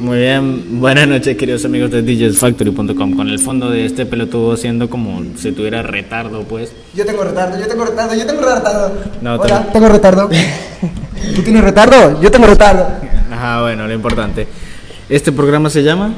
Muy 0.00 0.16
bien, 0.18 0.80
buenas 0.80 1.06
noches 1.06 1.36
queridos 1.36 1.64
amigos 1.66 1.90
de 1.90 2.00
DJsFactory.com 2.02 3.14
Con 3.16 3.28
el 3.28 3.38
fondo 3.38 3.70
de 3.70 3.84
este 3.84 4.06
pelotudo 4.06 4.56
siendo 4.56 4.88
como 4.88 5.22
si 5.36 5.52
tuviera 5.52 5.82
retardo 5.82 6.42
pues 6.44 6.72
Yo 6.94 7.04
tengo 7.04 7.22
retardo, 7.22 7.58
yo 7.60 7.66
tengo 7.68 7.84
retardo, 7.84 8.14
yo 8.14 8.26
tengo 8.26 8.40
retardo. 8.40 8.92
No, 9.20 9.34
Hola, 9.34 9.58
tengo- 9.58 9.72
tengo 9.72 9.88
retardo. 9.88 10.30
¿Tú 11.36 11.42
tienes 11.42 11.62
retardo? 11.62 12.18
Yo 12.22 12.30
tengo 12.30 12.46
retardo. 12.46 12.86
Ajá, 13.30 13.60
bueno, 13.62 13.86
lo 13.86 13.92
importante 13.92 14.48
Este 15.08 15.32
programa 15.32 15.68
se 15.68 15.82
llama 15.82 16.14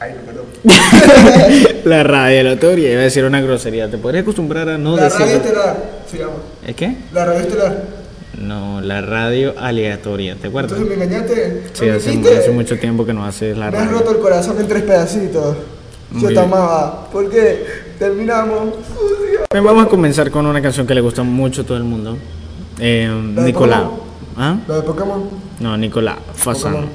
Ay, 0.00 0.12
no, 0.14 0.20
perdón. 0.26 0.44
La 1.86 2.02
Radiolatoria 2.04 2.92
Iba 2.92 3.00
a 3.00 3.04
decir 3.04 3.24
una 3.24 3.40
grosería, 3.40 3.90
te 3.90 3.96
podrías 3.98 4.22
acostumbrar 4.22 4.68
a 4.68 4.76
no 4.78 4.94
La 4.96 5.08
radio 5.08 5.26
decir 5.26 5.40
estelar 5.42 5.76
se 6.08 6.18
llama. 6.18 6.32
¿Es 6.66 6.74
qué? 6.76 6.96
La 7.14 7.24
radio 7.24 7.40
estelar. 7.40 7.97
No, 8.40 8.80
la 8.80 9.00
radio 9.00 9.54
aleatoria, 9.58 10.36
¿te 10.36 10.48
acuerdas? 10.48 10.72
Entonces 10.72 10.98
me 10.98 11.04
engañaste. 11.04 11.62
Sí, 11.72 11.84
¿Me 11.84 12.36
hace, 12.36 12.50
mucho 12.50 12.78
tiempo 12.78 13.04
que 13.04 13.12
no 13.12 13.24
haces 13.24 13.56
la 13.56 13.70
Me 13.70 13.78
has 13.78 13.86
radio 13.86 13.98
roto 13.98 14.10
el 14.12 14.18
corazón 14.18 14.60
en 14.60 14.68
tres 14.68 14.82
pedacitos. 14.82 15.56
Muy 16.10 16.22
Yo 16.22 16.28
te 16.28 16.38
amaba. 16.38 17.08
¿Por 17.10 17.28
qué? 17.28 17.64
Terminamos. 17.98 18.74
Bien, 19.52 19.64
Vamos 19.64 19.86
a 19.86 19.88
comenzar 19.88 20.30
con 20.30 20.46
una 20.46 20.62
canción 20.62 20.86
que 20.86 20.94
le 20.94 21.00
gusta 21.00 21.22
mucho 21.22 21.62
a 21.62 21.64
todo 21.64 21.76
el 21.76 21.84
mundo 21.84 22.16
eh, 22.78 23.08
¿La 23.34 23.42
de 23.42 23.48
Nicolás 23.48 23.82
Pokémon? 23.82 24.00
¿Ah? 24.36 24.56
La 24.68 24.76
de 24.76 24.82
Pokémon. 24.82 25.30
No, 25.60 25.76
Nicolás 25.76 26.16
Fasano. 26.34 26.86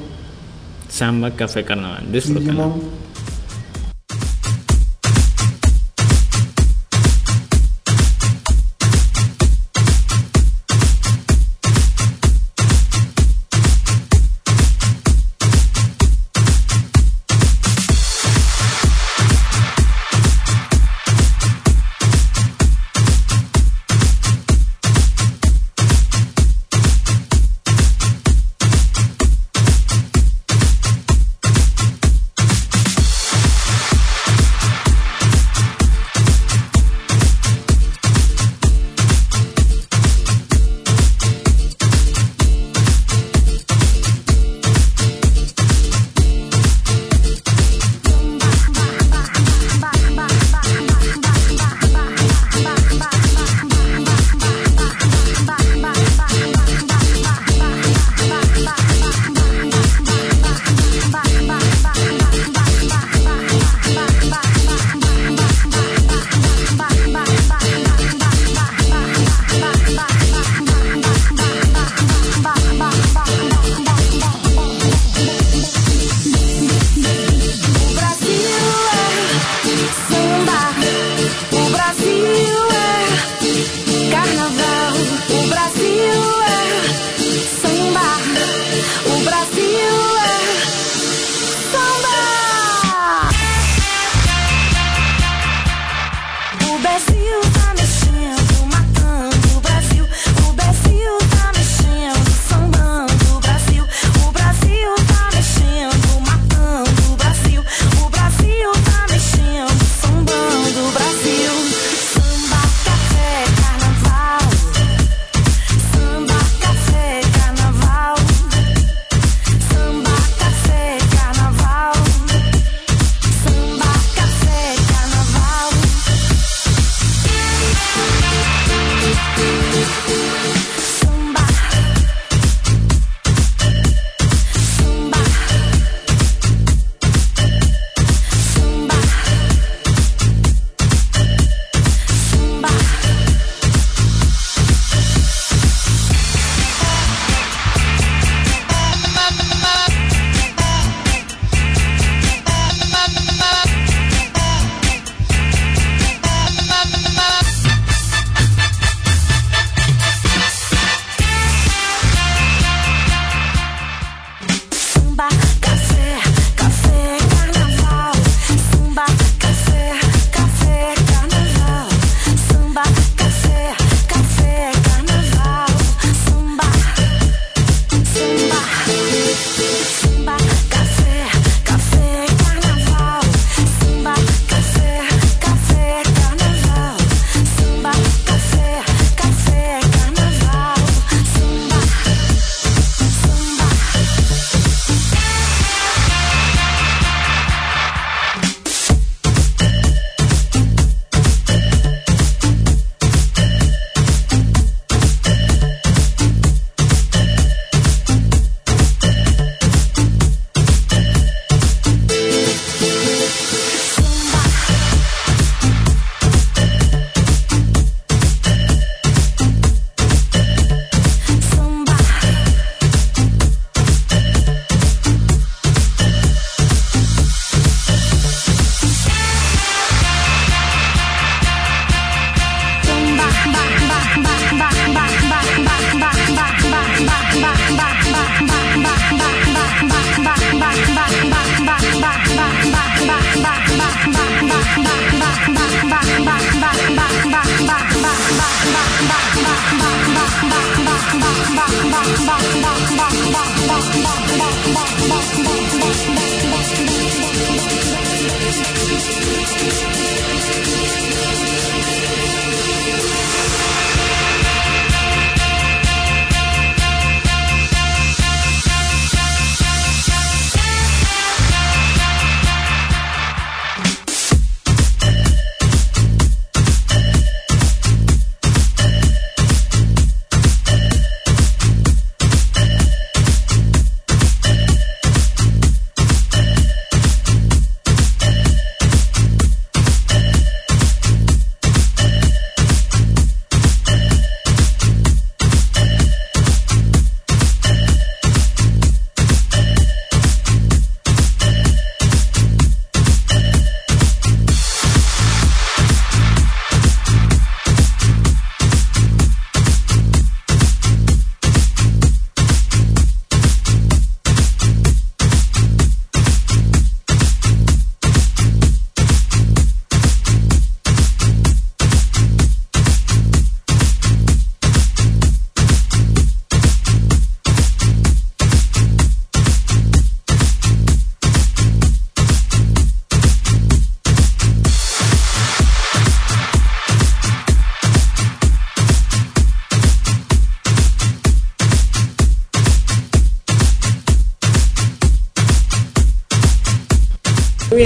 Samba, 0.87 1.31
Café, 1.31 1.63
Carnaval 1.63 2.11
Disfrútenlo 2.11 3.02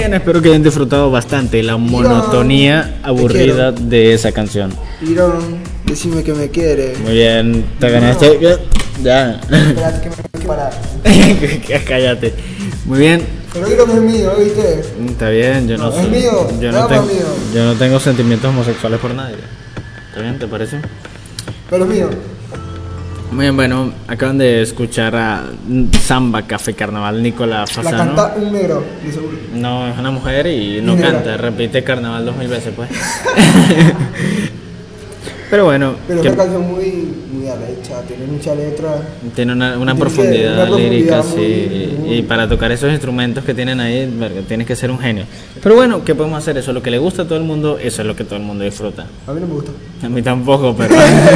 bien, 0.08 0.14
espero 0.20 0.40
que 0.42 0.48
hayan 0.48 0.62
disfrutado 0.62 1.10
bastante 1.10 1.62
la 1.62 1.76
monotonía 1.76 2.98
aburrida 3.02 3.72
de 3.72 4.14
esa 4.14 4.32
canción. 4.32 4.72
Irón, 5.06 5.58
decime 5.84 6.22
que 6.22 6.32
me 6.32 6.48
quiere. 6.48 6.94
Muy 7.04 7.12
bien, 7.14 7.64
te 7.78 7.90
ganaste. 7.90 8.38
Ya. 9.02 9.32
Espérate 9.40 10.00
que 10.02 10.08
me 10.10 10.40
que 10.40 10.46
parar. 10.46 10.72
Cállate. 11.86 12.34
Muy 12.86 12.98
bien. 12.98 13.22
Pero 13.52 13.70
Irón 13.70 13.90
es 13.90 14.00
mío, 14.02 14.32
¿viste? 14.38 14.80
Está 15.08 15.28
bien, 15.30 15.68
yo 15.68 15.76
no, 15.78 15.84
No, 15.84 15.90
es 15.90 15.96
soy- 16.02 16.10
mío, 16.10 16.48
yo, 16.60 16.72
no 16.72 16.86
tengo, 16.86 17.02
mío. 17.02 17.26
yo 17.54 17.64
no 17.64 17.74
tengo 17.74 18.00
sentimientos 18.00 18.50
homosexuales 18.50 18.98
por 19.00 19.14
nadie. 19.14 19.36
¿Está 20.08 20.20
bien? 20.22 20.38
¿Te 20.38 20.46
parece? 20.46 20.78
Pero 21.70 21.84
es 21.84 21.90
mío. 21.90 22.10
Muy 23.30 23.44
bien, 23.44 23.56
bueno, 23.56 23.92
acaban 24.06 24.38
de 24.38 24.62
escuchar 24.62 25.14
a 25.14 25.44
Samba 26.00 26.42
Café 26.42 26.72
Carnaval 26.74 27.22
Nicolás 27.22 27.76
La 27.76 27.82
Fasano. 27.82 28.16
canta 28.16 28.34
un 28.36 28.52
negro, 28.52 28.82
de 29.04 29.12
seguro. 29.12 29.36
No, 29.54 29.86
es 29.86 29.98
una 29.98 30.10
mujer 30.10 30.46
y 30.46 30.80
no 30.80 30.96
canta, 30.96 31.36
repite 31.36 31.84
carnaval 31.84 32.24
dos 32.24 32.36
mil 32.36 32.48
veces, 32.48 32.72
pues. 32.74 32.88
Pero 35.50 35.64
bueno, 35.64 35.94
Pero 36.06 36.20
es 36.20 36.26
una 36.26 36.36
canción 36.36 36.62
muy, 36.68 37.08
muy 37.32 37.48
arrecha, 37.48 38.02
tiene 38.06 38.26
mucha 38.26 38.54
letra. 38.54 38.96
tiene 39.34 39.52
una, 39.52 39.78
una 39.78 39.94
profundidad 39.94 40.68
una 40.68 40.76
lírica, 40.78 41.22
sí. 41.22 41.94
muy- 41.98 42.14
Y 42.18 42.22
para 42.22 42.46
tocar 42.48 42.70
esos 42.70 42.90
instrumentos 42.90 43.44
que 43.44 43.54
tienen 43.54 43.80
ahí, 43.80 44.12
tienes 44.46 44.66
que 44.66 44.76
ser 44.76 44.90
un 44.90 44.98
genio. 44.98 45.24
Pero 45.62 45.74
bueno, 45.74 46.04
¿qué 46.04 46.14
podemos 46.14 46.38
hacer? 46.38 46.58
Eso 46.58 46.70
es 46.70 46.74
lo 46.74 46.82
que 46.82 46.90
le 46.90 46.98
gusta 46.98 47.22
a 47.22 47.24
todo 47.24 47.38
el 47.38 47.44
mundo, 47.44 47.78
eso 47.80 48.02
es 48.02 48.06
lo 48.08 48.14
que 48.14 48.24
todo 48.24 48.36
el 48.36 48.42
mundo 48.44 48.64
disfruta. 48.64 49.06
A 49.26 49.32
mí 49.32 49.40
no 49.40 49.46
me 49.46 49.54
gusta. 49.54 49.70
A 50.02 50.08
mí 50.10 50.20
tampoco, 50.22 50.74
pero, 50.76 50.94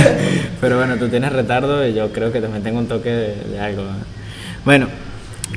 pero 0.61 0.77
bueno, 0.77 0.97
tú 0.97 1.09
tienes 1.09 1.33
retardo 1.33 1.87
y 1.87 1.95
yo 1.95 2.13
creo 2.13 2.31
que 2.31 2.41
también 2.41 2.63
tengo 2.63 2.79
un 2.81 2.87
toque 2.89 3.09
de, 3.11 3.35
de 3.51 3.61
algo. 3.61 3.83
¿no? 3.83 3.97
Bueno, 4.65 4.89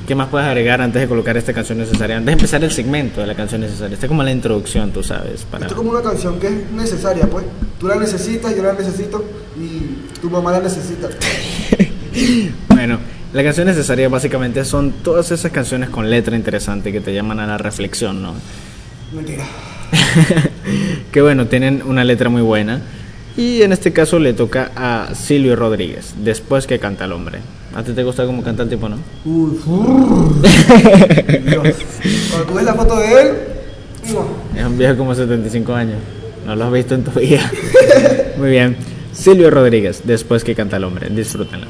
¿qué 0.08 0.16
más 0.16 0.30
puedes 0.30 0.48
agregar 0.48 0.82
antes 0.82 1.02
de 1.02 1.08
colocar 1.08 1.36
esta 1.38 1.54
canción 1.54 1.78
necesaria? 1.78 2.18
Antes 2.18 2.28
de 2.28 2.34
empezar 2.34 2.64
el 2.64 2.72
segmento 2.72 3.22
de 3.22 3.28
la 3.28 3.36
canción 3.36 3.62
necesaria. 3.62 3.94
Esta 3.94 4.06
es 4.06 4.10
como 4.10 4.24
la 4.24 4.32
introducción, 4.32 4.92
tú 4.92 5.04
sabes. 5.04 5.44
Para... 5.44 5.66
Esto 5.66 5.76
es 5.76 5.78
como 5.78 5.92
una 5.92 6.02
canción 6.02 6.40
que 6.40 6.48
es 6.48 6.72
necesaria, 6.72 7.28
pues. 7.30 7.46
Tú 7.80 7.88
la 7.88 7.96
necesitas, 7.96 8.56
yo 8.56 8.64
la 8.64 8.74
necesito 8.74 9.24
y 9.58 10.20
tu 10.20 10.30
mamá 10.30 10.52
la 10.52 10.60
necesita. 10.62 11.10
Bueno, 12.70 13.00
la 13.34 13.44
canción 13.44 13.68
necesaria 13.68 14.08
básicamente 14.08 14.64
son 14.64 14.92
todas 15.04 15.30
esas 15.32 15.52
canciones 15.52 15.90
con 15.90 16.10
letra 16.10 16.36
interesante 16.36 16.94
que 16.94 17.02
te 17.02 17.14
llaman 17.14 17.42
a 17.42 17.48
la 17.48 17.58
reflexión, 17.58 18.22
¿no? 18.22 18.34
Mentira. 19.14 19.44
que 21.12 21.22
bueno, 21.22 21.48
tienen 21.48 21.82
una 21.86 22.06
letra 22.06 22.30
muy 22.30 22.42
buena. 22.42 22.82
Y 23.38 23.62
en 23.64 23.74
este 23.74 23.92
caso 23.92 24.18
le 24.18 24.34
toca 24.34 24.72
a 24.76 25.14
Silvio 25.14 25.56
Rodríguez, 25.56 26.14
después 26.24 26.68
que 26.68 26.80
canta 26.80 27.06
el 27.06 27.12
hombre. 27.12 27.40
¿A 27.76 27.84
ti 27.84 27.92
te 27.92 28.04
gusta 28.04 28.26
cómo 28.26 28.42
canta 28.42 28.64
el 28.64 28.70
tipo, 28.70 28.88
no? 28.88 28.98
Uy, 29.26 29.60
Dios. 31.46 31.76
Cuando 32.32 32.48
tú 32.48 32.54
ves 32.54 32.64
la 32.64 32.74
foto 32.74 32.98
de 32.98 33.22
él, 33.22 33.28
¡mua! 34.14 34.26
Es 34.56 34.66
un 34.66 34.78
viejo 34.78 34.96
como 34.98 35.14
75 35.14 35.74
años. 35.74 35.98
No 36.46 36.56
lo 36.56 36.66
has 36.66 36.72
visto 36.72 36.96
en 36.96 37.04
tu 37.04 37.20
vida. 37.20 37.52
Muy 38.38 38.52
bien. 38.52 38.78
Silvio 39.12 39.50
Rodríguez, 39.50 40.04
después 40.06 40.46
que 40.46 40.56
canta 40.56 40.78
el 40.78 40.86
hombre. 40.86 41.10
Disfrútenla. 41.10 41.68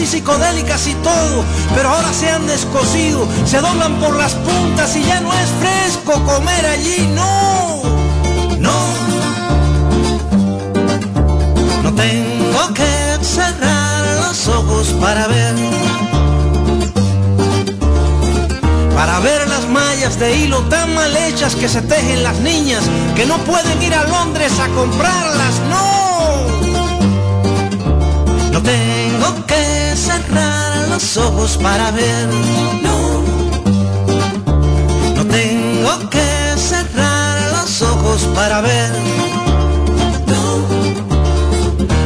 Casi 0.00 0.16
psicodélicas 0.16 0.86
y 0.86 0.94
todo, 0.94 1.44
pero 1.74 1.90
ahora 1.90 2.10
se 2.12 2.30
han 2.30 2.46
descosido, 2.46 3.26
se 3.44 3.58
doblan 3.60 3.96
por 4.00 4.16
las 4.16 4.32
puntas 4.32 4.96
y 4.96 5.04
ya 5.04 5.20
no 5.20 5.30
es 5.30 5.50
fresco 5.60 6.24
comer 6.24 6.64
allí, 6.64 7.06
no. 7.14 7.82
No, 8.58 8.72
no 11.82 11.92
tengo 11.92 12.74
que 12.74 13.18
cerrar 13.22 14.26
los 14.26 14.48
ojos 14.48 14.88
para 15.00 15.26
ver, 15.28 15.54
para 18.94 19.20
ver 19.20 19.48
las 19.48 19.68
mallas 19.68 20.18
de 20.18 20.34
hilo 20.34 20.60
tan 20.70 20.94
mal 20.94 21.14
hechas 21.14 21.54
que 21.54 21.68
se 21.68 21.82
tejen 21.82 22.22
las 22.22 22.38
niñas 22.40 22.84
que 23.14 23.26
no 23.26 23.36
pueden 23.38 23.82
ir 23.82 23.94
a 23.94 24.04
Londres 24.04 24.52
a 24.60 24.68
comprarlas, 24.68 25.60
no. 25.68 25.90
No 28.52 28.62
tengo 28.62 28.99
que 29.46 29.96
cerrar 29.96 30.88
los 30.88 31.16
ojos 31.16 31.58
para 31.62 31.90
ver, 31.90 32.28
no. 32.82 33.22
No 35.16 35.26
tengo 35.26 36.10
que 36.10 36.56
cerrar 36.56 37.52
los 37.52 37.82
ojos 37.82 38.22
para 38.34 38.60
ver. 38.60 38.92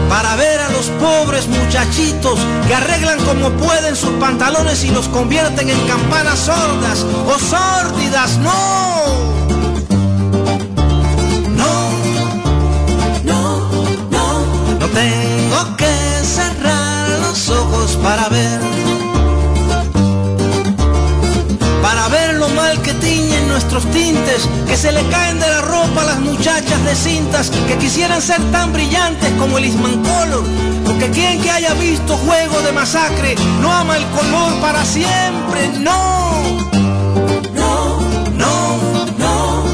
Para 0.09 0.37
ver 0.37 0.61
a 0.61 0.69
los 0.71 0.87
pobres 0.87 1.47
muchachitos 1.49 2.39
que 2.67 2.75
arreglan 2.75 3.19
como 3.25 3.51
pueden 3.51 3.97
sus 3.97 4.11
pantalones 4.21 4.85
y 4.85 4.91
los 4.91 5.09
convierten 5.09 5.69
en 5.71 5.87
campanas 5.87 6.39
sordas 6.39 7.05
o 7.27 7.39
sórdidas. 7.39 8.39
No. 8.39 8.53
No. 11.61 11.91
No. 13.25 13.59
No. 14.11 14.79
No 14.79 14.87
tengo 14.89 15.77
que 15.77 16.04
para 17.93 18.29
ver. 18.29 18.61
Para 21.83 22.09
ver 22.09 22.35
lo 22.35 22.49
mal 22.51 22.81
que 22.81 22.95
tiñen 22.95 23.47
nuestros 23.49 23.85
tintes, 23.91 24.49
que 24.67 24.77
se 24.77 24.91
le 24.91 25.07
caen 25.09 25.39
de 25.39 25.49
la 25.49 25.61
ropa 25.61 26.01
a 26.01 26.05
las 26.05 26.21
muchachas 26.21 26.83
de 26.85 26.95
cintas 26.95 27.51
que 27.69 27.77
quisieran 27.77 28.23
ser 28.23 28.41
tan 28.51 28.73
brillantes 28.73 29.31
como 29.39 29.59
el 29.59 29.67
Isman 29.67 30.03
Color. 30.03 30.45
Porque 30.87 31.11
quien 31.11 31.43
que 31.43 31.51
haya 31.51 31.75
visto 31.75 32.17
juego 32.17 32.61
de 32.63 32.73
masacre 32.73 33.35
no 33.61 33.71
ama 33.71 33.97
el 33.97 34.05
color 34.07 34.61
para 34.61 34.85
siempre, 34.85 35.69
no. 35.81 36.43
No, 37.55 38.01
no, 38.43 38.79
no, 39.19 39.65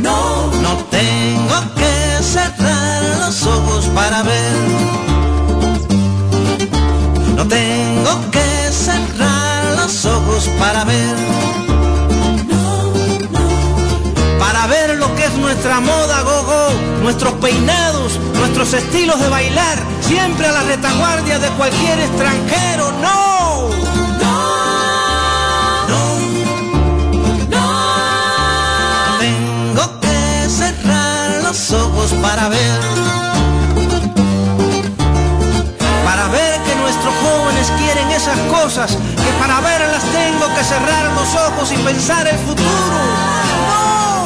no. 0.00 0.50
No 0.60 0.76
tengo 0.90 1.58
que 1.76 2.22
cerrar 2.24 3.02
los 3.20 3.46
ojos 3.46 3.84
para 3.94 4.22
ver. 4.24 4.45
Para 10.58 10.84
ver. 10.84 11.16
Para 14.38 14.66
ver 14.66 14.96
lo 14.96 15.14
que 15.14 15.24
es 15.24 15.34
nuestra 15.34 15.80
moda 15.80 16.22
go-go, 16.22 17.02
nuestros 17.02 17.34
peinados, 17.34 18.18
nuestros 18.34 18.72
estilos 18.74 19.18
de 19.20 19.28
bailar, 19.28 19.78
siempre 20.00 20.46
a 20.46 20.52
la 20.52 20.62
retaguardia 20.62 21.38
de 21.38 21.48
cualquier 21.50 21.98
extranjero. 22.00 22.92
No. 23.02 23.68
No. 25.88 26.18
No. 27.48 27.66
Tengo 29.18 30.00
que 30.00 30.48
cerrar 30.48 31.42
los 31.42 31.72
ojos 31.72 32.12
para 32.22 32.48
ver. 32.48 33.25
Nuestros 37.06 37.32
jóvenes 37.32 37.72
quieren 37.78 38.10
esas 38.10 38.38
cosas, 38.50 38.92
que 38.96 39.32
para 39.38 39.60
verlas 39.60 40.02
tengo 40.12 40.54
que 40.54 40.64
cerrar 40.64 41.04
los 41.14 41.34
ojos 41.34 41.72
y 41.72 41.76
pensar 41.76 42.26
el 42.26 42.38
futuro. 42.38 42.98
No, 43.68 44.24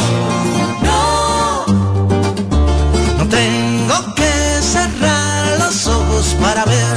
no, 0.83 1.67
no 3.19 3.29
tengo 3.29 4.15
que 4.15 4.63
cerrar 4.63 5.59
los 5.59 5.87
ojos 5.87 6.37
para 6.41 6.65
ver. 6.65 6.97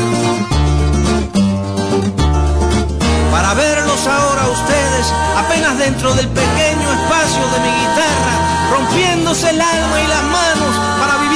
Para 3.32 3.54
verlos 3.56 4.08
ahora 4.08 4.48
ustedes, 4.52 5.08
apenas 5.38 5.44
apenas 5.46 5.78
dentro 5.78 6.14
del 6.14 6.28
pequeño 6.28 6.92
espacio 6.94 7.44
de 7.54 7.60
mi 7.60 7.72
guitarra, 7.82 8.36
rompiéndose 8.72 9.50
el 9.50 9.62
alma 9.62 10.02
y 10.02 10.08
las 10.08 10.24
manos 10.24 10.76
para 11.00 11.18
vivir 11.18 11.33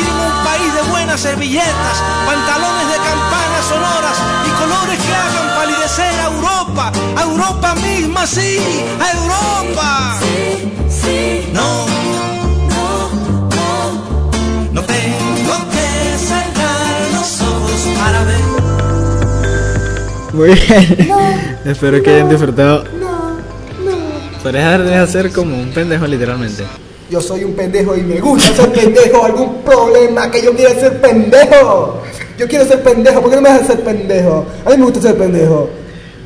buenas 1.18 1.22
servilletas, 1.22 2.04
pantalones 2.26 2.88
de 2.92 2.98
campanas 2.98 3.66
sonoras 3.68 4.18
y 4.46 4.50
colores 4.62 5.00
que 5.04 5.14
hagan 5.14 5.48
palidecer 5.56 6.14
a 6.20 6.26
Europa, 6.26 6.92
a 7.16 7.22
Europa 7.24 7.76
misma, 7.76 8.28
sí, 8.28 8.60
a 9.00 9.12
Europa. 9.18 10.20
No, 11.54 11.86
no, 12.70 13.10
no, 13.56 13.92
no 14.74 14.84
tengo 14.84 15.56
que 15.72 16.18
cerrar 16.18 17.12
los 17.14 17.42
ojos 17.42 17.82
para 17.98 18.24
ver. 18.24 18.46
Muy 20.34 20.50
bien. 20.54 21.58
Espero 21.66 22.04
que 22.04 22.16
hayan 22.16 22.30
disfrutado. 22.30 22.84
Podrías 24.44 24.66
dejar 24.66 24.84
de 24.84 24.96
hacer 24.96 25.32
como 25.32 25.58
un 25.58 25.72
pendejo, 25.72 26.06
literalmente. 26.06 26.66
Yo 27.10 27.22
soy 27.22 27.44
un 27.46 27.54
pendejo 27.54 27.96
y 27.96 28.02
me 28.02 28.20
gusta 28.20 28.54
ser 28.54 28.72
pendejo. 28.74 29.24
¿Algún 29.26 29.62
problema 29.64 30.30
que 30.30 30.42
yo 30.44 30.54
quiera 30.54 30.74
ser 30.76 31.00
pendejo? 31.00 32.02
Yo 32.38 32.48
quiero 32.48 32.66
ser 32.66 32.82
pendejo. 32.84 33.22
¿Por 33.22 33.30
qué 33.30 33.36
no 33.38 33.42
me 33.42 33.50
dejas 33.50 33.68
ser 33.68 33.80
pendejo? 33.84 34.46
A 34.66 34.70
mí 34.72 34.78
me 34.78 34.84
gusta 34.84 35.02
ser 35.02 35.18
pendejo. 35.18 35.70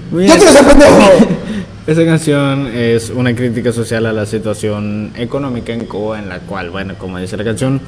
Muy 0.10 0.28
Yo 0.28 0.36
quiero 0.36 0.52
ser 0.52 0.66
pendejo. 0.66 0.98
Esta 1.88 2.06
canción 2.06 2.68
es 2.68 3.10
una 3.10 3.36
crítica 3.36 3.72
social 3.72 4.06
a 4.06 4.14
la 4.14 4.26
situación 4.26 5.14
económica 5.18 5.74
en 5.74 5.86
Cuba, 5.86 6.20
en 6.20 6.30
la 6.30 6.40
cual, 6.40 6.70
bueno, 6.70 6.96
como 6.98 7.18
dice 7.18 7.36
la 7.38 7.44
canción, 7.44 7.82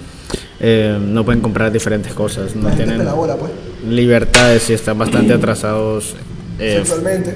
eh, 0.59 0.97
no 1.00 1.23
pueden 1.23 1.41
comprar 1.41 1.71
diferentes 1.71 2.12
cosas, 2.13 2.55
no 2.55 2.69
tienen 2.71 2.97
te 2.97 3.03
la 3.03 3.13
bola, 3.13 3.35
pues. 3.35 3.51
libertades 3.88 4.67
y 4.71 4.73
están 4.73 4.97
bastante 4.97 5.33
atrasados. 5.33 6.15
eh, 6.59 6.77
Sexualmente. 6.77 7.35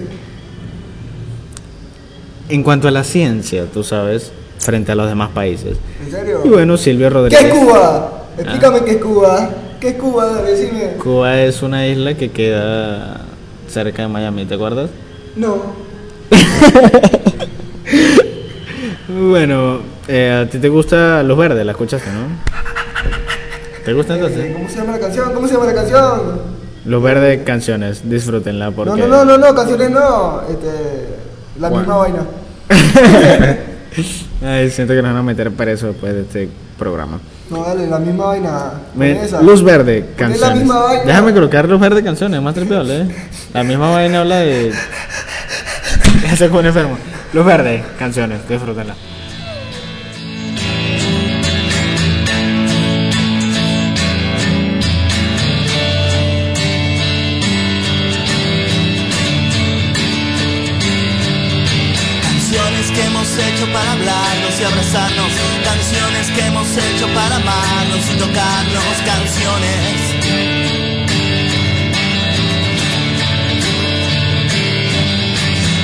en 2.50 2.64
cuanto 2.64 2.88
a 2.88 2.92
la 2.92 3.04
ciencia, 3.04 3.66
tú 3.72 3.84
sabes, 3.84 4.32
frente 4.60 4.92
a 4.92 4.96
los 4.96 5.08
demás 5.08 5.30
países. 5.30 5.78
¿En 6.04 6.12
serio? 6.12 6.42
Y 6.44 6.50
bueno, 6.50 6.78
Silvio 6.78 7.08
¿Qué 7.08 7.14
Rodríguez. 7.14 7.44
es 7.46 7.54
Cuba? 7.54 8.12
Explícame 8.38 8.84
qué 8.84 8.92
es 8.92 8.98
Cuba. 8.98 9.50
¿Qué 9.80 9.88
es 9.90 9.96
Cuba? 9.96 10.42
Decime. 10.42 10.94
Cuba 11.04 11.40
es 11.42 11.62
una 11.62 11.88
isla 11.88 12.14
que 12.16 12.32
queda 12.32 13.22
cerca 13.68 14.02
de 14.04 14.08
Miami, 14.08 14.46
¿te 14.46 14.56
acuerdas? 14.56 14.90
No. 15.36 15.58
Bueno, 19.10 19.80
eh, 20.08 20.44
a 20.46 20.50
ti 20.50 20.60
te 20.60 20.68
gusta 20.70 21.24
Luz 21.24 21.38
Verde, 21.38 21.64
la 21.64 21.72
escuchaste, 21.72 22.10
¿no? 22.12 22.28
¿Te 23.86 23.94
gusta 23.94 24.14
Eh, 24.14 24.18
entonces? 24.18 24.54
¿Cómo 24.54 24.70
se 24.70 24.76
llama 24.76 24.92
la 24.94 25.00
canción? 25.00 25.34
¿Cómo 25.34 25.48
se 25.48 25.54
llama 25.54 25.66
la 25.68 25.74
canción? 25.76 26.42
Luz 26.86 27.04
Verde 27.04 27.44
canciones, 27.44 28.02
disfrútenla 28.10 28.72
porque... 28.72 29.00
No, 29.02 29.08
no, 29.08 29.24
no, 29.24 29.38
no, 29.38 29.48
no, 29.48 29.56
canciones 29.56 29.90
no. 29.92 30.42
Este, 30.50 30.70
la 31.60 31.70
Bueno. 31.70 31.78
misma 31.80 31.98
vaina. 31.98 32.20
Ay, 34.44 34.70
siento 34.70 34.94
que 34.94 35.02
nos 35.02 35.12
van 35.12 35.20
a 35.20 35.24
meter 35.24 35.52
preso 35.52 35.88
después 35.88 36.14
de 36.14 36.22
este 36.22 36.50
programa. 36.78 37.20
No, 37.50 37.64
dale, 37.64 37.88
la 37.88 37.98
misma 37.98 38.26
vaina. 38.26 38.72
Me- 38.96 39.16
Con 39.16 39.26
esa. 39.26 39.42
Luz 39.42 39.64
Verde, 39.64 40.06
la 40.12 40.16
canciones. 40.16 40.58
misma 40.60 40.80
vaina. 40.84 41.04
Déjame 41.06 41.34
colocar 41.34 41.68
Luz 41.68 41.80
Verde, 41.80 42.04
canciones, 42.04 42.42
más 42.42 42.54
tripeable, 42.54 43.02
¿eh? 43.02 43.08
La 43.54 43.64
misma 43.64 43.90
vaina 43.92 44.20
habla 44.20 44.38
de... 44.40 44.72
Ya 46.24 46.36
se 46.36 46.50
pone 46.50 46.68
enfermo. 46.68 46.98
Luz 47.34 47.46
Verde, 47.46 47.84
canciones, 47.98 48.48
disfrútenla. 48.48 48.96
Canciones 62.22 62.92
que 62.92 63.04
hemos 63.06 63.28
hecho 63.38 63.66
para 63.74 63.92
hablarnos 63.94 64.27
y 64.60 64.64
abrazarnos. 64.64 65.32
Canciones 65.64 66.32
que 66.32 66.42
hemos 66.46 66.68
hecho 66.78 67.08
para 67.14 67.36
amarnos 67.36 68.10
y 68.10 68.18
tocarnos. 68.18 68.96
Canciones. 69.06 69.98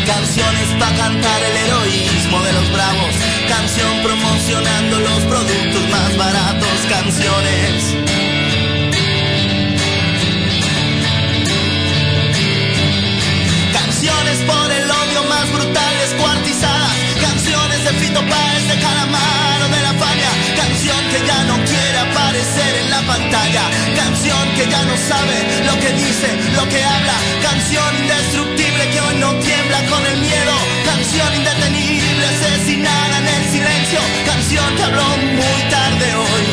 Canciones 0.07 0.67
para 0.79 0.95
cantar 0.95 1.43
el 1.43 1.57
heroísmo 1.57 2.41
de 2.41 2.53
los 2.53 2.71
bravos. 2.71 3.15
Canción 3.47 4.01
promocionando 4.01 4.99
los 4.99 5.19
productos 5.25 5.89
más 5.91 6.17
baratos. 6.17 6.77
Canciones. 6.89 8.12
Canciones 17.93 17.99
de 17.99 18.07
Fito 18.07 18.21
Páez, 18.27 18.67
de 18.67 18.75
La 19.81 19.93
Fania 19.93 20.31
Canción 20.55 20.97
que 21.11 21.19
ya 21.27 21.43
no 21.43 21.55
quiere 21.65 21.97
aparecer 21.99 22.75
en 22.83 22.89
la 22.89 23.01
pantalla. 23.01 23.69
Canción 23.95 24.49
que 24.55 24.67
ya 24.69 24.83
no 24.83 24.97
sabe 24.97 25.35
lo 25.65 25.73
que 25.79 25.91
dice, 25.93 26.27
lo 26.55 26.67
que 26.69 26.83
habla. 26.83 27.13
Canción 27.41 27.95
indestructible 28.01 28.89
que 28.91 29.01
hoy 29.01 29.15
no 29.19 29.33
tiembla 29.35 29.85
con 29.89 30.05
el 30.05 30.19
miedo. 30.19 30.53
Canción 30.85 31.35
indetenible, 31.35 32.25
asesinada 32.25 33.17
en 33.19 33.27
el 33.27 33.43
silencio. 33.51 33.99
Canción 34.25 34.75
que 34.75 34.83
habló 34.83 35.07
muy 35.39 35.61
tarde 35.69 36.15
hoy. 36.15 36.43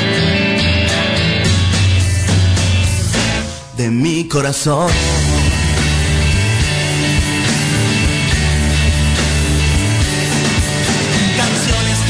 De 3.77 3.91
mi 3.91 4.29
corazón 4.29 4.91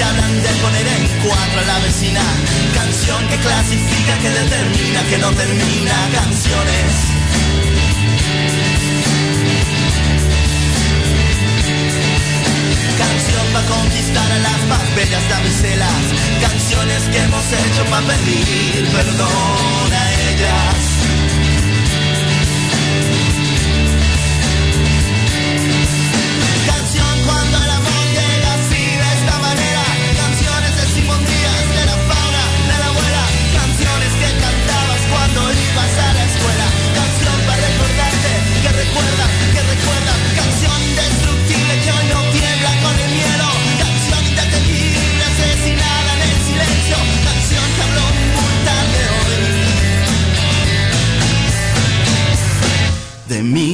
que 0.01 0.05
hablan 0.05 0.43
de 0.43 0.49
poner 0.65 0.87
en 0.87 1.09
cuatro 1.27 1.61
a 1.61 1.65
la 1.65 1.79
vecina. 1.81 2.23
Canción 2.75 3.21
que 3.29 3.37
clasifica, 3.37 4.13
que 4.23 4.31
determina, 4.31 5.03
que 5.11 5.19
no 5.19 5.31
termina. 5.33 5.95
Canciones. 6.21 6.93
Canción 13.03 13.47
para 13.53 13.67
conquistar 13.67 14.33
a 14.33 14.39
las 14.39 14.61
más 14.73 14.95
bellas 14.97 15.29
damiselas. 15.29 16.05
Canciones 16.41 17.03
que 17.13 17.19
hemos 17.19 17.47
hecho 17.61 17.85
para 17.91 18.07
pedir 18.07 18.89
perdón 18.97 19.93
a 19.93 20.05
ellas. 20.31 20.90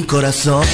Corazón 0.06 0.64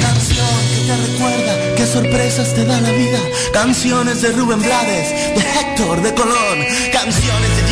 Canción 0.00 0.46
que 0.70 0.86
te 0.86 0.96
recuerda 1.10 1.74
qué 1.76 1.86
sorpresas 1.86 2.54
te 2.54 2.64
da 2.64 2.80
la 2.80 2.90
vida. 2.90 3.18
Canciones 3.52 4.22
de 4.22 4.32
Rubén 4.32 4.62
Blades, 4.62 5.10
de 5.10 5.40
Héctor, 5.60 6.02
de 6.02 6.14
Colón. 6.14 6.58
Canciones 6.92 7.56
de 7.56 7.71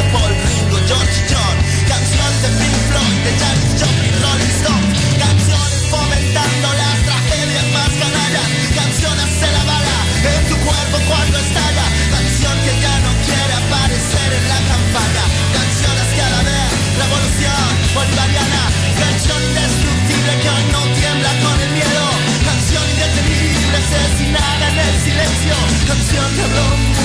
de 0.00 0.10
Paul 0.12 0.32
Ringo, 0.48 0.78
George 0.88 1.20
John. 1.28 1.56
Canciones 1.88 2.40
de 2.42 2.50
Pink 2.58 2.76
Floyd, 2.88 3.18
de 3.26 3.32
Janis 3.40 3.72
Joplin, 3.80 4.14
Rolling 4.24 4.52
Stone. 4.60 4.86
Canciones 5.20 5.82
fomentando 5.92 6.68
las 6.80 6.96
tragedias 7.08 7.66
más 7.76 7.92
canallas. 8.00 8.48
Canciones 8.80 9.28
de 9.40 9.48
la 9.56 9.62
bala 9.70 9.98
en 10.24 10.42
tu 10.48 10.56
cuerpo 10.64 10.96
cuando 11.08 11.36
estalla. 11.38 11.86
Canción 12.16 12.54
que 12.64 12.72
ya 12.80 12.94
no 13.04 13.12
quiere 13.26 13.52
aparecer 13.62 14.28
en 14.40 14.44
la 14.52 14.60
campaña. 14.72 15.24
Canciones 15.58 16.08
que 16.14 16.22
a 16.28 16.30
la 16.36 16.42
vez 16.48 16.70
revolución 17.02 17.68
bolivariana. 17.92 18.62
Canción 19.04 19.40
indestructible 19.50 20.32
que 20.40 20.48
hoy 20.54 20.64
no 20.76 20.82
tiembla 20.96 21.32
con 21.44 21.56
el 21.60 21.70
miedo. 21.76 22.04
Canción 22.48 22.84
indetenible 22.94 23.76
asesinada 23.84 24.64
en 24.70 24.78
el 24.80 24.96
silencio. 25.04 25.56
Canción 25.88 26.28
que 26.36 26.42
habló 26.46 26.99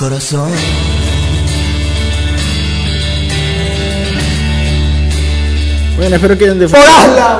corazón. 0.00 0.50
Bueno, 5.98 6.16
espero 6.16 6.38
que 6.38 6.44
hayan 6.44 6.58
disfrutado. 6.58 6.90
¡Por 6.90 7.10
Aslan! 7.10 7.38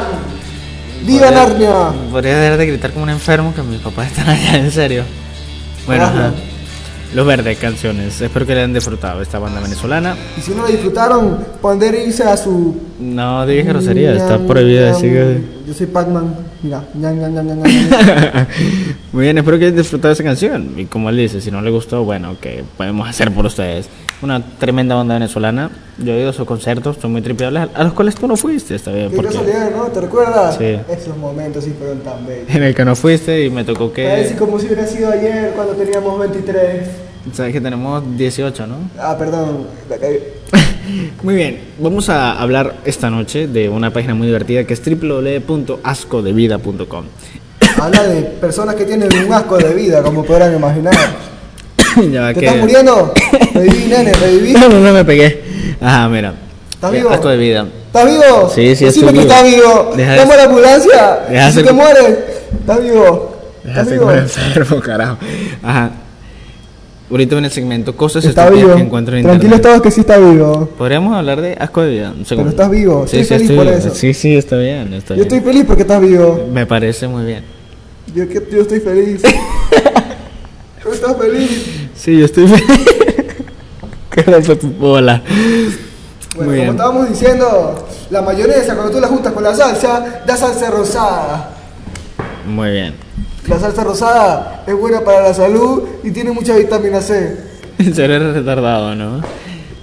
¡Viva 1.06 1.30
Narnia! 1.30 1.92
Podría 2.10 2.36
dejar 2.36 2.58
de 2.58 2.66
gritar 2.66 2.90
como 2.92 3.04
un 3.04 3.10
enfermo 3.10 3.54
que 3.54 3.62
mis 3.62 3.80
papás 3.80 4.08
están 4.08 4.28
allá, 4.28 4.56
en 4.56 4.70
serio. 4.70 5.04
Bueno, 5.86 6.04
ajá. 6.04 6.32
Los 7.14 7.26
Verdes, 7.26 7.58
canciones. 7.58 8.20
Espero 8.20 8.46
que 8.46 8.54
le 8.54 8.60
hayan 8.60 8.72
disfrutado 8.72 9.20
esta 9.20 9.38
banda 9.40 9.60
venezolana. 9.60 10.14
Y 10.38 10.40
si 10.40 10.52
no 10.52 10.62
lo 10.62 10.68
disfrutaron, 10.68 11.38
poder 11.60 11.94
irse 12.06 12.22
a 12.22 12.36
su. 12.36 12.76
No 13.00 13.44
digas 13.46 13.66
grosería, 13.66 14.12
está 14.14 14.38
prohibida 14.38 14.86
ñam. 14.92 14.94
decir 14.94 15.12
que- 15.12 15.40
Yo 15.66 15.74
soy 15.74 15.86
Pac-Man. 15.86 16.34
Mira. 16.62 16.84
Muy 19.12 19.22
bien, 19.24 19.38
espero 19.38 19.58
que 19.58 19.64
hayan 19.66 19.76
disfrutado 19.76 20.12
esa 20.12 20.22
canción. 20.22 20.74
Y 20.76 20.84
como 20.84 21.08
él 21.10 21.16
dice, 21.16 21.40
si 21.40 21.50
no 21.50 21.60
le 21.62 21.70
gustó, 21.70 22.04
bueno, 22.04 22.36
que 22.40 22.62
podemos 22.76 23.08
hacer 23.08 23.32
por 23.32 23.46
ustedes. 23.46 23.88
Una 24.22 24.42
tremenda 24.58 24.94
banda 24.96 25.14
venezolana. 25.14 25.70
Yo 25.96 26.12
he 26.12 26.20
ido 26.20 26.28
a 26.30 26.32
sus 26.34 26.46
conciertos, 26.46 26.98
son 27.00 27.12
muy 27.12 27.22
tripeables, 27.22 27.68
a 27.74 27.84
los 27.84 27.94
cuales 27.94 28.14
tú 28.14 28.26
no 28.28 28.36
fuiste, 28.36 28.74
está 28.74 28.92
bien. 28.92 29.08
Qué 29.10 29.16
Porque 29.16 29.32
casualidad, 29.32 29.70
¿no? 29.70 29.84
¿Te 29.84 30.00
recuerdas? 30.00 30.56
Sí. 30.58 30.76
Esos 30.90 31.16
momentos 31.16 31.64
sí 31.64 31.74
fueron 31.78 32.00
tan 32.00 32.26
bellos. 32.26 32.44
en 32.48 32.62
el 32.62 32.74
que 32.74 32.84
no 32.84 32.94
fuiste 32.96 33.44
y 33.44 33.50
me 33.50 33.64
tocó 33.64 33.90
Parece 33.90 34.34
que. 34.34 34.38
como 34.38 34.58
si 34.58 34.66
hubiera 34.66 34.86
sido 34.86 35.10
ayer 35.10 35.52
cuando 35.54 35.72
teníamos 35.74 36.18
23. 36.18 36.86
Sabes 37.32 37.52
que 37.52 37.60
tenemos 37.60 38.02
18, 38.16 38.66
¿no? 38.66 38.76
Ah, 38.98 39.16
perdón. 39.18 39.66
Muy 41.22 41.34
bien, 41.34 41.60
vamos 41.78 42.08
a 42.08 42.32
hablar 42.40 42.76
esta 42.84 43.10
noche 43.10 43.46
de 43.46 43.68
una 43.68 43.92
página 43.92 44.14
muy 44.14 44.26
divertida 44.26 44.64
que 44.64 44.72
es 44.74 44.82
www.ascodevida.com. 44.84 47.04
Habla 47.80 48.02
de 48.04 48.22
personas 48.22 48.74
que 48.74 48.84
tienen 48.84 49.08
un 49.26 49.32
asco 49.32 49.56
de 49.58 49.72
vida, 49.74 50.02
como 50.02 50.24
podrán 50.24 50.54
imaginar. 50.54 50.94
ya 52.12 52.32
¿Te 52.34 52.40
que- 52.40 52.46
estás 52.46 52.60
muriendo? 52.60 53.12
Reviví, 53.54 53.84
nene, 53.88 54.12
reviví. 54.12 54.52
No, 54.52 54.68
no, 54.68 54.80
no 54.80 54.92
me 54.92 55.04
pegué. 55.04 55.42
Ajá, 55.80 56.08
mira. 56.08 56.34
¿Estás 56.72 56.92
vivo? 56.92 57.10
Asco 57.10 57.28
de 57.28 57.36
vida. 57.36 57.66
¿Estás 57.86 58.06
vivo? 58.06 58.50
Sí, 58.54 58.76
sí, 58.76 58.86
estoy 58.86 59.08
vivo. 59.12 59.20
estás 59.22 59.44
vivo. 59.44 59.92
Deja 59.96 60.16
Llama 60.16 60.34
a 60.34 60.36
la 60.36 60.44
ambulancia. 60.44 61.18
Deja 61.28 61.44
de 61.46 61.50
si 61.50 61.56
ser- 61.58 61.66
te 61.66 61.72
mueres, 61.72 62.18
estás 62.60 62.82
vivo. 62.82 63.36
Deja 63.64 63.80
¿Estás 63.82 63.98
de 64.00 64.28
ser 64.28 64.44
enfermo, 64.44 64.80
carajo. 64.80 65.18
Ajá. 65.62 65.90
Ahorita 67.10 67.36
en 67.38 67.44
el 67.44 67.50
segmento 67.50 67.96
cosas 67.96 68.24
Está 68.24 68.48
vivo. 68.48 68.72
que 68.76 68.80
encuentro 68.82 69.16
en 69.16 69.24
Tranquilo 69.24 69.56
internet. 69.56 69.56
estabas 69.66 69.82
que 69.82 69.90
sí 69.90 70.00
está 70.02 70.16
vivo. 70.18 70.68
Podríamos 70.78 71.12
hablar 71.16 71.40
de 71.40 71.56
asco 71.58 71.82
de 71.82 71.90
vida. 71.90 72.14
Segundo. 72.24 72.50
estás 72.50 72.70
vivo. 72.70 73.04
Sí, 73.08 73.18
Estoy 73.18 73.24
sí, 73.24 73.28
feliz 73.28 73.50
estoy 73.50 73.56
por 73.66 73.74
eso. 73.74 73.94
Sí, 73.96 74.14
sí, 74.14 74.36
está 74.36 74.56
bien. 74.56 74.94
Está 74.94 75.14
Yo 75.14 75.24
bien. 75.24 75.26
estoy 75.26 75.40
feliz 75.40 75.64
porque 75.66 75.82
estás 75.82 76.00
vivo. 76.00 76.48
Me 76.52 76.66
parece 76.66 77.08
muy 77.08 77.24
bien. 77.26 77.42
Yo, 78.14 78.24
yo 78.24 78.60
estoy 78.62 78.78
feliz. 78.80 79.22
¿Tú 80.82 80.92
estás 80.92 81.16
feliz? 81.16 81.79
Sí, 82.00 82.18
yo 82.18 82.24
estoy 82.24 82.46
feliz. 82.46 82.64
Qué 84.10 84.22
raza 84.22 84.56
tu 84.56 84.68
bola. 84.68 85.22
Bueno, 85.22 85.66
muy 86.34 86.44
como 86.44 86.50
bien. 86.50 86.68
estábamos 86.70 87.10
diciendo, 87.10 87.88
la 88.08 88.22
mayonesa 88.22 88.74
cuando 88.74 88.92
tú 88.92 89.00
la 89.00 89.08
juntas 89.08 89.34
con 89.34 89.44
la 89.44 89.54
salsa, 89.54 90.22
da 90.26 90.34
salsa 90.34 90.70
rosada. 90.70 91.50
Muy 92.46 92.70
bien. 92.70 92.94
La 93.46 93.58
salsa 93.58 93.84
rosada 93.84 94.64
es 94.66 94.74
buena 94.74 95.00
para 95.00 95.24
la 95.24 95.34
salud 95.34 95.82
y 96.02 96.10
tiene 96.10 96.30
mucha 96.30 96.56
vitamina 96.56 97.02
C. 97.02 97.36
Eres 97.78 98.34
retardado, 98.34 98.94
¿no? 98.94 99.20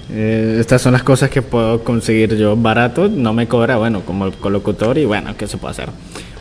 Eh, 0.10 0.58
estas 0.60 0.82
son 0.82 0.94
las 0.94 1.04
cosas 1.04 1.30
que 1.30 1.44
puedo 1.44 1.84
conseguir 1.84 2.36
yo 2.36 2.58
barato, 2.58 3.08
no 3.10 3.34
me 3.34 3.48
cobra, 3.48 3.78
bueno, 3.78 4.02
como 4.02 4.26
el 4.26 4.34
colocutor 4.34 4.98
y 4.98 5.06
bueno, 5.06 5.36
¿qué 5.38 5.46
se 5.46 5.58
puede 5.58 5.74
hacer? 5.74 5.90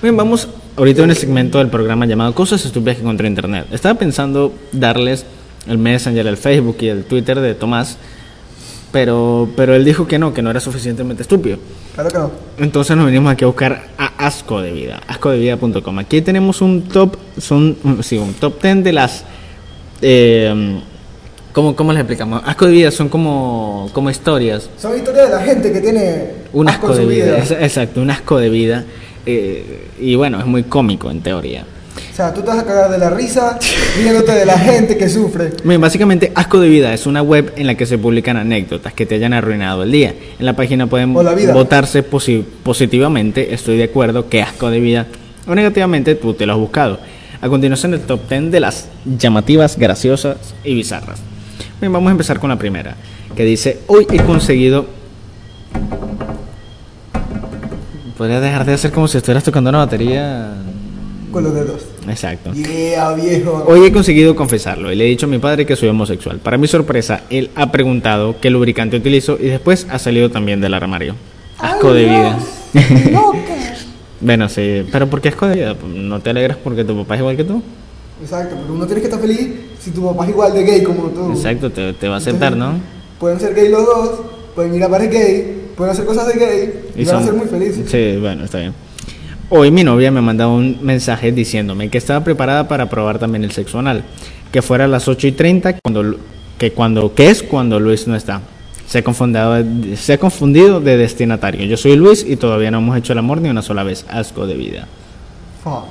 Bien, 0.01 0.17
vamos 0.17 0.49
ahorita 0.77 1.03
en 1.03 1.11
el 1.11 1.17
segmento 1.17 1.59
del 1.59 1.69
programa 1.69 2.07
llamado 2.07 2.35
Cosas 2.35 2.65
estúpidas 2.65 2.97
que 2.97 3.03
encontré 3.03 3.27
en 3.27 3.33
internet. 3.33 3.67
Estaba 3.73 3.99
pensando 3.99 4.55
darles 4.73 5.27
el 5.69 5.79
Messenger, 5.79 6.27
el 6.27 6.37
Facebook 6.37 6.77
y 6.81 6.89
el 6.89 7.05
Twitter 7.05 7.41
de 7.41 7.55
Tomás, 7.55 7.97
pero, 8.93 9.49
pero 9.57 9.75
él 9.75 9.85
dijo 9.85 10.07
que 10.07 10.19
no, 10.19 10.33
que 10.33 10.43
no 10.43 10.51
era 10.51 10.61
suficientemente 10.61 11.23
estúpido. 11.23 11.59
Claro 11.95 12.11
que 12.11 12.19
no. 12.19 12.31
Entonces 12.59 12.97
nos 12.97 13.07
venimos 13.07 13.33
aquí 13.33 13.45
a 13.45 13.49
buscar 13.49 13.89
a 13.99 14.27
Asco 14.27 14.61
de 14.63 14.73
Vida, 14.73 15.01
ascodevida.com. 15.07 15.99
Aquí 15.99 16.23
tenemos 16.23 16.61
un 16.63 16.83
top, 16.83 17.17
son, 17.39 17.77
mm, 17.83 18.01
sí, 18.03 18.17
un 18.17 18.35
top 18.35 18.63
10 18.63 18.85
de 18.85 18.93
las... 18.93 19.25
Eh, 20.01 20.81
¿cómo, 21.53 21.75
¿Cómo 21.77 21.93
les 21.93 22.01
explicamos? 22.01 22.43
Asco 22.47 22.67
de 22.67 22.73
Vida 22.73 22.91
son 22.91 23.09
como, 23.09 23.91
como 23.93 24.09
historias. 24.11 24.71
Son 24.79 24.97
historias 24.97 25.31
de 25.31 25.37
la 25.37 25.43
gente 25.43 25.73
que 25.73 25.81
tiene 25.81 26.31
Un 26.53 26.69
asco 26.69 26.95
de 26.95 27.05
vida. 27.07 27.39
Exacto, 27.39 28.01
un 28.01 28.11
asco 28.11 28.39
de 28.39 28.49
vida. 28.49 28.85
eh, 29.27 29.89
y 29.99 30.15
bueno, 30.15 30.39
es 30.39 30.47
muy 30.47 30.63
cómico 30.65 31.11
en 31.11 31.21
teoría. 31.21 31.65
O 32.17 32.19
sea, 32.19 32.33
tú 32.33 32.41
te 32.41 32.47
vas 32.47 32.61
a 32.61 32.65
cagar 32.65 32.91
de 32.91 32.97
la 32.97 33.11
risa 33.11 33.59
riéndote 33.99 34.33
de 34.33 34.47
la 34.47 34.59
gente 34.59 34.97
que 34.97 35.07
sufre. 35.07 35.53
Bien, 35.63 35.79
básicamente, 35.79 36.33
Asco 36.35 36.59
de 36.59 36.71
Vida 36.71 36.95
es 36.95 37.05
una 37.05 37.21
web 37.21 37.53
en 37.57 37.67
la 37.67 37.75
que 37.75 37.85
se 37.85 37.99
publican 37.99 38.39
anécdotas 38.39 38.95
que 38.95 39.05
te 39.05 39.17
hayan 39.17 39.35
arruinado 39.35 39.83
el 39.83 39.93
día. 39.93 40.15
En 40.39 40.47
la 40.47 40.57
página 40.57 40.87
pueden 40.87 41.13
la 41.13 41.53
votarse 41.53 42.03
posi- 42.11 42.43
positivamente, 42.63 43.53
estoy 43.53 43.77
de 43.77 43.85
acuerdo, 43.85 44.31
que 44.31 44.41
asco 44.41 44.71
de 44.71 44.81
vida, 44.81 45.07
o 45.47 45.55
negativamente, 45.55 46.15
tú 46.15 46.33
te 46.33 46.47
lo 46.47 46.55
has 46.55 46.59
buscado. 46.59 46.99
A 47.43 47.51
continuación, 47.51 47.93
el 47.93 48.01
top 48.01 48.27
10 48.31 48.51
de 48.51 48.61
las 48.61 48.89
llamativas, 49.05 49.77
graciosas 49.77 50.39
y 50.65 50.75
bizarras. 50.75 51.21
Bien, 51.83 51.93
vamos 51.93 52.09
a 52.09 52.13
empezar 52.13 52.39
con 52.41 52.49
la 52.49 52.57
primera, 52.57 52.97
que 53.37 53.45
dice, 53.45 53.81
hoy 53.89 54.07
he 54.11 54.23
conseguido... 54.23 54.87
Podrías 58.17 58.41
dejar 58.41 58.65
de 58.65 58.73
hacer 58.73 58.91
como 58.91 59.07
si 59.07 59.19
estuvieras 59.19 59.45
tocando 59.45 59.69
una 59.69 59.81
batería... 59.81 60.55
Con 61.31 61.45
los 61.45 61.55
dedos. 61.55 61.83
Exacto. 62.09 62.53
Yeah, 62.53 63.13
viejo. 63.15 63.65
Hoy 63.67 63.87
he 63.87 63.93
conseguido 63.93 64.37
confesarlo 64.37 64.93
y 64.93 64.97
le 64.97 65.05
he 65.05 65.09
dicho 65.09 65.27
a 65.27 65.29
mi 65.29 65.39
padre 65.39 65.67
que 65.67 65.77
soy 65.77 65.89
homosexual. 65.89 66.39
Para 66.39 66.57
mi 66.57 66.67
sorpresa, 66.67 67.23
él 67.31 67.51
ha 67.55 67.71
preguntado 67.73 68.37
qué 68.41 68.51
lubricante 68.51 68.97
utilizo 68.97 69.37
y 69.41 69.47
después 69.47 69.87
ha 69.91 69.99
salido 69.99 70.31
también 70.31 70.61
del 70.61 70.75
armario. 70.75 71.15
Asco 71.59 71.93
de 71.93 72.05
vida. 72.05 72.39
bueno, 74.21 74.49
sí, 74.49 74.87
pero 74.93 75.09
¿por 75.09 75.21
qué 75.21 75.31
asco 75.31 75.47
de 75.47 75.57
vida? 75.57 75.77
¿No 75.95 76.21
te 76.21 76.31
alegras 76.31 76.59
porque 76.63 76.85
tu 76.85 76.97
papá 76.97 77.15
es 77.15 77.21
igual 77.21 77.37
que 77.37 77.45
tú? 77.45 77.63
Exacto, 78.21 78.57
pero 78.61 78.75
uno 78.75 78.87
tiene 78.87 79.01
que 79.01 79.09
estar 79.09 79.21
feliz 79.21 79.51
si 79.81 79.91
tu 79.91 80.05
papá 80.07 80.25
es 80.25 80.31
igual 80.31 80.55
de 80.55 80.65
gay 80.65 80.83
como 80.83 81.09
tú. 81.09 81.33
Exacto, 81.33 81.71
te, 81.71 81.93
te 81.93 82.09
va 82.09 82.15
a 82.15 82.19
aceptar, 82.19 82.57
¿no? 82.57 82.75
Pueden 83.19 83.41
ser 83.41 83.55
gay 83.55 83.69
los 83.69 83.85
dos, 83.85 84.21
pueden 84.55 84.75
ir 84.75 84.85
a 84.85 84.89
bares 84.89 85.11
gay, 85.11 85.71
pueden 85.77 85.93
hacer 85.93 86.05
cosas 86.07 86.27
de 86.29 86.35
gay 86.35 86.91
y, 86.97 87.05
van 87.05 87.17
a 87.17 87.23
ser 87.23 87.35
muy 87.35 87.47
felices. 87.47 87.91
Sí, 87.91 88.17
bueno, 88.21 88.45
está 88.45 88.59
bien. 88.59 88.86
Hoy 89.49 89.71
mi 89.71 89.85
novia 89.85 90.11
me 90.11 90.21
mandaba 90.21 90.53
un 90.53 90.79
mensaje 90.83 91.31
diciéndome 91.31 91.89
que 91.89 91.99
estaba 91.99 92.25
preparada 92.25 92.67
para 92.67 92.89
probar 92.91 93.19
también 93.19 93.45
el 93.45 93.53
sexo 93.53 93.79
anal, 93.79 94.03
que 94.51 94.61
fuera 94.61 94.87
a 94.87 94.89
las 94.89 95.07
8 95.07 95.29
y 95.29 95.33
30, 95.33 95.77
cuando, 95.85 96.17
que, 96.59 96.73
cuando, 96.73 97.15
que 97.15 97.31
es 97.31 97.43
cuando 97.45 97.79
Luis 97.79 98.09
no 98.09 98.17
está. 98.17 98.41
Se 98.89 98.99
ha, 98.99 99.03
confundido, 99.05 99.57
se 99.97 100.13
ha 100.15 100.19
confundido 100.19 100.81
de 100.81 100.97
destinatario. 100.97 101.65
Yo 101.67 101.77
soy 101.77 101.97
Luis 101.97 102.25
y 102.29 102.37
todavía 102.37 102.71
no 102.71 102.79
hemos 102.79 102.97
hecho 102.97 103.13
el 103.13 103.19
amor 103.19 103.41
ni 103.41 103.49
una 103.49 103.63
sola 103.63 103.83
vez. 103.83 104.05
Asco 104.09 104.47
de 104.47 104.55
vida. 104.55 104.87
Fuck. 105.63 105.85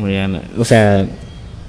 Muy 0.00 0.10
bien. 0.10 0.40
O 0.58 0.64
sea, 0.64 1.06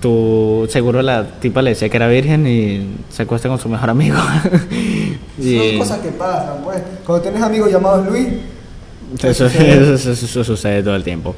tú 0.02 0.68
seguro 0.70 1.02
la 1.04 1.40
tipa 1.40 1.62
le 1.62 1.72
decía 1.72 1.90
que 1.90 1.98
era 1.98 2.08
virgen 2.08 2.48
y 2.48 2.88
se 3.10 3.24
acuesta 3.24 3.50
con 3.50 3.60
su 3.60 3.70
mejor 3.70 3.90
amigo. 3.90 4.18
Y- 5.40 5.58
Son 5.70 5.78
cosas 5.80 6.00
que 6.00 6.10
pasan, 6.10 6.64
pues. 6.64 6.82
Cuando 7.06 7.22
tienes 7.22 7.42
amigos 7.44 7.72
llamados 7.72 8.08
Luis, 8.08 8.28
Eso, 9.24 9.46
eso- 9.48 9.94
eso- 9.94 10.12
eso 10.12 10.44
sucede 10.44 10.84
todo 10.84 10.96
el 10.96 11.04
tiempo. 11.04 11.36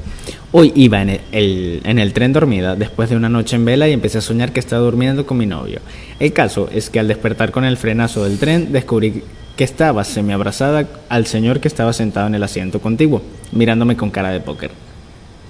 Hoy 0.52 0.72
iba 0.74 1.00
en 1.02 1.10
el, 1.10 1.20
el- 1.32 1.80
en 1.84 1.98
el 1.98 2.12
tren 2.12 2.32
dormida 2.32 2.74
después 2.74 3.08
de 3.10 3.16
una 3.16 3.28
noche 3.28 3.56
en 3.56 3.64
vela 3.64 3.88
y 3.88 3.92
empecé 3.92 4.18
a 4.18 4.20
soñar 4.20 4.52
que 4.52 4.60
estaba 4.60 4.82
durmiendo 4.82 5.24
con 5.26 5.38
mi 5.38 5.46
novio. 5.46 5.80
El 6.18 6.32
caso 6.32 6.68
es 6.72 6.90
que 6.90 6.98
al 6.98 7.06
despertar 7.08 7.52
con 7.52 7.64
el 7.64 7.76
frenazo 7.76 8.24
del 8.24 8.38
tren 8.38 8.72
descubrí 8.72 9.22
que 9.56 9.64
estaba 9.64 10.02
semiabrazada 10.04 10.86
al 11.08 11.26
señor 11.26 11.60
que 11.60 11.68
estaba 11.68 11.92
sentado 11.92 12.26
en 12.26 12.34
el 12.34 12.42
asiento 12.42 12.80
contiguo, 12.80 13.22
mirándome 13.52 13.96
con 13.96 14.10
cara 14.10 14.30
de 14.30 14.40
póker. 14.40 14.70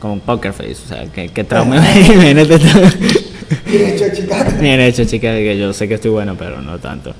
Como 0.00 0.14
un 0.14 0.20
poker 0.20 0.52
face, 0.52 0.72
o 0.84 0.88
sea, 0.88 1.04
que, 1.06 1.28
que 1.28 1.44
trauma. 1.44 1.80
Bien 2.14 2.38
hecho, 2.38 2.58
chica. 2.58 2.92
Bien 4.60 4.80
hecho, 4.80 5.04
chica, 5.04 5.32
que 5.34 5.58
yo 5.58 5.72
sé 5.72 5.88
que 5.88 5.94
estoy 5.94 6.10
bueno, 6.10 6.36
pero 6.38 6.60
no 6.62 6.78
tanto. 6.78 7.14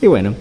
Y 0.00 0.06
bueno, 0.06 0.34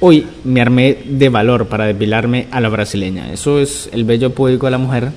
hoy 0.00 0.26
me 0.44 0.60
armé 0.60 0.98
de 1.04 1.28
valor 1.28 1.68
para 1.68 1.86
depilarme 1.86 2.46
a 2.50 2.60
la 2.60 2.68
brasileña. 2.68 3.32
Eso 3.32 3.58
es 3.58 3.88
el 3.92 4.04
vello 4.04 4.34
público 4.34 4.66
de 4.66 4.72
la 4.72 4.78
mujer. 4.78 5.10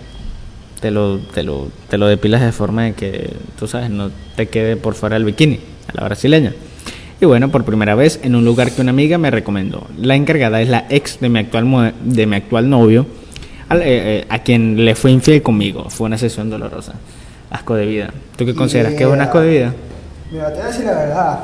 Te 0.80 0.92
lo, 0.92 1.18
te 1.18 1.44
lo, 1.44 1.70
te 1.90 1.98
lo 1.98 2.08
depilas 2.08 2.42
de 2.42 2.52
forma 2.52 2.84
de 2.84 2.94
que, 2.94 3.34
tú 3.58 3.68
sabes, 3.68 3.90
no 3.90 4.12
te 4.36 4.48
quede 4.48 4.76
por 4.76 4.94
fuera 4.94 5.18
el 5.18 5.26
bikini, 5.26 5.60
a 5.88 6.00
la 6.00 6.04
brasileña. 6.04 6.54
Y 7.20 7.26
bueno, 7.26 7.50
por 7.50 7.66
primera 7.66 7.96
vez 7.96 8.20
en 8.22 8.36
un 8.36 8.46
lugar 8.46 8.72
que 8.72 8.82
una 8.82 8.92
amiga 8.92 9.18
me 9.18 9.32
recomendó. 9.32 9.88
La 9.98 10.16
encargada 10.16 10.62
es 10.62 10.70
la 10.70 10.86
ex 10.90 11.20
de 11.20 11.30
mi 11.30 11.40
actual, 11.40 11.94
de 12.04 12.28
mi 12.28 12.36
actual 12.36 12.70
novio, 12.70 13.08
eh, 13.72 13.82
eh, 13.84 14.26
a 14.30 14.40
quien 14.40 14.86
le 14.86 14.94
fue 14.94 15.12
infiel 15.12 15.42
conmigo. 15.42 15.90
Fue 15.90 16.06
una 16.06 16.18
sesión 16.18 16.50
dolorosa. 16.50 16.94
Asco 17.50 17.74
de 17.74 17.88
vida. 17.88 18.14
¿Tú 18.36 18.46
qué 18.46 18.54
consideras 18.54 18.94
que 18.94 19.04
es 19.04 19.10
un 19.10 19.20
asco 19.20 19.40
de 19.40 19.50
vida? 19.50 19.74
Mira, 20.32 20.50
te 20.50 20.56
voy 20.56 20.62
a 20.62 20.68
decir 20.68 20.86
la 20.86 20.94
verdad. 20.94 21.40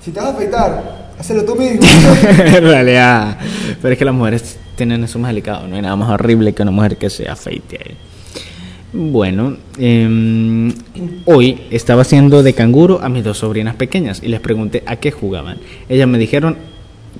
Si 0.00 0.10
te 0.10 0.18
vas 0.18 0.30
a 0.30 0.32
afeitar, 0.32 1.03
hazlo 1.18 1.44
tú 1.44 1.56
mismo. 1.56 1.80
en 2.28 2.62
realidad. 2.64 3.38
Pero 3.80 3.92
es 3.92 3.98
que 3.98 4.04
las 4.04 4.14
mujeres 4.14 4.58
tienen 4.76 5.04
eso 5.04 5.18
más 5.18 5.30
delicado. 5.30 5.66
No 5.68 5.76
hay 5.76 5.82
nada 5.82 5.96
más 5.96 6.10
horrible 6.10 6.52
que 6.52 6.62
una 6.62 6.70
mujer 6.70 6.96
que 6.96 7.10
se 7.10 7.28
afeite 7.28 7.78
ahí. 7.84 7.96
Bueno, 8.92 9.56
em, 9.76 10.72
hoy 11.24 11.62
estaba 11.70 12.02
haciendo 12.02 12.44
de 12.44 12.52
canguro 12.52 13.00
a 13.02 13.08
mis 13.08 13.24
dos 13.24 13.38
sobrinas 13.38 13.74
pequeñas 13.74 14.22
y 14.22 14.28
les 14.28 14.38
pregunté 14.38 14.84
a 14.86 14.96
qué 14.96 15.10
jugaban. 15.10 15.58
Ellas 15.88 16.06
me 16.06 16.16
dijeron 16.16 16.56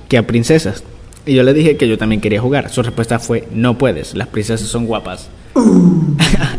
que 0.07 0.17
a 0.17 0.25
princesas. 0.25 0.83
Y 1.25 1.33
yo 1.33 1.43
les 1.43 1.53
dije 1.53 1.75
que 1.75 1.87
yo 1.87 1.97
también 1.97 2.21
quería 2.21 2.39
jugar. 2.39 2.69
Su 2.69 2.81
respuesta 2.81 3.19
fue, 3.19 3.47
no 3.51 3.77
puedes, 3.77 4.15
las 4.15 4.29
princesas 4.29 4.67
son 4.69 4.85
guapas. 4.85 5.27
Lo 5.55 5.61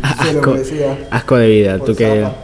asco, 0.02 0.56
asco 1.10 1.36
de 1.36 1.48
vida. 1.48 1.78
Por 1.78 1.86
¿Tú 1.86 1.94
zapa. 1.94 2.34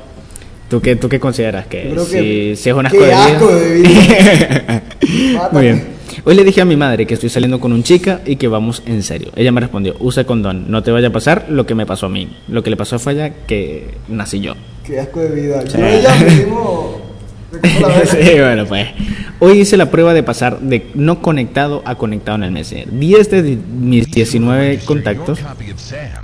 ¿Tú 0.73 0.81
qué, 0.81 0.97
¿Tú 0.97 1.07
qué 1.11 1.21
consideras 1.21 1.67
que, 1.67 1.91
creo 1.91 2.05
si, 2.07 2.13
que- 2.13 2.57
si 2.57 2.71
es 2.71 2.75
un 2.75 2.87
asco 2.87 2.99
qué 2.99 3.05
de 3.05 3.11
vida? 3.11 3.27
asco 3.27 3.55
de 3.55 3.75
vida. 3.75 4.83
Muy 5.53 5.63
bien. 5.65 5.85
Hoy 6.25 6.35
le 6.35 6.45
dije 6.45 6.63
a 6.63 6.65
mi 6.65 6.77
madre 6.77 7.07
que 7.07 7.13
estoy 7.13 7.29
saliendo 7.29 7.61
con 7.61 7.75
un 7.75 7.83
chica 7.83 8.21
y 8.25 8.37
que 8.37 8.49
vamos 8.49 8.83
en 8.87 9.03
serio. 9.03 9.33
Ella 9.37 9.53
me 9.53 9.61
respondió, 9.61 9.95
usa 10.01 10.25
condón, 10.25 10.71
no 10.71 10.83
te 10.83 10.91
vaya 10.91 11.09
a 11.09 11.13
pasar 11.13 11.45
lo 11.51 11.67
que 11.67 11.75
me 11.75 11.85
pasó 11.85 12.07
a 12.07 12.09
mí. 12.09 12.35
Lo 12.49 12.63
que 12.63 12.71
le 12.71 12.77
pasó 12.79 12.99
fue 12.99 13.13
a 13.13 13.15
ella 13.27 13.35
que 13.47 13.91
nací 14.09 14.41
yo. 14.41 14.55
Qué 14.87 14.99
asco 14.99 15.21
de 15.21 15.29
vida. 15.43 15.63
Sí. 15.67 15.77
Yo 15.77 15.85
ella 15.85 16.15
la 17.83 18.07
sí, 18.07 18.31
bueno, 18.39 18.65
pues. 18.65 18.89
Hoy 19.41 19.59
hice 19.61 19.77
la 19.77 19.91
prueba 19.91 20.15
de 20.15 20.23
pasar 20.23 20.59
de 20.61 20.87
no 20.95 21.21
conectado 21.21 21.83
a 21.85 21.97
conectado 21.97 22.37
en 22.39 22.45
el 22.45 22.51
Messenger. 22.51 22.91
10 22.91 23.31
de 23.31 23.43
di- 23.43 23.59
mis 23.79 24.11
19 24.11 24.79
contactos, 24.87 25.39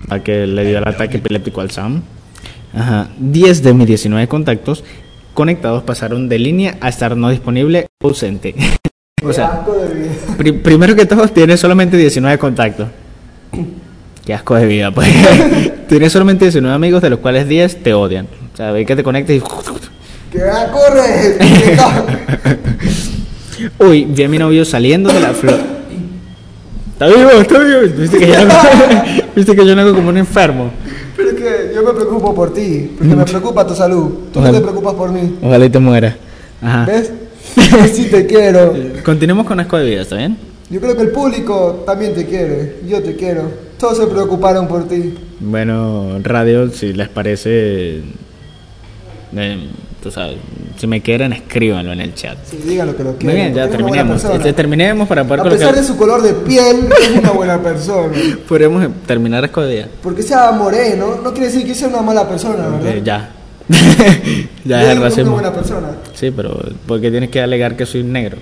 para 0.08 0.24
que 0.24 0.46
le 0.46 0.64
dio 0.64 0.78
el 0.78 0.88
ataque 0.88 1.18
epiléptico 1.18 1.60
al 1.60 1.70
Sam. 1.70 2.00
Ajá. 2.74 3.08
10 3.18 3.62
de 3.62 3.74
mis 3.74 3.86
19 3.86 4.28
contactos 4.28 4.84
conectados 5.34 5.82
pasaron 5.84 6.28
de 6.28 6.38
línea 6.38 6.76
a 6.80 6.88
estar 6.88 7.16
no 7.16 7.30
disponible 7.30 7.86
o 8.02 8.08
ausente. 8.08 8.54
o 9.24 9.32
sea, 9.32 9.64
pri- 10.36 10.52
primero 10.52 10.94
que 10.96 11.06
todo, 11.06 11.26
tienes 11.28 11.60
solamente 11.60 11.96
19 11.96 12.38
contactos. 12.38 12.88
Qué 14.24 14.34
asco 14.34 14.54
de 14.56 14.66
vida, 14.66 14.90
pues. 14.90 15.08
tienes 15.88 16.12
solamente 16.12 16.44
19 16.44 16.74
amigos, 16.74 17.00
de 17.02 17.10
los 17.10 17.20
cuales 17.20 17.48
10 17.48 17.82
te 17.82 17.94
odian. 17.94 18.26
O 18.52 18.56
sea, 18.56 18.72
ve 18.72 18.84
que 18.84 18.94
te 18.96 19.02
conectes 19.02 19.36
y. 19.36 19.40
Que 20.30 20.44
va, 20.44 20.70
corre. 20.70 21.38
Uy, 23.78 24.04
vi 24.04 24.22
a 24.24 24.28
mi 24.28 24.38
novio 24.38 24.64
saliendo 24.64 25.10
de 25.12 25.20
la 25.20 25.30
flor. 25.30 25.58
Está 26.92 27.06
vivo, 27.06 27.30
está 27.40 27.58
vivo. 27.58 27.80
Viste 27.96 28.18
que 28.18 28.26
yo 28.28 28.44
no, 28.44 28.54
viste 29.36 29.56
que 29.56 29.66
yo 29.66 29.74
no 29.74 29.82
hago 29.82 29.94
como 29.94 30.08
un 30.10 30.18
enfermo. 30.18 30.70
Pero 31.18 31.30
es 31.30 31.34
que 31.34 31.74
yo 31.74 31.82
me 31.82 31.92
preocupo 31.94 32.32
por 32.32 32.54
ti. 32.54 32.92
Porque 32.96 33.16
me 33.16 33.24
preocupa 33.24 33.66
tu 33.66 33.74
salud. 33.74 34.04
Tú 34.32 34.38
no 34.38 34.46
Ojalá. 34.46 34.58
te 34.58 34.62
preocupas 34.64 34.94
por 34.94 35.10
mí. 35.10 35.36
Ojalá 35.42 35.64
y 35.66 35.68
te 35.70 35.78
muera. 35.80 36.16
Ajá. 36.62 36.84
¿Ves? 36.86 37.12
sí 37.92 38.04
te 38.04 38.24
quiero. 38.24 38.72
Continuemos 39.04 39.44
con 39.44 39.58
asco 39.58 39.76
de 39.78 39.84
vida, 39.84 40.02
¿está 40.02 40.14
bien? 40.14 40.38
Yo 40.70 40.80
creo 40.80 40.94
que 40.94 41.02
el 41.02 41.10
público 41.10 41.82
también 41.84 42.14
te 42.14 42.24
quiere. 42.24 42.76
Yo 42.86 43.02
te 43.02 43.16
quiero. 43.16 43.50
Todos 43.80 43.98
se 43.98 44.06
preocuparon 44.06 44.68
por 44.68 44.86
ti. 44.86 45.14
Bueno, 45.40 46.20
radio, 46.22 46.70
si 46.70 46.92
les 46.92 47.08
parece. 47.08 48.02
eh, 49.36 49.68
tú 50.02 50.10
sabes, 50.10 50.36
si 50.78 50.86
me 50.86 51.00
quieren, 51.00 51.32
escríbanlo 51.32 51.92
en 51.92 52.00
el 52.00 52.14
chat. 52.14 52.36
Sí, 52.44 52.58
digan 52.64 52.86
lo 52.88 52.96
que 52.96 53.02
lo 53.04 53.10
Muy 53.10 53.18
quieren. 53.18 53.36
bien, 53.36 53.54
ya 53.54 53.62
porque 53.62 53.76
terminemos. 53.78 54.12
persona. 54.22 54.34
Este, 54.36 54.52
terminemos 54.52 55.08
para 55.08 55.24
poder 55.24 55.40
A 55.40 55.44
pesar 55.44 55.58
colocar. 55.58 55.80
de 55.80 55.86
su 55.86 55.96
color 55.96 56.22
de 56.22 56.32
piel, 56.34 56.88
es 57.02 57.10
una 57.18 57.30
buena 57.30 57.60
persona. 57.62 58.12
Podremos 58.48 58.86
terminar 59.06 59.50
vida. 59.68 59.88
Porque 60.02 60.22
sea 60.22 60.50
moreno, 60.52 61.20
no 61.22 61.32
quiere 61.32 61.46
decir 61.46 61.66
que 61.66 61.74
sea 61.74 61.88
una 61.88 62.02
mala 62.02 62.28
persona, 62.28 62.68
¿verdad? 62.68 62.96
Eh, 62.96 63.02
ya. 63.04 63.30
ya 64.64 64.82
es 64.82 64.88
el 64.88 64.92
es 64.92 64.96
una 64.98 65.04
racismo. 65.08 65.32
buena 65.32 65.52
persona. 65.52 65.88
Sí, 66.14 66.30
pero 66.30 66.58
¿por 66.86 67.00
qué 67.00 67.10
tienes 67.10 67.28
que 67.30 67.40
alegar 67.42 67.76
que 67.76 67.84
soy 67.86 68.02
negro? 68.02 68.38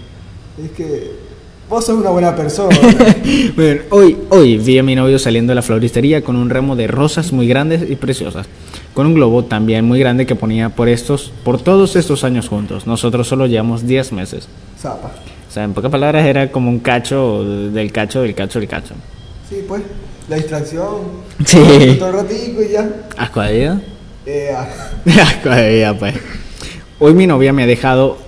Es 0.62 0.70
que 0.72 1.25
vos 1.68 1.84
sos 1.84 1.98
una 1.98 2.10
buena 2.10 2.34
persona. 2.34 2.76
Bueno, 3.56 3.82
hoy, 3.90 4.16
hoy 4.30 4.58
vi 4.58 4.78
a 4.78 4.82
mi 4.82 4.94
novio 4.94 5.18
saliendo 5.18 5.50
de 5.50 5.56
la 5.56 5.62
floristería 5.62 6.22
con 6.22 6.36
un 6.36 6.50
ramo 6.50 6.76
de 6.76 6.86
rosas 6.86 7.32
muy 7.32 7.48
grandes 7.48 7.88
y 7.90 7.96
preciosas, 7.96 8.46
con 8.94 9.06
un 9.06 9.14
globo 9.14 9.44
también 9.44 9.84
muy 9.84 9.98
grande 9.98 10.26
que 10.26 10.34
ponía 10.34 10.68
por 10.68 10.88
estos, 10.88 11.32
por 11.42 11.60
todos 11.60 11.96
estos 11.96 12.22
años 12.22 12.48
juntos. 12.48 12.86
Nosotros 12.86 13.26
solo 13.26 13.46
llevamos 13.46 13.86
10 13.86 14.12
meses. 14.12 14.48
Zapa. 14.78 15.08
O 15.48 15.52
sea, 15.52 15.64
en 15.64 15.72
pocas 15.72 15.90
palabras 15.90 16.26
era 16.26 16.52
como 16.52 16.70
un 16.70 16.80
cacho 16.80 17.42
del 17.44 17.90
cacho 17.90 18.22
del 18.22 18.34
cacho 18.34 18.60
del 18.60 18.68
cacho. 18.68 18.94
Sí, 19.48 19.64
pues. 19.66 19.82
La 20.28 20.36
distracción. 20.36 20.96
Sí. 21.44 21.96
Todo 21.98 22.08
el 22.08 22.14
ratico 22.14 22.62
y 22.62 22.72
ya. 22.72 22.90
¿Asco 23.16 23.40
de 23.40 23.52
vida? 23.52 23.80
Eh. 24.26 24.50
Asco 25.22 25.50
de 25.50 25.74
vida, 25.74 25.98
pues. 25.98 26.14
Hoy 26.98 27.14
mi 27.14 27.26
novia 27.26 27.52
me 27.52 27.62
ha 27.62 27.66
dejado, 27.66 28.18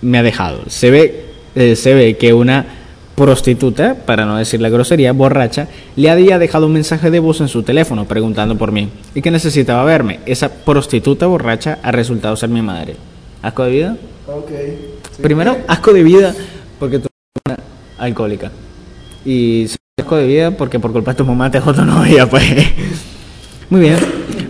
me 0.00 0.18
ha 0.18 0.22
dejado. 0.22 0.60
Se 0.68 0.90
ve, 0.90 1.26
eh, 1.54 1.76
se 1.76 1.94
ve 1.94 2.16
que 2.16 2.32
una 2.32 2.77
prostituta, 3.18 3.96
para 4.06 4.24
no 4.24 4.36
decir 4.36 4.60
la 4.60 4.68
grosería, 4.68 5.12
borracha, 5.12 5.66
le 5.96 6.08
había 6.08 6.38
dejado 6.38 6.66
un 6.66 6.72
mensaje 6.72 7.10
de 7.10 7.18
voz 7.18 7.40
en 7.40 7.48
su 7.48 7.64
teléfono 7.64 8.04
preguntando 8.06 8.56
por 8.56 8.70
mí 8.70 8.88
y 9.14 9.20
que 9.20 9.32
necesitaba 9.32 9.82
verme. 9.84 10.20
Esa 10.24 10.48
prostituta 10.48 11.26
borracha 11.26 11.78
ha 11.82 11.90
resultado 11.90 12.36
ser 12.36 12.48
mi 12.48 12.62
madre. 12.62 12.94
¿Asco 13.42 13.64
de 13.64 13.70
vida? 13.70 13.96
ok. 14.26 14.50
Sí. 15.16 15.22
Primero, 15.22 15.56
asco 15.66 15.92
de 15.92 16.02
vida 16.04 16.34
porque 16.78 17.00
tú 17.00 17.08
eres 17.46 17.58
una 17.58 18.04
alcohólica. 18.04 18.52
Y 19.24 19.68
asco 19.98 20.16
de 20.16 20.26
vida 20.26 20.50
porque 20.52 20.78
por 20.78 20.92
culpa 20.92 21.10
de 21.10 21.18
tu 21.18 21.24
mamá 21.24 21.50
te 21.50 21.58
dejó 21.58 21.74
tu 21.74 21.84
novia, 21.84 22.30
pues. 22.30 22.44
Muy 23.68 23.80
bien. 23.80 23.96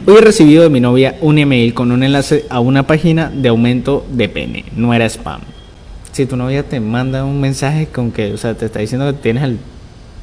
Hoy 0.07 0.17
he 0.17 0.21
recibido 0.21 0.63
de 0.63 0.69
mi 0.69 0.81
novia 0.81 1.17
un 1.23 1.39
email 1.39 1.73
con 1.73 1.91
un 1.91 2.03
enlace 2.03 2.45
a 2.51 2.61
una 2.61 2.87
página 2.87 3.31
de 3.35 3.49
aumento 3.49 4.07
de 4.11 4.29
pene. 4.29 4.65
No 4.77 4.93
era 4.93 5.07
spam. 5.07 5.41
Si 6.19 6.27
tu 6.27 6.37
novia 6.37 6.65
te 6.65 6.81
manda 6.81 7.25
un 7.25 7.41
mensaje 7.41 7.87
con 7.87 8.11
que, 8.11 8.33
o 8.33 8.37
sea, 8.37 8.53
te 8.53 8.67
está 8.67 8.81
diciendo 8.81 9.07
que 9.07 9.13
tienes 9.21 9.45
el 9.45 9.57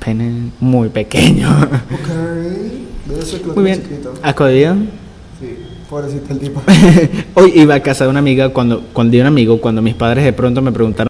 pene 0.03 0.51
muy 0.59 0.89
pequeño. 0.89 1.49
Ok. 1.49 2.09
Debe 3.05 3.21
ser 3.21 3.39
que 3.39 3.47
lo 3.47 3.53
Muy 3.55 3.63
bien. 3.63 3.81
vida. 3.81 4.75
Sí. 5.39 5.55
Pobrecito 5.89 6.33
el 6.33 6.39
tipo. 6.39 6.61
Hoy 7.35 7.53
iba 7.55 7.75
a 7.75 7.79
casa 7.79 8.03
de 8.03 8.09
una 8.09 8.19
amiga 8.19 8.49
cuando, 8.49 8.83
cuando 8.91 9.17
un 9.17 9.25
amigo 9.25 9.61
cuando 9.61 9.81
mis 9.81 9.93
padres 9.93 10.25
de 10.25 10.33
pronto 10.33 10.61
me 10.61 10.73
preguntaron 10.73 11.07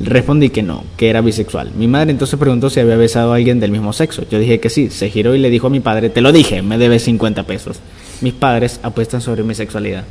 respondí 0.00 0.48
que 0.48 0.62
no, 0.62 0.82
que 0.96 1.10
era 1.10 1.20
bisexual. 1.20 1.72
Mi 1.76 1.86
madre 1.86 2.12
entonces 2.12 2.38
preguntó 2.38 2.70
si 2.70 2.80
había 2.80 2.96
besado 2.96 3.34
a 3.34 3.36
alguien 3.36 3.60
del 3.60 3.72
mismo 3.72 3.92
sexo. 3.92 4.24
Yo 4.30 4.38
dije 4.38 4.58
que 4.58 4.70
sí. 4.70 4.88
Se 4.88 5.10
giró 5.10 5.34
y 5.34 5.38
le 5.38 5.50
dijo 5.50 5.66
a 5.66 5.70
mi 5.70 5.80
padre, 5.80 6.08
te 6.08 6.22
lo 6.22 6.32
dije, 6.32 6.62
me 6.62 6.78
debes 6.78 7.02
50 7.02 7.42
pesos. 7.42 7.76
Mis 8.22 8.32
padres 8.32 8.80
apuestan 8.82 9.20
sobre 9.20 9.42
mi 9.42 9.54
sexualidad. 9.54 10.04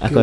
¿Asco 0.00 0.18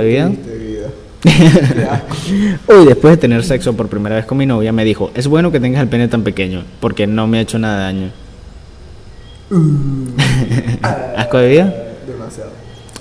Hoy, 2.67 2.85
después 2.85 3.13
de 3.13 3.17
tener 3.17 3.43
sexo 3.43 3.73
por 3.75 3.89
primera 3.89 4.15
vez 4.15 4.25
con 4.25 4.37
mi 4.37 4.45
novia, 4.45 4.71
me 4.71 4.85
dijo, 4.85 5.11
es 5.13 5.27
bueno 5.27 5.51
que 5.51 5.59
tengas 5.59 5.81
el 5.81 5.89
pene 5.89 6.07
tan 6.07 6.23
pequeño, 6.23 6.63
porque 6.79 7.07
no 7.07 7.27
me 7.27 7.39
ha 7.39 7.41
hecho 7.41 7.59
nada 7.59 7.77
de 7.77 7.83
daño. 7.83 8.11
¿Asco 11.17 11.37
de 11.39 11.49
vida? 11.49 11.73
Demasiado. 12.07 12.51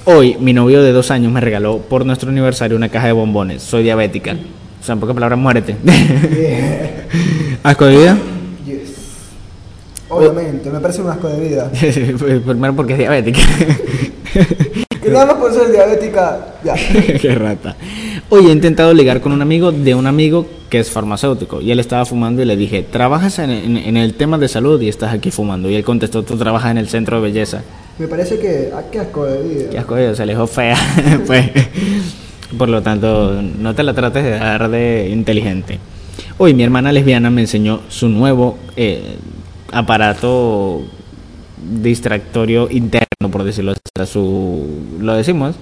Hoy, 0.04 0.36
mi 0.40 0.52
novio 0.52 0.82
de 0.82 0.92
dos 0.92 1.10
años 1.10 1.30
me 1.30 1.40
regaló 1.40 1.78
por 1.78 2.04
nuestro 2.06 2.30
aniversario 2.30 2.76
una 2.76 2.88
caja 2.88 3.06
de 3.06 3.12
bombones. 3.12 3.62
Soy 3.62 3.82
diabética. 3.82 4.36
O 4.80 4.84
sea, 4.84 4.94
en 4.94 5.00
pocas 5.00 5.14
palabras, 5.14 5.38
muérete. 5.38 5.76
¿Asco 7.62 7.84
de 7.84 7.96
vida? 7.96 8.18
Yes. 8.64 8.94
Obviamente, 10.08 10.70
me 10.70 10.80
parece 10.80 11.02
un 11.02 11.10
asco 11.10 11.28
de 11.28 11.48
vida. 11.48 11.70
Primero 12.46 12.74
porque 12.74 12.94
es 12.94 12.98
diabética. 12.98 13.40
Que 15.02 15.10
nada 15.10 15.26
más 15.26 15.36
por 15.36 15.52
ser 15.52 15.70
diabética, 15.70 16.54
ya. 16.64 16.74
Qué 16.74 17.34
rata. 17.34 17.76
Hoy 18.30 18.46
he 18.46 18.52
intentado 18.52 18.92
ligar 18.92 19.20
con 19.22 19.32
un 19.32 19.40
amigo 19.40 19.72
de 19.72 19.94
un 19.94 20.06
amigo 20.06 20.46
que 20.68 20.78
es 20.80 20.90
farmacéutico 20.90 21.62
y 21.62 21.70
él 21.70 21.80
estaba 21.80 22.04
fumando 22.04 22.42
y 22.42 22.44
le 22.44 22.56
dije, 22.58 22.82
¿trabajas 22.82 23.38
en, 23.38 23.50
en- 23.50 23.76
en 23.78 23.96
el 23.96 24.14
tema 24.14 24.36
de 24.36 24.48
salud 24.48 24.80
y 24.82 24.88
estás 24.88 25.14
aquí 25.14 25.30
fumando? 25.30 25.70
Y 25.70 25.74
él 25.76 25.84
contestó, 25.84 26.22
tú 26.22 26.36
trabajas 26.36 26.70
en 26.72 26.78
el 26.78 26.88
centro 26.88 27.16
de 27.16 27.22
belleza. 27.22 27.62
Me 27.98 28.06
parece 28.06 28.38
que. 28.38 28.70
ah, 28.74 28.82
qué 28.92 29.00
asco 29.00 29.24
de 29.24 29.42
vida. 29.42 29.70
Qué 29.70 29.78
asco, 29.78 29.96
se 30.14 30.22
alejó 30.22 30.46
fea. 30.46 30.76
pues, 31.26 31.50
por 32.56 32.68
lo 32.68 32.82
tanto, 32.82 33.40
no 33.42 33.74
te 33.74 33.82
la 33.82 33.94
trates 33.94 34.22
de 34.22 34.30
dar 34.30 34.68
de 34.68 35.08
inteligente. 35.10 35.78
Hoy 36.36 36.52
mi 36.52 36.62
hermana 36.64 36.92
lesbiana 36.92 37.30
me 37.30 37.40
enseñó 37.40 37.80
su 37.88 38.08
nuevo 38.10 38.58
eh, 38.76 39.16
aparato 39.72 40.82
distractorio 41.80 42.68
interno, 42.70 43.30
por 43.32 43.42
decirlo 43.42 43.72
así. 43.72 44.12
Su, 44.12 44.66
lo 45.00 45.14
decimos, 45.14 45.56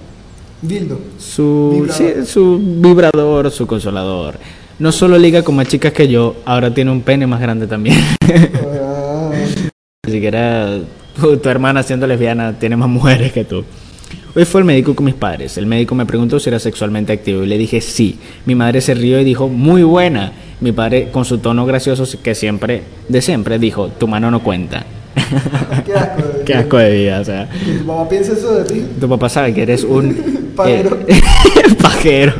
Dildo. 0.61 0.99
su, 1.19 1.71
Vibrador. 1.73 1.95
sí, 2.25 2.25
su 2.25 2.59
vibrador, 2.59 3.51
su 3.51 3.67
consolador. 3.67 4.39
No 4.79 4.91
solo 4.91 5.17
liga 5.17 5.43
con 5.43 5.55
más 5.55 5.67
chicas 5.67 5.91
que 5.93 6.07
yo, 6.07 6.35
ahora 6.45 6.73
tiene 6.73 6.91
un 6.91 7.01
pene 7.01 7.25
más 7.27 7.39
grande 7.41 7.67
también. 7.67 7.97
Ah, 8.71 9.31
Ni 10.05 10.13
siquiera 10.13 10.79
tu, 11.19 11.37
tu 11.37 11.49
hermana 11.49 11.83
siendo 11.83 12.07
lesbiana 12.07 12.57
tiene 12.57 12.75
más 12.77 12.89
mujeres 12.89 13.31
que 13.33 13.43
tú. 13.43 13.63
Hoy 14.35 14.45
fue 14.45 14.61
el 14.61 14.65
médico 14.65 14.95
con 14.95 15.05
mis 15.05 15.15
padres. 15.15 15.57
El 15.57 15.65
médico 15.65 15.95
me 15.95 16.05
preguntó 16.05 16.39
si 16.39 16.49
era 16.49 16.59
sexualmente 16.59 17.11
activo 17.11 17.43
y 17.43 17.47
le 17.47 17.57
dije 17.57 17.81
sí. 17.81 18.19
Mi 18.45 18.53
madre 18.53 18.81
se 18.81 18.93
rió 18.93 19.19
y 19.19 19.23
dijo 19.23 19.47
muy 19.49 19.81
buena. 19.83 20.31
Mi 20.61 20.71
padre 20.71 21.09
con 21.11 21.25
su 21.25 21.39
tono 21.39 21.65
gracioso 21.65 22.05
que 22.21 22.35
siempre, 22.35 22.83
de 23.09 23.21
siempre, 23.21 23.57
dijo 23.57 23.89
tu 23.89 24.07
mano 24.07 24.29
no 24.29 24.43
cuenta. 24.43 24.85
qué 25.85 25.93
asco 25.93 26.21
de 26.21 26.27
vida. 26.33 26.45
Qué 26.45 26.53
asco 26.53 26.77
de 26.77 26.91
vida, 26.91 27.19
o 27.21 27.25
sea. 27.25 27.49
¿Tu 27.79 27.83
mamá 27.85 28.07
piensa 28.09 28.33
eso 28.33 28.55
de 28.55 28.63
ti? 28.65 28.85
Tu 28.99 29.09
papá 29.09 29.29
sabe 29.29 29.53
que 29.53 29.61
eres 29.63 29.83
un 29.83 30.15
Pajero. 30.55 30.97
eh, 31.07 31.21
pajero. 31.81 32.33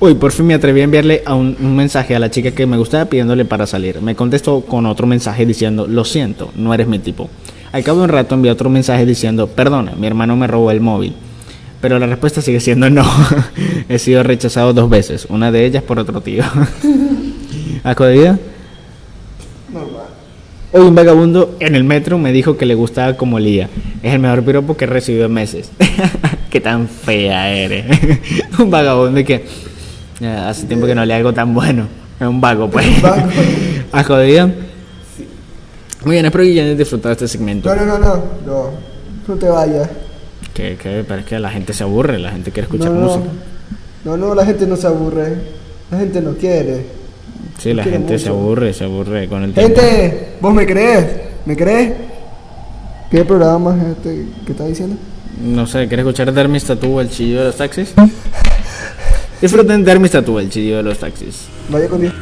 Uy, 0.00 0.14
por 0.14 0.32
fin 0.32 0.46
me 0.46 0.54
atreví 0.54 0.80
a 0.80 0.84
enviarle 0.84 1.22
a 1.24 1.34
un, 1.34 1.56
un 1.60 1.74
mensaje 1.76 2.14
a 2.14 2.18
la 2.18 2.30
chica 2.30 2.50
que 2.50 2.66
me 2.66 2.76
gustaba 2.76 3.06
pidiéndole 3.06 3.44
para 3.44 3.66
salir. 3.66 4.02
Me 4.02 4.14
contestó 4.14 4.60
con 4.62 4.86
otro 4.86 5.06
mensaje 5.06 5.46
diciendo, 5.46 5.86
lo 5.86 6.04
siento, 6.04 6.50
no 6.56 6.74
eres 6.74 6.86
mi 6.86 6.98
tipo. 6.98 7.30
Al 7.72 7.82
cabo 7.82 7.98
de 7.98 8.04
un 8.04 8.10
rato 8.10 8.34
envié 8.34 8.50
otro 8.50 8.68
mensaje 8.70 9.06
diciendo, 9.06 9.46
perdona, 9.46 9.92
mi 9.98 10.06
hermano 10.06 10.36
me 10.36 10.46
robó 10.46 10.70
el 10.70 10.80
móvil. 10.80 11.14
Pero 11.80 11.98
la 11.98 12.06
respuesta 12.06 12.42
sigue 12.42 12.60
siendo 12.60 12.90
no. 12.90 13.04
He 13.88 13.98
sido 13.98 14.22
rechazado 14.22 14.72
dos 14.72 14.90
veces, 14.90 15.26
una 15.30 15.52
de 15.52 15.64
ellas 15.66 15.82
por 15.82 15.98
otro 15.98 16.20
tío. 16.20 16.42
¿Asco 17.84 18.04
de 18.04 18.12
vida? 18.14 18.38
Hoy 20.72 20.80
un 20.80 20.94
vagabundo 20.94 21.56
en 21.60 21.76
el 21.76 21.84
metro 21.84 22.18
me 22.18 22.32
dijo 22.32 22.56
que 22.56 22.66
le 22.66 22.74
gustaba 22.74 23.16
como 23.16 23.38
Lía. 23.38 23.68
Es 24.02 24.12
el 24.12 24.18
mejor 24.18 24.42
piropo 24.42 24.76
que 24.76 24.84
he 24.84 24.88
recibido 24.88 25.26
en 25.26 25.32
meses. 25.32 25.70
Qué 26.50 26.60
tan 26.60 26.88
fea 26.88 27.52
eres. 27.52 27.84
un 28.58 28.70
vagabundo 28.70 29.24
que 29.24 29.44
hace 30.24 30.66
tiempo 30.66 30.86
que 30.86 30.94
no 30.94 31.04
le 31.04 31.14
algo 31.14 31.32
tan 31.32 31.54
bueno. 31.54 31.86
Es 32.18 32.26
un 32.26 32.40
vago, 32.40 32.68
pues. 32.68 32.86
Un 32.86 33.02
vago. 33.02 33.22
¿A 33.92 34.02
jodida? 34.02 34.46
Muy 36.04 36.14
bien, 36.14 36.26
espero 36.26 36.44
que 36.44 36.54
ya 36.54 36.64
hayas 36.64 36.78
disfrutado 36.78 37.12
este 37.12 37.28
segmento. 37.28 37.74
No, 37.74 37.84
no, 37.84 37.98
no, 37.98 37.98
no, 37.98 38.22
no. 38.46 38.70
No 39.28 39.34
te 39.34 39.48
vayas. 39.48 39.88
Que, 40.52 40.76
que, 40.76 41.04
pero 41.06 41.20
es 41.20 41.26
que 41.26 41.38
la 41.38 41.50
gente 41.50 41.72
se 41.72 41.82
aburre, 41.84 42.18
la 42.18 42.32
gente 42.32 42.50
quiere 42.50 42.66
escuchar 42.66 42.90
no, 42.90 43.00
música. 43.00 43.26
No, 44.04 44.16
no, 44.16 44.34
la 44.34 44.44
gente 44.44 44.66
no 44.66 44.76
se 44.76 44.86
aburre. 44.86 45.36
La 45.90 45.98
gente 45.98 46.20
no 46.20 46.32
quiere. 46.32 46.95
Sí, 47.58 47.72
la 47.72 47.84
gente 47.84 48.18
se 48.18 48.28
aburre, 48.28 48.72
se 48.72 48.84
aburre 48.84 49.28
con 49.28 49.42
el 49.42 49.52
tiempo. 49.52 49.80
Gente, 49.80 50.28
¿vos 50.40 50.54
me 50.54 50.66
crees? 50.66 51.06
¿Me 51.46 51.56
crees? 51.56 51.92
¿Qué 53.10 53.24
programa 53.24 53.76
es 53.76 53.96
este 53.96 54.26
que 54.44 54.52
está 54.52 54.66
diciendo? 54.66 54.96
No 55.42 55.66
sé, 55.66 55.86
¿quieres 55.86 56.04
escuchar 56.06 56.32
Dermis 56.32 56.64
Tattoo, 56.64 57.00
el 57.00 57.10
chillido 57.10 57.40
de 57.40 57.46
los 57.46 57.56
taxis? 57.56 57.94
Disfruten 59.40 59.84
Dermis 59.84 60.10
Tattoo, 60.10 60.40
el 60.40 60.50
chillido 60.50 60.78
de 60.78 60.82
los 60.82 60.98
taxis. 60.98 61.46
Vaya 61.68 61.88
con 61.88 62.00
Dios. 62.00 62.14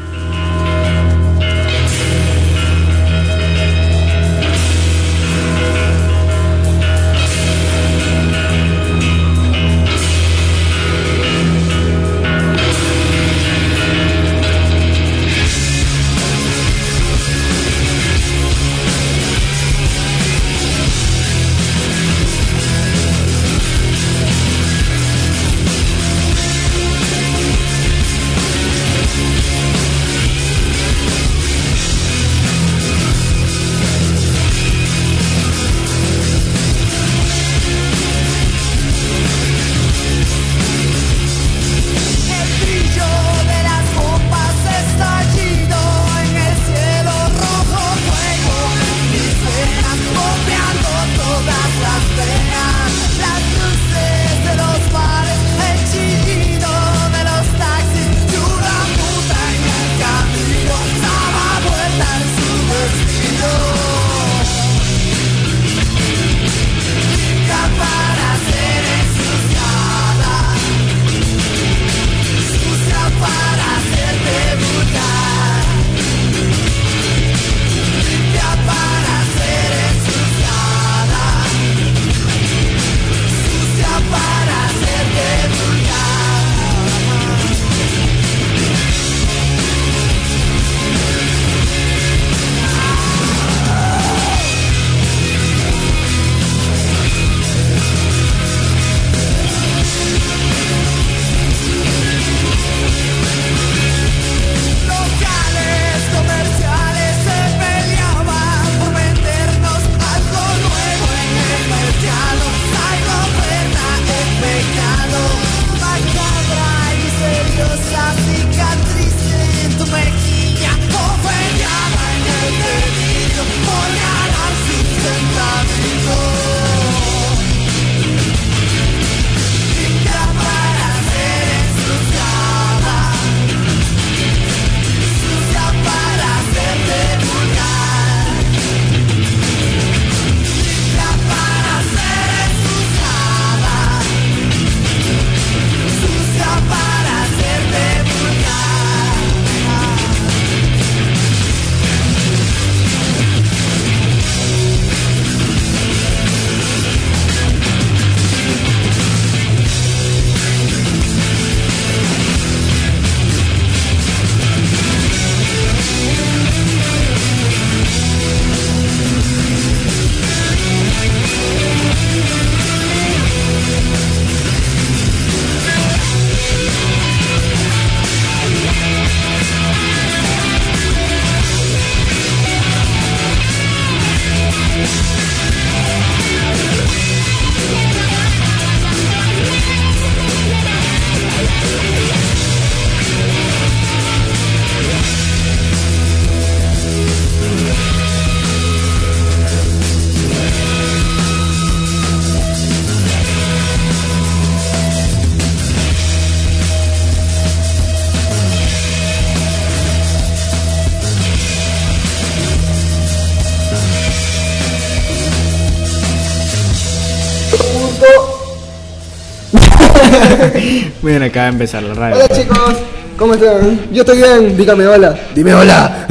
Muy 221.02 221.12
bien, 221.12 221.22
acaba 221.22 221.46
de 221.46 221.52
empezar 221.52 221.82
la 221.82 221.94
radio. 221.94 222.16
Hola 222.16 222.28
chicos, 222.28 222.74
¿cómo 223.16 223.34
están? 223.34 223.80
Yo 223.92 224.02
estoy 224.02 224.16
bien, 224.18 224.56
dígame 224.56 224.86
hola. 224.86 225.16
Dime 225.34 225.54
hola. 225.54 226.06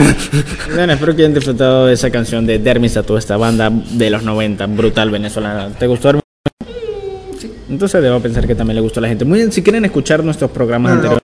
Bueno, 0.74 0.94
espero 0.94 1.16
que 1.16 1.22
hayan 1.24 1.34
disfrutado 1.34 1.88
de 1.88 1.94
esa 1.94 2.10
canción 2.10 2.46
de 2.46 2.60
Dermis 2.60 2.94
Tattoo, 2.94 3.18
esta 3.18 3.38
banda 3.38 3.70
de 3.72 4.10
los 4.10 4.24
90, 4.24 4.66
brutal 4.68 5.10
venezolana. 5.12 5.70
¿Te 5.78 5.88
gustó, 5.88 6.10
hermano? 6.10 6.24
Entonces 7.70 8.02
debo 8.02 8.20
pensar 8.20 8.46
que 8.48 8.56
también 8.56 8.76
le 8.76 8.82
gustó 8.82 9.00
a 9.00 9.02
la 9.04 9.08
gente. 9.10 9.26
Muy 9.26 9.40
bien, 9.40 9.52
si 9.52 9.62
quieren 9.64 9.84
escuchar 9.86 10.24
nuestros 10.24 10.52
programas 10.52 10.92
No, 10.92 10.96
no, 10.96 11.02
anteriores, 11.02 11.24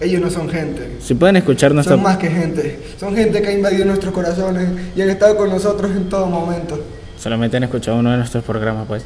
Ellos 0.00 0.20
no 0.22 0.30
son 0.30 0.48
gente. 0.48 0.96
si 1.00 1.14
pueden 1.14 1.36
escuchar 1.36 1.72
nuestros... 1.74 1.96
Son 1.96 2.02
más 2.02 2.16
que 2.16 2.28
gente. 2.28 2.80
Son 2.98 3.14
gente 3.14 3.42
que 3.42 3.48
ha 3.48 3.52
invadido 3.52 3.84
nuestros 3.84 4.12
corazones 4.12 4.68
y 4.96 5.02
han 5.02 5.10
estado 5.10 5.36
con 5.36 5.50
nosotros 5.50 5.90
en 5.92 6.08
todo 6.08 6.26
momento. 6.26 6.80
Solamente 7.18 7.56
han 7.58 7.64
escuchado 7.64 7.98
uno 7.98 8.10
de 8.12 8.16
nuestros 8.16 8.44
programas, 8.44 8.86
pues. 8.88 9.04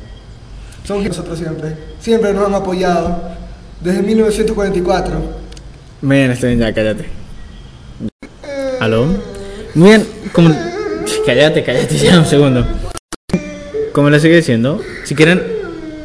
Son 0.84 1.04
nosotros 1.04 1.38
siempre. 1.38 1.76
Siempre 2.00 2.32
nos 2.32 2.46
han 2.46 2.54
apoyado. 2.54 3.22
Desde 3.80 4.02
1944. 4.02 5.42
Muy 6.02 6.16
bien, 6.16 6.30
estoy 6.30 6.56
bien, 6.56 6.60
ya, 6.60 6.72
cállate. 6.74 7.06
¿Aló? 8.80 9.06
Muy 9.74 9.88
bien, 9.88 10.06
como... 10.32 10.54
Cállate, 11.26 11.62
cállate 11.62 11.96
ya 11.96 12.18
un 12.18 12.26
segundo. 12.26 12.66
Como 13.92 14.10
les 14.10 14.22
sigue 14.22 14.36
diciendo, 14.36 14.80
si 15.04 15.14
quieren... 15.14 15.62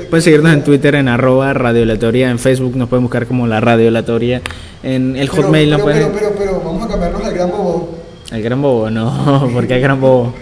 Pueden 0.10 0.24
seguirnos 0.24 0.54
en 0.54 0.64
Twitter 0.64 0.96
en 0.96 1.08
arroba 1.08 1.54
Radio 1.54 1.84
Aleatoria, 1.84 2.32
en 2.32 2.40
Facebook 2.40 2.76
nos 2.76 2.90
pueden 2.90 3.04
buscar 3.04 3.28
como 3.28 3.46
La 3.48 3.60
Radio 3.60 3.90
Aleatoria, 3.90 4.42
en 4.84 5.16
el 5.16 5.30
Pero, 5.30 5.44
Hotmail 5.44 5.70
nos 5.70 5.82
pero, 5.82 5.94
pueden... 5.94 6.12
pero, 6.14 6.34
pero, 6.38 6.40
pero, 6.40 6.62
vamos 6.64 6.86
a 6.86 6.90
cambiarnos 6.90 7.24
al 7.24 7.34
gran 7.34 7.52
bobo. 7.52 7.98
El 8.32 8.42
gran 8.42 8.60
bobo, 8.62 8.90
no, 8.90 9.50
porque 9.54 9.76
el 9.76 9.82
gran 9.82 10.00
bobo. 10.02 10.34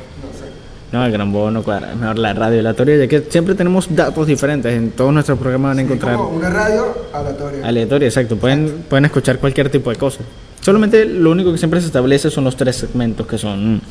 No, 0.93 1.03
el 1.03 1.11
gran 1.11 1.31
bobo 1.33 1.49
no 1.49 1.63
cuadra. 1.63 1.91
Es 1.91 1.97
mejor 1.97 2.19
la 2.19 2.33
radio 2.35 2.59
aleatoria, 2.59 2.97
ya 2.97 3.07
que 3.07 3.23
siempre 3.27 3.55
tenemos 3.55 3.87
datos 3.95 4.27
diferentes. 4.27 4.71
En 4.71 4.91
todos 4.91 5.11
nuestros 5.11 5.39
programas 5.39 5.71
van 5.71 5.79
a 5.79 5.81
encontrar 5.81 6.15
Como 6.17 6.29
una 6.29 6.51
radio 6.51 6.95
aleatoria. 7.11 7.65
aleatoria, 7.67 8.07
exacto. 8.07 8.35
Pueden, 8.37 8.85
pueden 8.87 9.05
escuchar 9.05 9.39
cualquier 9.39 9.71
tipo 9.71 9.89
de 9.89 9.95
cosas. 9.95 10.21
Solamente 10.61 11.05
lo 11.05 11.31
único 11.31 11.51
que 11.51 11.57
siempre 11.57 11.81
se 11.81 11.87
establece 11.87 12.29
son 12.29 12.43
los 12.43 12.55
tres 12.55 12.75
segmentos 12.75 13.25
que 13.25 13.39
son. 13.39 13.81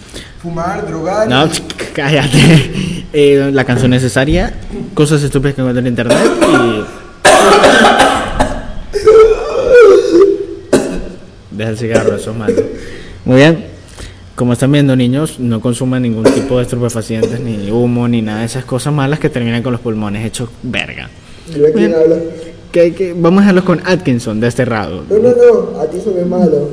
Fumar, 0.41 0.87
drogar. 0.87 1.29
No, 1.29 1.49
cállate. 1.93 3.05
Eh, 3.13 3.51
la 3.53 3.65
canción 3.65 3.91
necesaria, 3.91 4.55
cosas 4.95 5.25
estúpidas 5.25 5.57
que 5.57 5.61
encuentran 5.61 5.85
en 5.85 5.91
internet 5.93 6.19
y. 6.53 6.85
Deja 11.57 11.71
el 11.71 11.79
cigarro, 11.79 12.15
eso 12.15 12.31
es 12.31 12.37
malo. 12.37 12.63
Muy 13.25 13.37
bien. 13.39 13.72
Como 14.35 14.55
están 14.55 14.73
viendo, 14.73 14.97
niños, 14.97 15.39
no 15.39 15.61
consuman 15.61 16.03
ningún 16.03 16.25
tipo 16.25 16.57
de 16.57 16.63
estupefacientes, 16.63 17.39
ni 17.41 17.71
humo, 17.71 18.09
ni 18.09 18.23
nada 18.23 18.41
de 18.41 18.47
esas 18.47 18.65
cosas 18.65 18.93
malas 18.93 19.19
que 19.19 19.29
terminan 19.29 19.63
con 19.63 19.73
los 19.73 19.81
pulmones 19.81 20.25
hechos 20.25 20.49
verga. 20.63 21.11
Mira 21.55 21.69
quién 21.75 21.95
habla. 21.95 22.17
Que, 22.73 22.95
que- 22.95 23.13
vamos 23.13 23.39
a 23.39 23.43
dejarlos 23.43 23.65
con 23.65 23.83
Atkinson, 23.85 24.41
de 24.41 24.49
este 24.49 24.65
lado. 24.65 25.05
No, 25.09 25.17
no, 25.19 25.29
no, 25.75 25.81
a 25.81 25.87
ti 25.87 25.99
eso 25.99 26.15
es 26.19 26.27
malo. 26.27 26.71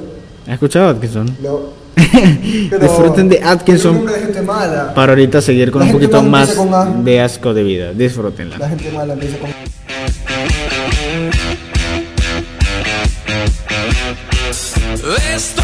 ¿Has 0.47 0.53
escuchado 0.53 0.87
Atkinson? 0.89 1.25
No. 1.43 1.77
Disfruten 2.79 3.27
de 3.27 3.41
Atkinson 3.43 3.95
nombre 3.95 4.13
de 4.13 4.19
gente 4.21 4.41
mala. 4.41 4.93
para 4.93 5.11
ahorita 5.11 5.41
seguir 5.41 5.69
con 5.69 5.81
La 5.81 5.87
un 5.87 5.91
poquito 5.91 6.23
más 6.23 6.53
con 6.53 7.03
de 7.03 7.19
asco 7.19 7.53
de 7.53 7.63
vida. 7.63 7.91
Disfrútenla. 7.91 8.57
La 8.57 8.69
gente 8.69 8.89
mala 8.91 9.13
empieza 9.13 9.37
con. 9.37 9.49
Estoy 15.35 15.63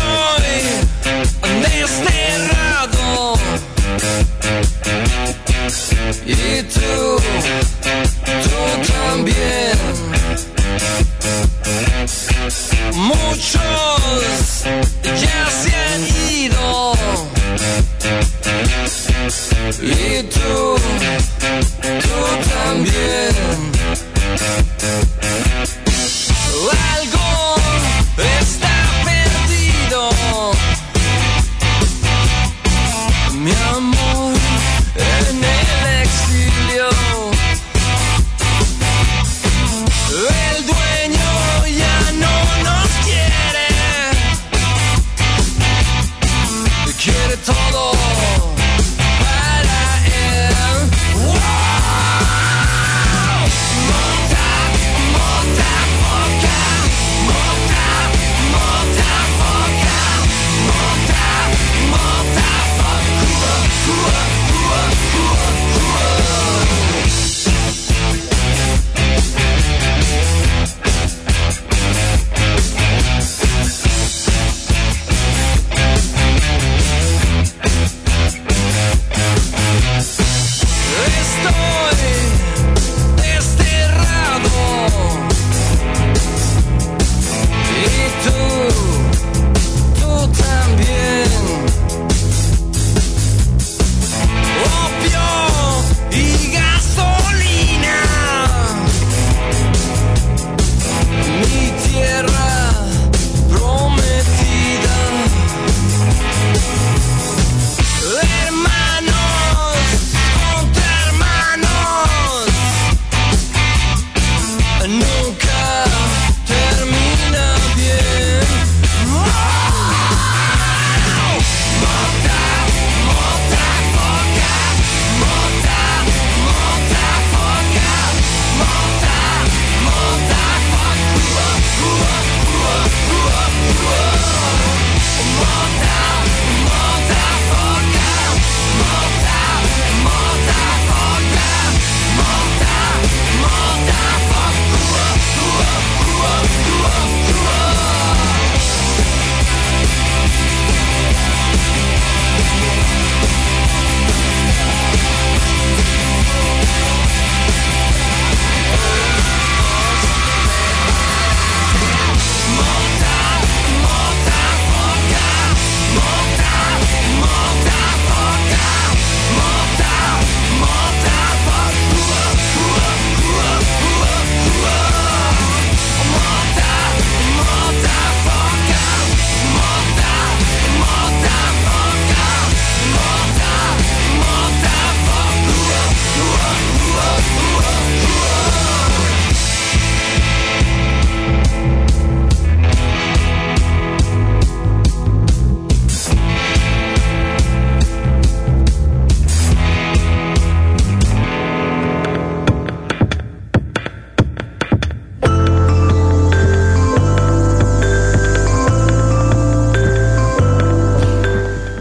y 6.25 6.63
tú, 6.63 7.17
tú 8.43 8.91
también. 8.93 9.77
Muchos 12.93 14.63
ya 15.03 15.49
se 15.49 15.75
han 15.75 16.03
ido 16.41 16.93
y 19.81 20.23
tú, 20.23 20.75
tú 22.01 22.15
también. 22.49 23.64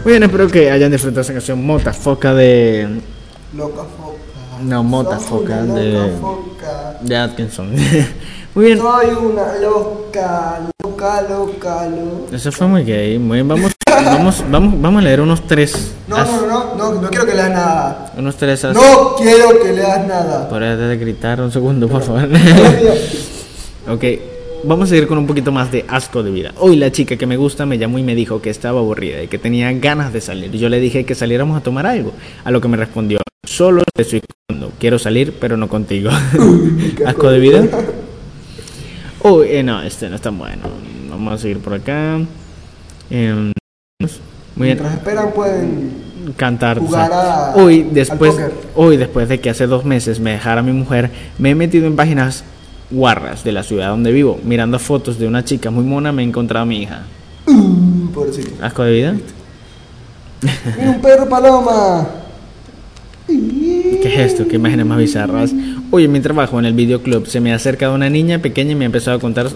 Muy 0.05 0.13
bien, 0.13 0.23
espero 0.23 0.47
que 0.47 0.69
hayan 0.71 0.91
disfrutado 0.91 1.21
esta 1.21 1.33
canción 1.33 1.65
Mota 1.65 1.91
Foca 1.91 2.33
de, 2.33 3.01
Loca 3.57 3.81
foca. 3.97 4.63
No, 4.63 4.83
mota 4.83 5.19
Soy 5.19 5.27
foca 5.27 5.57
una 5.63 5.73
de- 5.75 5.91
loca 5.93 6.17
foca. 6.21 6.97
de 7.01 7.17
Atkinson. 7.17 7.71
Muy 8.55 8.65
bien. 8.65 8.77
Soy 8.77 9.07
una 9.09 9.55
loca, 9.57 10.61
loca, 10.81 11.21
loca, 11.23 11.87
loca. 11.89 12.35
Eso 12.35 12.51
fue 12.53 12.67
muy 12.67 12.83
gay. 12.85 13.19
Muy 13.19 13.37
bien, 13.39 13.47
vamos, 13.49 13.73
vamos, 13.85 14.43
vamos, 14.49 14.81
vamos 14.81 15.01
a 15.01 15.03
leer 15.03 15.19
unos 15.21 15.45
tres. 15.45 15.91
No, 16.07 16.15
as- 16.15 16.29
no, 16.31 16.47
no, 16.47 16.75
no, 16.93 17.01
no 17.01 17.09
quiero 17.09 17.25
que 17.25 17.33
leas 17.33 17.49
nada. 17.49 18.13
Unos 18.17 18.35
tres. 18.37 18.63
as- 18.63 18.73
No 18.75 19.15
quiero 19.17 19.59
que 19.61 19.73
leas 19.73 20.07
nada. 20.07 20.47
Podrías 20.47 20.77
de 20.79 20.95
gritar 20.97 21.41
un 21.41 21.51
segundo, 21.51 21.89
por 21.89 22.01
favor. 22.01 22.29
ok, 23.89 24.03
vamos 24.65 24.85
a 24.85 24.89
seguir 24.89 25.07
con 25.07 25.17
un 25.17 25.27
poquito 25.27 25.51
más 25.51 25.71
de 25.71 25.85
asco 25.87 26.23
de 26.23 26.31
vida. 26.31 26.53
Hoy 26.59 26.75
la 26.75 26.91
chica 26.91 27.17
que 27.17 27.25
me 27.25 27.37
gusta 27.37 27.65
me 27.65 27.77
llamó 27.77 27.99
y 27.99 28.03
me 28.03 28.15
dijo 28.15 28.41
que 28.41 28.49
estaba 28.49 28.79
aburrida 28.79 29.21
y 29.23 29.27
que 29.27 29.37
tenía 29.37 29.71
ganas 29.73 30.13
de 30.13 30.21
salir. 30.21 30.51
Yo 30.51 30.69
le 30.69 30.79
dije 30.79 31.05
que 31.05 31.15
saliéramos 31.15 31.57
a 31.57 31.61
tomar 31.61 31.85
algo, 31.85 32.13
a 32.43 32.51
lo 32.51 32.61
que 32.61 32.67
me 32.67 32.77
respondió, 32.77 33.19
solo 33.43 33.83
te 33.93 34.01
estoy 34.01 34.21
escuchando. 34.21 34.73
quiero 34.79 34.99
salir, 34.99 35.33
pero 35.39 35.57
no 35.57 35.67
contigo. 35.67 36.09
asco 37.05 37.29
de 37.29 37.39
vida. 37.39 37.63
Uy, 39.23 39.47
eh, 39.49 39.63
no, 39.63 39.81
este 39.81 40.09
no 40.09 40.15
es 40.15 40.21
tan 40.21 40.37
bueno. 40.37 40.63
Vamos 41.09 41.33
a 41.33 41.37
seguir 41.37 41.59
por 41.59 41.73
acá. 41.73 42.19
Em, 43.09 43.51
muy 44.55 44.67
bien 44.67 44.77
Mientras 44.77 44.93
esperan 44.93 45.31
pueden 45.33 45.91
cantar. 46.37 46.79
Jugar 46.79 47.11
a- 47.13 47.53
hoy 47.55 47.87
después, 47.91 48.35
hoy 48.75 48.97
después 48.97 49.29
de 49.29 49.39
que 49.39 49.49
hace 49.49 49.67
dos 49.67 49.85
meses 49.85 50.19
me 50.19 50.31
dejara 50.31 50.61
mi 50.61 50.71
mujer, 50.71 51.09
me 51.37 51.51
he 51.51 51.55
metido 51.55 51.87
en 51.87 51.95
páginas 51.95 52.43
guarras 52.91 53.43
de 53.43 53.51
la 53.51 53.63
ciudad 53.63 53.89
donde 53.89 54.11
vivo, 54.11 54.39
mirando 54.43 54.79
fotos 54.79 55.17
de 55.17 55.27
una 55.27 55.43
chica 55.43 55.71
muy 55.71 55.83
mona, 55.83 56.11
me 56.11 56.21
he 56.21 56.25
encontrado 56.25 56.63
a 56.63 56.65
mi 56.65 56.83
hija. 56.83 57.03
Uh, 57.47 58.07
pobrecito. 58.11 58.51
Asco 58.61 58.83
de 58.83 58.93
vida. 58.93 59.15
Mira 60.77 60.91
un 60.91 61.01
perro 61.01 61.27
paloma. 61.27 62.07
¿Qué 63.27 64.13
es 64.13 64.33
esto? 64.33 64.47
¿Qué 64.47 64.57
imágenes 64.57 64.85
más 64.85 64.99
bizarras? 64.99 65.51
Oye, 65.91 66.05
en 66.05 66.11
mi 66.11 66.19
trabajo 66.19 66.59
en 66.59 66.65
el 66.65 66.73
videoclub 66.73 67.27
se 67.27 67.39
me 67.39 67.53
ha 67.53 67.55
acercado 67.55 67.95
una 67.95 68.09
niña 68.09 68.39
pequeña 68.39 68.73
y 68.73 68.75
me 68.75 68.85
ha 68.85 68.87
empezado 68.87 69.17
a 69.17 69.19
contar 69.19 69.47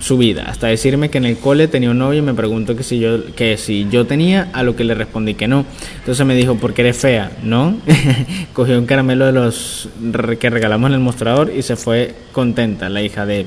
su 0.00 0.18
vida, 0.18 0.44
hasta 0.46 0.68
decirme 0.68 1.10
que 1.10 1.18
en 1.18 1.24
el 1.24 1.38
cole 1.38 1.68
tenía 1.68 1.90
un 1.90 1.98
novio 1.98 2.20
y 2.20 2.22
me 2.22 2.34
preguntó 2.34 2.76
que 2.76 2.82
si 2.82 2.98
yo 2.98 3.34
que 3.34 3.56
si 3.56 3.88
yo 3.90 4.06
tenía, 4.06 4.48
a 4.52 4.62
lo 4.62 4.76
que 4.76 4.84
le 4.84 4.94
respondí 4.94 5.34
que 5.34 5.48
no. 5.48 5.64
Entonces 5.98 6.24
me 6.26 6.34
dijo, 6.34 6.56
"Porque 6.56 6.82
eres 6.82 6.96
fea", 6.96 7.30
¿no? 7.42 7.76
Cogió 8.52 8.78
un 8.78 8.86
caramelo 8.86 9.26
de 9.26 9.32
los 9.32 9.88
que 10.38 10.50
regalamos 10.50 10.88
en 10.88 10.94
el 10.94 11.00
mostrador 11.00 11.52
y 11.54 11.62
se 11.62 11.76
fue 11.76 12.14
contenta, 12.32 12.88
la 12.88 13.02
hija 13.02 13.26
de 13.26 13.46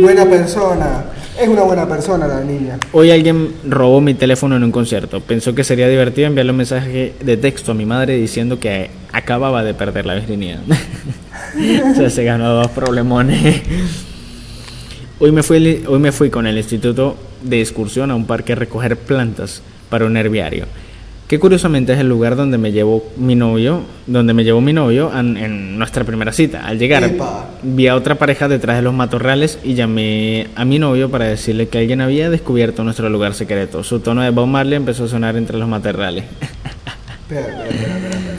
Buena 0.00 0.26
persona. 0.26 1.04
Es 1.40 1.46
una 1.46 1.62
buena 1.62 1.88
persona 1.88 2.26
la 2.26 2.40
niña. 2.40 2.78
Hoy 2.90 3.12
alguien 3.12 3.54
robó 3.64 4.00
mi 4.00 4.12
teléfono 4.14 4.56
en 4.56 4.64
un 4.64 4.72
concierto. 4.72 5.20
Pensó 5.20 5.54
que 5.54 5.62
sería 5.62 5.88
divertido 5.88 6.26
enviarle 6.26 6.50
un 6.50 6.56
mensaje 6.56 7.14
de 7.20 7.36
texto 7.36 7.70
a 7.70 7.74
mi 7.76 7.86
madre 7.86 8.16
diciendo 8.16 8.58
que 8.58 8.90
acababa 9.12 9.62
de 9.62 9.74
perder 9.74 10.04
la 10.04 10.14
virginidad. 10.14 10.58
o 11.92 11.94
sea, 11.94 12.10
se 12.10 12.24
ganó 12.24 12.54
dos 12.54 12.70
problemones. 12.72 13.62
Hoy 15.20 15.32
me, 15.32 15.42
fui, 15.42 15.84
hoy 15.88 15.98
me 15.98 16.12
fui 16.12 16.30
con 16.30 16.46
el 16.46 16.56
instituto 16.56 17.16
de 17.42 17.60
excursión 17.60 18.12
a 18.12 18.14
un 18.14 18.24
parque 18.26 18.52
a 18.52 18.56
recoger 18.56 18.96
plantas 18.96 19.62
para 19.90 20.04
un 20.04 20.16
herbiario. 20.16 20.66
Que 21.26 21.40
curiosamente 21.40 21.92
es 21.92 21.98
el 21.98 22.08
lugar 22.08 22.36
donde 22.36 22.56
me 22.56 22.70
llevó 22.70 23.04
mi 23.16 23.34
novio, 23.34 23.82
donde 24.06 24.32
me 24.32 24.44
llevó 24.44 24.60
mi 24.60 24.72
novio 24.72 25.10
en, 25.12 25.36
en 25.36 25.76
nuestra 25.76 26.04
primera 26.04 26.32
cita. 26.32 26.64
Al 26.64 26.78
llegar, 26.78 27.02
Epa. 27.02 27.50
vi 27.64 27.88
a 27.88 27.96
otra 27.96 28.14
pareja 28.14 28.46
detrás 28.46 28.76
de 28.76 28.82
los 28.82 28.94
matorrales 28.94 29.58
y 29.64 29.74
llamé 29.74 30.46
a 30.54 30.64
mi 30.64 30.78
novio 30.78 31.10
para 31.10 31.24
decirle 31.26 31.66
que 31.66 31.78
alguien 31.78 32.00
había 32.00 32.30
descubierto 32.30 32.84
nuestro 32.84 33.10
lugar 33.10 33.34
secreto. 33.34 33.82
Su 33.82 33.98
tono 33.98 34.22
de 34.22 34.30
Bob 34.30 34.46
Marley 34.46 34.76
empezó 34.76 35.04
a 35.04 35.08
sonar 35.08 35.36
entre 35.36 35.58
los 35.58 35.68
matorrales. 35.68 36.24
Espera, 37.28 37.40
espera, 37.40 37.68
espera, 37.68 37.96
espera, 37.96 38.18
espera. 38.18 38.38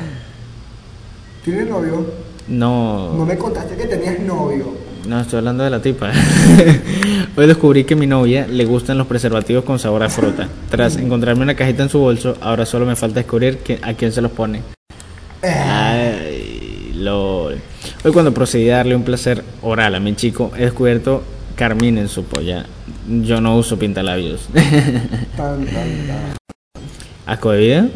¿Tienes 1.43 1.69
novio? 1.69 2.05
No 2.47 3.13
No, 3.17 3.25
me 3.25 3.37
contaste 3.37 3.75
que 3.75 3.85
tenías 3.85 4.19
novio. 4.21 4.88
No 5.09 5.19
estoy 5.19 5.39
hablando 5.39 5.63
de 5.63 5.69
la 5.71 5.81
tipa. 5.81 6.11
Hoy 7.35 7.47
descubrí 7.47 7.83
que 7.83 7.95
a 7.95 7.97
mi 7.97 8.07
novia 8.07 8.47
le 8.47 8.65
gustan 8.65 8.97
los 8.97 9.07
preservativos 9.07 9.63
con 9.63 9.79
sabor 9.79 10.03
a 10.03 10.09
fruta. 10.09 10.47
Tras 10.69 10.97
encontrarme 10.97 11.43
una 11.43 11.55
cajita 11.55 11.83
en 11.83 11.89
su 11.89 11.99
bolso, 11.99 12.37
ahora 12.41 12.65
solo 12.65 12.85
me 12.85 12.95
falta 12.95 13.19
descubrir 13.21 13.57
que- 13.59 13.79
a 13.81 13.93
quién 13.93 14.11
se 14.11 14.21
los 14.21 14.31
pone. 14.31 14.61
Ay, 15.41 16.91
lol. 16.95 17.57
Hoy 18.03 18.11
cuando 18.11 18.33
procedí 18.33 18.69
a 18.69 18.77
darle 18.77 18.95
un 18.95 19.03
placer 19.03 19.43
oral 19.61 19.95
a 19.95 19.99
mi 19.99 20.15
chico, 20.15 20.51
he 20.57 20.61
descubierto 20.63 21.23
carmín 21.55 21.97
en 21.97 22.07
su 22.07 22.23
polla. 22.25 22.65
Yo 23.07 23.41
no 23.41 23.57
uso 23.57 23.77
pintalabios. 23.79 24.47
Tan, 25.35 25.65
tan, 25.65 25.65
tan. 25.65 26.35
¿Asco 27.25 27.51
de 27.51 27.59
vida? 27.59 27.87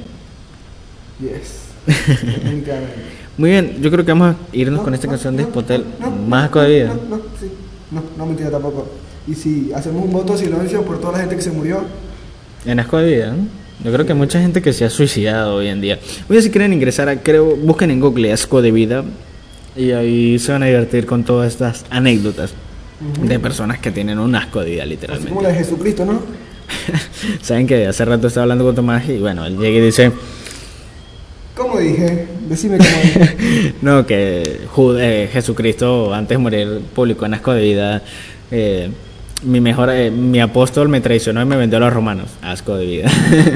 Yes. 1.20 1.60
Definitivamente. 1.86 3.13
Muy 3.38 3.50
bien, 3.50 3.78
yo 3.82 3.90
creo 3.90 4.06
que 4.06 4.12
vamos 4.12 4.36
a 4.36 4.56
irnos 4.56 4.80
No, 4.80 4.84
con 4.84 4.94
esta 4.94 5.08
no, 5.08 5.12
canción 5.14 5.36
de 5.36 5.44
Spotel. 5.44 5.86
Más 6.00 6.12
no, 6.30 6.36
asco 6.36 6.62
de 6.62 6.70
vida. 6.70 6.94
No, 7.10 7.18
no, 7.18 7.24
sí. 7.40 7.48
No, 7.92 8.04
no 8.18 8.26
mentira 8.26 8.50
tampoco. 8.52 8.88
Y 9.28 9.34
si 9.36 9.72
hacemos 9.74 10.04
un 10.06 10.12
voto 10.12 10.34
de 10.34 10.40
silencio 10.40 10.84
por 10.84 11.00
toda 11.00 11.14
la 11.14 11.20
gente 11.20 11.36
que 11.36 11.42
se 11.42 11.52
murió, 11.52 11.82
En 12.66 12.80
asco 12.80 12.98
de 12.98 13.16
vida, 13.16 13.32
¿no? 13.32 13.48
Yo 13.84 13.92
creo 13.92 14.06
que 14.06 14.14
mucha 14.14 14.40
gente 14.40 14.62
que 14.62 14.72
se 14.72 14.86
ha 14.86 14.90
suicidado 14.90 15.56
hoy 15.56 15.68
en 15.68 15.82
día. 15.82 16.00
Oye, 16.30 16.42
si 16.42 16.50
quieren 16.52 16.72
ingresar 16.74 17.10
a, 17.10 17.18
creo, 17.22 17.56
busquen 17.56 17.92
en 17.92 18.00
Google 18.00 18.32
asco 18.32 18.62
de 18.62 18.72
vida 18.72 19.04
y 19.76 19.92
ahí 19.92 20.40
se 20.40 20.52
van 20.52 20.64
a 20.64 20.68
divertir 20.68 21.06
con 21.06 21.24
todas 21.24 21.52
estas 21.52 21.86
anécdotas 21.90 22.54
de 23.22 23.40
personas 23.40 23.80
que 23.80 23.92
tienen 23.92 24.20
un 24.20 24.34
asco 24.36 24.62
de 24.62 24.72
vida, 24.72 24.84
así 24.84 24.92
literalmente. 24.92 25.30
como 25.30 25.42
la 25.42 25.50
de 25.50 25.56
Jesucristo, 25.56 26.06
¿no? 26.06 26.22
Saben 27.42 27.68
que 27.68 27.86
hace 27.88 28.06
rato 28.06 28.28
estaba 28.28 28.44
hablando 28.44 28.64
con 28.64 28.76
Tomás 28.76 29.08
y 29.10 29.18
bueno, 29.18 29.46
él 29.46 29.58
llega 29.58 29.78
y 29.80 29.82
dice, 29.82 30.12
¿Cómo 31.56 31.80
dije? 31.80 32.28
Decime 32.48 32.78
cómo 32.78 32.90
no, 33.82 34.06
que 34.06 34.62
Ju- 34.76 34.98
eh, 35.00 35.30
Jesucristo 35.32 36.14
antes 36.14 36.38
de 36.38 36.42
morir 36.44 36.82
publicó 36.94 37.26
en 37.26 37.34
asco 37.36 37.54
de 37.54 37.62
vida, 37.62 38.02
eh, 38.52 38.90
mi 39.44 39.60
mejor, 39.62 39.90
eh, 39.92 40.10
mi 40.12 40.40
apóstol 40.40 40.90
me 40.90 41.02
traicionó 41.02 41.42
y 41.42 41.46
me 41.46 41.56
vendió 41.56 41.78
a 41.78 41.82
los 41.82 41.94
romanos, 41.94 42.28
asco 42.42 42.76
de 42.78 42.86
vida. 42.86 43.10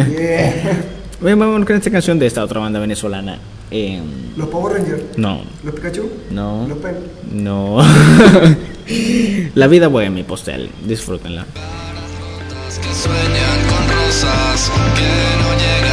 Yeah. 0.09 0.83
Vamos 1.21 1.65
con 1.65 1.75
esta 1.75 1.89
canción 1.89 2.19
de 2.19 2.27
esta 2.27 2.43
otra 2.43 2.59
banda 2.59 2.79
venezolana. 2.79 3.39
Eh, 3.71 3.99
Los 4.37 4.47
Power 4.49 4.77
Rangers. 4.77 5.01
no, 5.17 5.41
Los 5.63 5.73
Pikachu. 5.75 6.09
no, 6.31 6.65
Los 6.67 6.77
Pen. 6.77 6.95
no. 7.31 7.77
La 9.55 9.67
vida 9.67 9.87
bohemia 9.89 10.25
postel, 10.25 10.69
disfrútenla. 10.85 11.45
que 11.45 12.93
sueñan 12.93 13.59
con 13.67 13.83
rosas 13.97 14.71
que 14.95 15.11
no 15.41 15.49
llegan 15.57 15.86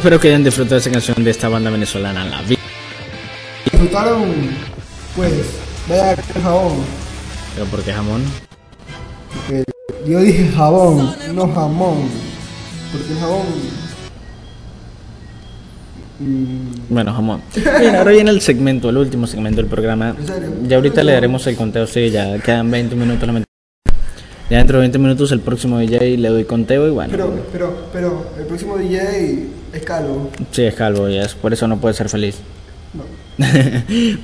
espero 0.00 0.18
que 0.18 0.28
hayan 0.28 0.42
disfrutado 0.42 0.78
esa 0.78 0.90
canción 0.90 1.22
de 1.22 1.30
esta 1.30 1.50
banda 1.50 1.68
venezolana, 1.68 2.24
La 2.24 2.40
Vida. 2.40 2.58
Disfrutaron, 3.64 4.30
pues, 5.14 5.30
vaya 5.86 6.12
el 6.12 6.42
jabón. 6.42 6.72
Pero 7.54 7.66
¿por 7.66 7.82
qué 7.82 7.92
jamón? 7.92 8.22
Porque 9.34 9.62
yo 10.06 10.20
dije 10.20 10.48
jabón, 10.56 11.14
no 11.34 11.52
jamón. 11.52 12.08
Porque 12.90 13.14
jabón. 13.20 13.42
mm, 16.18 16.94
Bueno, 16.94 17.12
jamón. 17.12 17.42
Bien, 17.78 17.96
ahora 17.96 18.12
viene 18.12 18.30
el 18.30 18.40
segmento, 18.40 18.88
el 18.88 18.96
último 18.96 19.26
segmento 19.26 19.60
del 19.60 19.68
programa. 19.68 20.16
¿En 20.18 20.26
serio? 20.26 20.50
Ya 20.66 20.76
ahorita 20.76 21.04
le 21.04 21.12
daremos 21.12 21.46
el 21.46 21.56
conteo, 21.56 21.86
sí, 21.86 22.08
ya 22.08 22.38
quedan 22.38 22.70
20 22.70 22.96
minutos. 22.96 23.28
la 23.28 23.44
Ya 24.48 24.56
dentro 24.56 24.78
de 24.78 24.84
20 24.84 24.98
minutos 24.98 25.30
el 25.30 25.40
próximo 25.40 25.78
DJ 25.78 26.16
le 26.16 26.28
doy 26.30 26.44
conteo 26.44 26.88
y 26.88 26.90
bueno. 26.90 27.10
Pero, 27.10 27.34
pero, 27.52 27.88
pero, 27.92 28.26
el 28.38 28.46
próximo 28.46 28.78
DJ 28.78 29.59
es 29.72 29.82
calvo. 29.82 30.30
Sí, 30.50 30.62
es 30.62 30.74
calvo 30.74 31.08
y 31.08 31.18
es 31.18 31.34
por 31.34 31.52
eso 31.52 31.66
no 31.68 31.78
puede 31.80 31.94
ser 31.94 32.08
feliz. 32.08 32.36
No. 32.92 33.04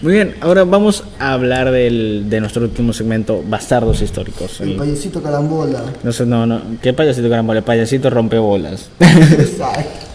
Muy 0.02 0.12
bien, 0.12 0.34
ahora 0.40 0.64
vamos 0.64 1.04
a 1.18 1.32
hablar 1.32 1.70
del, 1.70 2.26
de 2.28 2.40
nuestro 2.40 2.62
último 2.64 2.92
segmento, 2.92 3.42
Bastardos 3.46 4.02
Históricos. 4.02 4.60
El 4.60 4.70
El- 4.72 4.76
payasito 4.76 5.22
calambola. 5.22 5.82
no 6.02 6.12
sé, 6.12 6.26
no, 6.26 6.46
no, 6.46 6.60
¿qué 6.82 6.92
payasito 6.92 7.28
caramba? 7.30 7.56
El 7.56 7.62
payasito 7.62 8.10
rompe 8.10 8.38
bolas. 8.38 8.90
Exacto. 9.00 10.06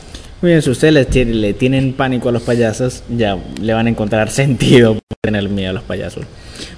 Muy 0.41 0.51
bien, 0.51 0.61
si 0.61 0.69
ustedes 0.71 0.93
le, 0.93 1.05
tiene- 1.05 1.33
le 1.35 1.53
tienen 1.53 1.93
pánico 1.93 2.29
a 2.29 2.31
los 2.31 2.41
payasos, 2.41 3.03
ya 3.09 3.37
le 3.61 3.73
van 3.73 3.87
a 3.87 3.89
encontrar 3.89 4.29
sentido 4.31 4.97
tener 5.21 5.47
miedo 5.49 5.69
a 5.69 5.73
los 5.73 5.83
payasos. 5.83 6.25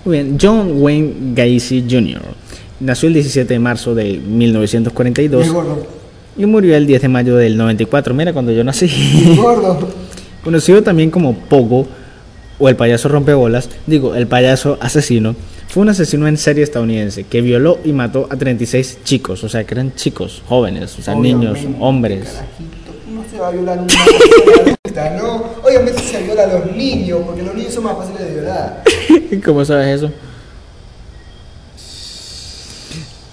Muy 0.06 0.18
bien, 0.22 0.38
John 0.42 0.82
Wayne 0.82 1.34
Gacy 1.34 1.86
Jr. 1.90 2.22
nació 2.80 3.08
el 3.08 3.16
17 3.16 3.52
de 3.54 3.60
marzo 3.60 3.96
de 3.96 4.10
Y 4.12 4.18
1942 4.20 5.46
el 5.48 5.54
gordo. 5.54 5.88
Y 6.38 6.46
murió 6.46 6.76
el 6.76 6.88
10 6.88 7.04
de 7.04 7.08
mayo 7.10 7.36
del 7.36 7.58
94. 7.58 8.14
Mira, 8.14 8.34
cuando 8.34 8.52
yo 8.52 8.64
nací. 8.64 8.90
Gordo. 9.38 9.88
Conocido 10.44 10.84
también 10.84 11.10
como 11.10 11.36
Pogo 11.36 11.88
o 12.60 12.70
el 12.70 12.76
payaso 12.76 13.10
rompebolas, 13.10 13.70
digo, 13.88 14.16
el 14.16 14.28
payaso 14.28 14.78
asesino, 14.80 15.36
fue 15.68 15.82
un 15.82 15.90
asesino 15.90 16.28
en 16.28 16.38
serie 16.38 16.64
estadounidense 16.64 17.24
que 17.24 17.42
violó 17.42 17.80
y 17.84 17.94
mató 17.94 18.28
a 18.30 18.38
36 18.38 19.00
chicos, 19.04 19.44
o 19.44 19.50
sea, 19.50 19.64
que 19.64 19.74
eran 19.74 19.96
chicos, 19.96 20.44
jóvenes, 20.48 20.98
o 21.00 21.02
sea, 21.02 21.16
niños, 21.16 21.54
Obviamente, 21.58 21.78
hombres. 21.84 22.20
carajito, 22.30 23.12
No 23.12 23.24
se 23.30 23.40
va 23.40 23.48
a 23.48 23.52
violar 23.52 23.80
una 23.80 23.88
persona 23.88 25.18
¿no? 25.18 25.44
Obviamente 25.64 26.00
se 26.04 26.22
viola 26.22 26.44
a 26.44 26.48
los 26.48 26.76
niños, 26.76 27.22
porque 27.26 27.42
los 27.42 27.56
niños 27.56 27.74
son 27.74 27.86
más 27.86 27.98
fáciles 27.98 28.22
de 28.22 28.32
violar. 28.34 28.84
¿Cómo 29.46 29.66
sabes 29.66 30.04
eso? 30.04 30.12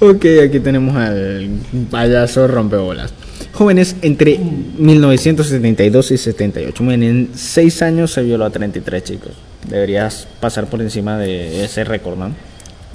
Ok, 0.00 0.24
aquí 0.44 0.60
tenemos 0.60 0.96
al 0.96 1.48
payaso 1.90 2.46
rompebolas. 2.48 3.12
Jóvenes 3.52 3.96
entre 4.02 4.38
1972 4.38 6.10
y 6.12 6.16
78. 6.18 6.82
Muy 6.82 6.96
bien, 6.96 7.10
en 7.10 7.28
6 7.34 7.82
años 7.82 8.12
se 8.12 8.22
violó 8.22 8.46
a 8.46 8.50
33 8.50 9.04
chicos. 9.04 9.32
Deberías 9.68 10.26
pasar 10.40 10.66
por 10.66 10.80
encima 10.80 11.18
de 11.18 11.64
ese 11.64 11.84
récord, 11.84 12.16
¿no? 12.18 12.30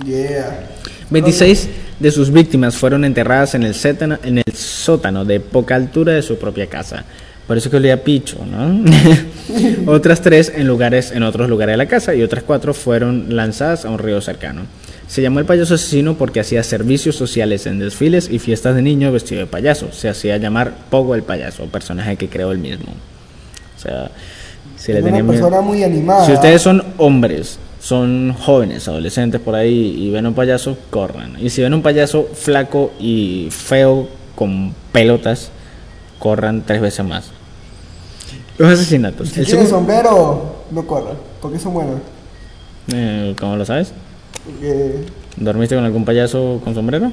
Yeah. 0.06 0.68
26 1.12 1.70
de 2.00 2.12
sus 2.12 2.32
víctimas 2.32 2.76
fueron 2.76 3.06
enterradas 3.06 3.54
en 3.54 3.64
el, 3.64 3.74
sétano- 3.76 4.18
en 4.24 4.40
el 4.40 4.54
sótano 4.54 5.24
de 5.24 5.40
poca 5.40 5.76
altura 5.76 6.14
de 6.14 6.22
su 6.24 6.38
propia 6.40 6.66
casa. 6.68 7.06
Por 7.46 7.56
eso 7.58 7.70
que 7.70 7.78
olía 7.78 8.04
picho, 8.04 8.38
¿no? 8.44 8.84
otras 9.92 10.22
tres 10.22 10.52
en 10.56 10.66
lugares, 10.68 11.12
en 11.12 11.22
otros 11.22 11.48
lugares 11.48 11.74
de 11.74 11.78
la 11.78 11.86
casa 11.86 12.16
y 12.16 12.24
otras 12.24 12.44
cuatro 12.44 12.74
fueron 12.74 13.36
lanzadas 13.36 13.86
a 13.86 13.90
un 13.92 14.00
río 14.00 14.20
cercano. 14.22 14.64
Se 15.16 15.22
llamó 15.22 15.40
el 15.40 15.46
payaso 15.46 15.76
asesino 15.76 16.16
porque 16.16 16.42
hacía 16.42 16.62
servicios 16.62 17.16
sociales 17.16 17.68
en 17.68 17.80
desfiles 17.80 18.28
y 18.30 18.38
fiestas 18.38 18.76
de 18.76 18.82
niños 18.82 19.14
vestido 19.14 19.40
de 19.40 19.48
payaso. 19.48 19.94
Se 19.94 20.10
hacía 20.10 20.36
llamar 20.36 20.74
Pogo 20.90 21.16
el 21.16 21.24
payaso, 21.24 21.64
personaje 21.68 22.18
que 22.18 22.28
creó 22.28 22.52
él 22.52 22.58
mismo. 22.58 22.88
O 23.78 23.80
sea, 23.82 24.12
si 24.76 24.92
le 24.92 25.02
una 25.02 25.24
persona 25.26 25.62
muy 25.62 25.82
animada. 25.86 26.26
si 26.26 26.34
ustedes 26.34 26.62
son 26.62 26.84
hombres, 26.98 27.58
son 27.80 28.36
jóvenes, 28.38 28.90
adolescentes 28.90 29.40
por 29.40 29.56
ahí 29.56 29.96
y 29.98 30.12
ven 30.12 30.26
un 30.28 30.34
payaso, 30.34 30.78
corran. 30.90 31.38
Y 31.42 31.50
si 31.50 31.62
ven 31.62 31.74
un 31.74 31.82
payaso 31.82 32.28
flaco 32.34 32.92
y 33.00 33.48
feo 33.52 34.10
con 34.36 34.76
pelotas, 34.92 35.50
corran 36.20 36.64
tres 36.66 36.82
veces 36.82 37.06
más. 37.06 37.32
Los 38.58 38.74
asesinatos. 38.74 39.30
Si 39.30 39.40
El 39.40 39.48
segundo- 39.48 39.70
sombrero, 39.70 40.56
no 40.72 40.86
corras, 40.86 41.16
porque 41.42 41.58
son 41.58 41.74
buenos. 41.74 42.02
eh, 42.94 43.34
¿Cómo 43.40 43.56
lo 43.56 43.64
sabes? 43.64 43.94
Porque 44.46 44.96
¿Dormiste 45.38 45.76
con 45.76 45.84
algún 45.86 46.06
payaso 46.06 46.62
con 46.64 46.74
sombrero? 46.74 47.12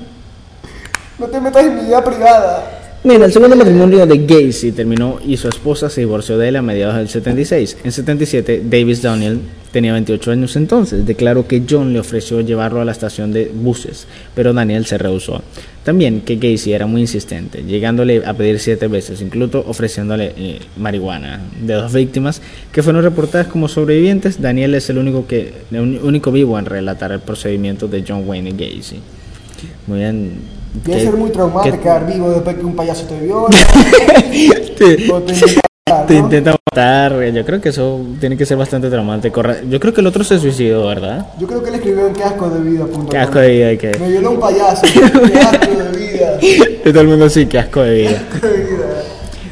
no 1.19 1.27
te 1.27 1.41
metas 1.41 1.65
en 1.65 1.77
mi 1.77 1.83
vida 1.83 2.03
privada. 2.05 2.82
Mira, 3.05 3.25
el 3.25 3.33
segundo 3.33 3.57
matrimonio 3.57 4.07
de 4.07 4.17
Gacy 4.17 4.71
terminó 4.71 5.19
y 5.27 5.37
su 5.37 5.49
esposa 5.49 5.91
se 5.91 6.03
divorció 6.03 6.39
de 6.39 6.47
él 6.47 6.55
a 6.55 6.63
mediados 6.63 6.95
del 6.95 7.09
76. 7.09 7.79
En 7.83 7.91
77, 7.91 8.63
Davis 8.65 9.03
Daniel 9.03 9.41
tenía 9.73 9.93
28 9.95 10.31
años 10.31 10.55
entonces. 10.55 11.05
Declaró 11.05 11.49
que 11.49 11.65
John 11.69 11.93
le 11.93 11.99
ofreció 11.99 12.41
llevarlo 12.43 12.81
a 12.81 12.85
la 12.85 12.93
estación 12.93 13.33
de 13.33 13.51
buses, 13.53 14.07
pero 14.37 14.53
Daniel 14.53 14.87
se 14.87 14.99
rehusó. 14.99 15.43
También 15.83 16.21
que 16.21 16.37
Gacy 16.37 16.75
era 16.75 16.87
muy 16.87 17.01
insistente, 17.01 17.65
llegándole 17.65 18.25
a 18.25 18.35
pedir 18.35 18.61
siete 18.61 18.87
veces, 18.87 19.21
incluso 19.21 19.65
ofreciéndole 19.67 20.33
eh, 20.37 20.61
marihuana. 20.77 21.41
De 21.61 21.75
dos 21.75 21.93
víctimas 21.93 22.41
que 22.71 22.85
fueron 22.85 23.03
reportadas 23.03 23.49
como 23.49 23.67
sobrevivientes, 23.67 24.41
Daniel 24.41 24.77
es 24.77 24.89
el 24.91 24.99
único, 24.99 25.27
que, 25.27 25.53
el 25.73 25.99
único 26.05 26.31
vivo 26.31 26.57
en 26.57 26.67
relatar 26.67 27.11
el 27.11 27.19
procedimiento 27.19 27.89
de 27.89 28.05
John 28.07 28.29
Wayne 28.29 28.53
Gacy. 28.53 29.01
Muy 29.89 29.99
bien. 29.99 30.62
Debe 30.75 30.99
¿Qué- 30.99 31.05
ser 31.05 31.15
muy 31.15 31.31
traumante 31.31 31.71
qué- 31.73 31.79
quedar 31.81 32.07
vivo 32.07 32.31
después 32.31 32.57
que 32.57 32.65
un 32.65 32.75
payaso 32.77 33.05
te 33.07 33.19
viola. 33.21 33.49
te, 34.79 35.11
o 35.13 35.21
te 35.23 35.33
intenta 35.35 35.61
matar, 35.87 36.07
te 36.07 36.15
¿no? 36.15 36.21
intenta 36.21 36.51
matar. 36.71 37.33
Yo 37.33 37.45
creo 37.45 37.61
que 37.61 37.69
eso 37.69 38.01
tiene 38.21 38.37
que 38.37 38.47
ser 38.47 38.57
bastante 38.57 38.89
traumante. 38.89 39.31
Corra- 39.31 39.63
Yo 39.69 39.79
creo 39.79 39.93
que 39.93 40.01
el 40.01 40.07
otro 40.07 40.25
se 40.25 40.39
suicidó, 40.39 40.87
¿verdad? 40.87 41.27
Yo 41.39 41.47
creo 41.47 41.63
que 41.63 41.69
él 41.69 41.75
escribió 41.77 42.07
en 42.07 42.15
qué 42.15 42.25
asco 42.25 42.49
de 42.49 42.61
vida. 42.63 42.87
punto 42.87 43.11
Qué 43.11 43.17
com. 43.19 43.27
asco 43.27 43.39
de 43.39 43.51
vida 43.51 43.77
que. 43.77 43.99
Me 43.99 44.09
violó 44.11 44.31
un 44.33 44.41
payaso. 44.41 44.83
qué 44.83 45.05
asco 45.05 45.67
de 45.67 45.99
vida. 45.99 46.39
De 46.85 46.91
todo 46.93 47.01
el 47.03 47.09
mundo 47.09 47.29
sí, 47.29 47.47
qué 47.47 47.59
asco 47.59 47.83
de 47.83 47.95
vida. 47.95 48.23
Asco 48.35 48.47
de 48.47 48.59
vida. 48.59 48.87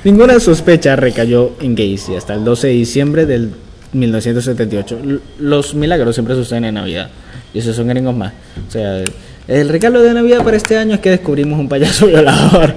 Ninguna 0.04 0.40
sospecha 0.40 0.96
recayó 0.96 1.52
en 1.60 1.74
Gacy 1.74 2.16
hasta 2.16 2.32
el 2.32 2.42
12 2.44 2.68
de 2.68 2.72
diciembre 2.72 3.26
del 3.26 3.50
1978. 3.92 4.98
L- 5.04 5.18
Los 5.38 5.74
milagros 5.74 6.14
siempre 6.16 6.34
suceden 6.34 6.64
en 6.64 6.74
Navidad. 6.74 7.10
Y 7.52 7.58
esos 7.58 7.76
son 7.76 7.88
gringos 7.88 8.14
más. 8.16 8.32
O 8.66 8.70
sea, 8.70 9.02
el 9.50 9.68
regalo 9.68 10.00
de 10.02 10.14
Navidad 10.14 10.44
para 10.44 10.56
este 10.56 10.76
año 10.78 10.94
es 10.94 11.00
que 11.00 11.10
descubrimos 11.10 11.58
un 11.58 11.68
payaso 11.68 12.06
violador. 12.06 12.74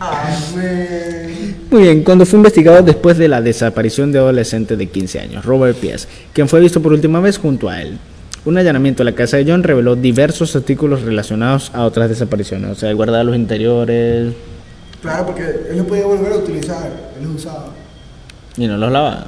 Amén. 0.00 1.56
Muy 1.70 1.82
bien, 1.82 2.02
cuando 2.02 2.26
fue 2.26 2.38
investigado 2.38 2.82
después 2.82 3.18
de 3.18 3.28
la 3.28 3.40
desaparición 3.40 4.10
de 4.10 4.18
adolescente 4.18 4.76
de 4.76 4.86
15 4.86 5.20
años, 5.20 5.44
Robert 5.44 5.76
Pierce, 5.76 6.08
quien 6.32 6.48
fue 6.48 6.60
visto 6.60 6.82
por 6.82 6.92
última 6.92 7.20
vez 7.20 7.38
junto 7.38 7.68
a 7.68 7.80
él. 7.80 7.98
Un 8.44 8.56
allanamiento 8.56 9.02
a 9.02 9.04
la 9.04 9.12
casa 9.12 9.36
de 9.36 9.44
John 9.50 9.62
reveló 9.62 9.94
diversos 9.94 10.56
artículos 10.56 11.02
relacionados 11.02 11.70
a 11.74 11.84
otras 11.84 12.08
desapariciones, 12.08 12.70
o 12.70 12.74
sea, 12.74 12.90
él 12.90 12.96
guardaba 12.96 13.22
los 13.24 13.36
interiores 13.36 14.32
Claro, 15.02 15.26
porque 15.26 15.42
él 15.70 15.78
lo 15.78 15.84
podía 15.84 16.06
volver 16.06 16.32
a 16.32 16.36
utilizar. 16.36 16.90
Él 17.18 17.24
los 17.24 17.36
usaba. 17.36 17.66
y 18.56 18.66
no 18.66 18.76
los 18.76 18.90
lavaba. 18.90 19.26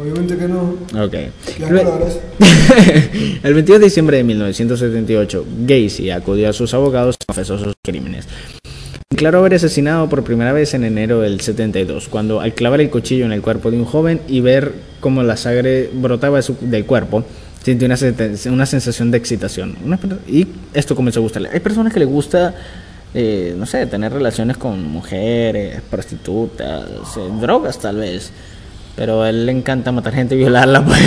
Obviamente 0.00 0.36
que 0.36 0.48
no. 0.48 0.74
Ok. 1.04 1.10
¿Qué 1.12 1.30
El 1.66 1.72
ve- 1.72 1.82
colores? 1.84 2.18
El 3.42 3.54
22 3.54 3.80
de 3.80 3.84
diciembre 3.86 4.16
de 4.16 4.24
1978, 4.24 5.46
Gacy 5.66 6.10
acudió 6.10 6.48
a 6.48 6.52
sus 6.52 6.74
abogados 6.74 7.16
y 7.20 7.24
confesó 7.26 7.58
sus 7.58 7.74
crímenes. 7.84 8.26
Declaró 9.10 9.38
haber 9.38 9.54
asesinado 9.54 10.08
por 10.08 10.24
primera 10.24 10.52
vez 10.52 10.74
en 10.74 10.82
enero 10.82 11.20
del 11.20 11.40
72, 11.40 12.08
cuando 12.08 12.40
al 12.40 12.54
clavar 12.54 12.80
el 12.80 12.90
cuchillo 12.90 13.24
en 13.24 13.32
el 13.32 13.42
cuerpo 13.42 13.70
de 13.70 13.76
un 13.76 13.84
joven 13.84 14.20
y 14.26 14.40
ver 14.40 14.72
cómo 15.00 15.22
la 15.22 15.36
sangre 15.36 15.88
brotaba 15.92 16.38
de 16.38 16.42
su- 16.42 16.56
del 16.60 16.84
cuerpo, 16.84 17.22
sintió 17.62 17.86
una, 17.86 17.96
una 18.50 18.66
sensación 18.66 19.12
de 19.12 19.18
excitación. 19.18 19.76
Una 19.84 19.98
y 20.26 20.46
esto 20.72 20.96
comenzó 20.96 21.20
a 21.20 21.22
gustarle. 21.22 21.50
Hay 21.52 21.60
personas 21.60 21.92
que 21.92 22.00
les 22.00 22.08
gusta, 22.08 22.54
eh, 23.14 23.54
no 23.56 23.66
sé, 23.66 23.86
tener 23.86 24.12
relaciones 24.12 24.56
con 24.56 24.82
mujeres, 24.82 25.80
prostitutas, 25.88 26.82
eh, 27.16 27.20
drogas 27.40 27.78
tal 27.78 27.96
vez. 27.98 28.32
Pero 28.96 29.22
a 29.22 29.30
él 29.30 29.46
le 29.46 29.52
encanta 29.52 29.92
matar 29.92 30.14
gente 30.14 30.34
y 30.34 30.38
violarla. 30.38 30.84
Pues. 30.84 31.00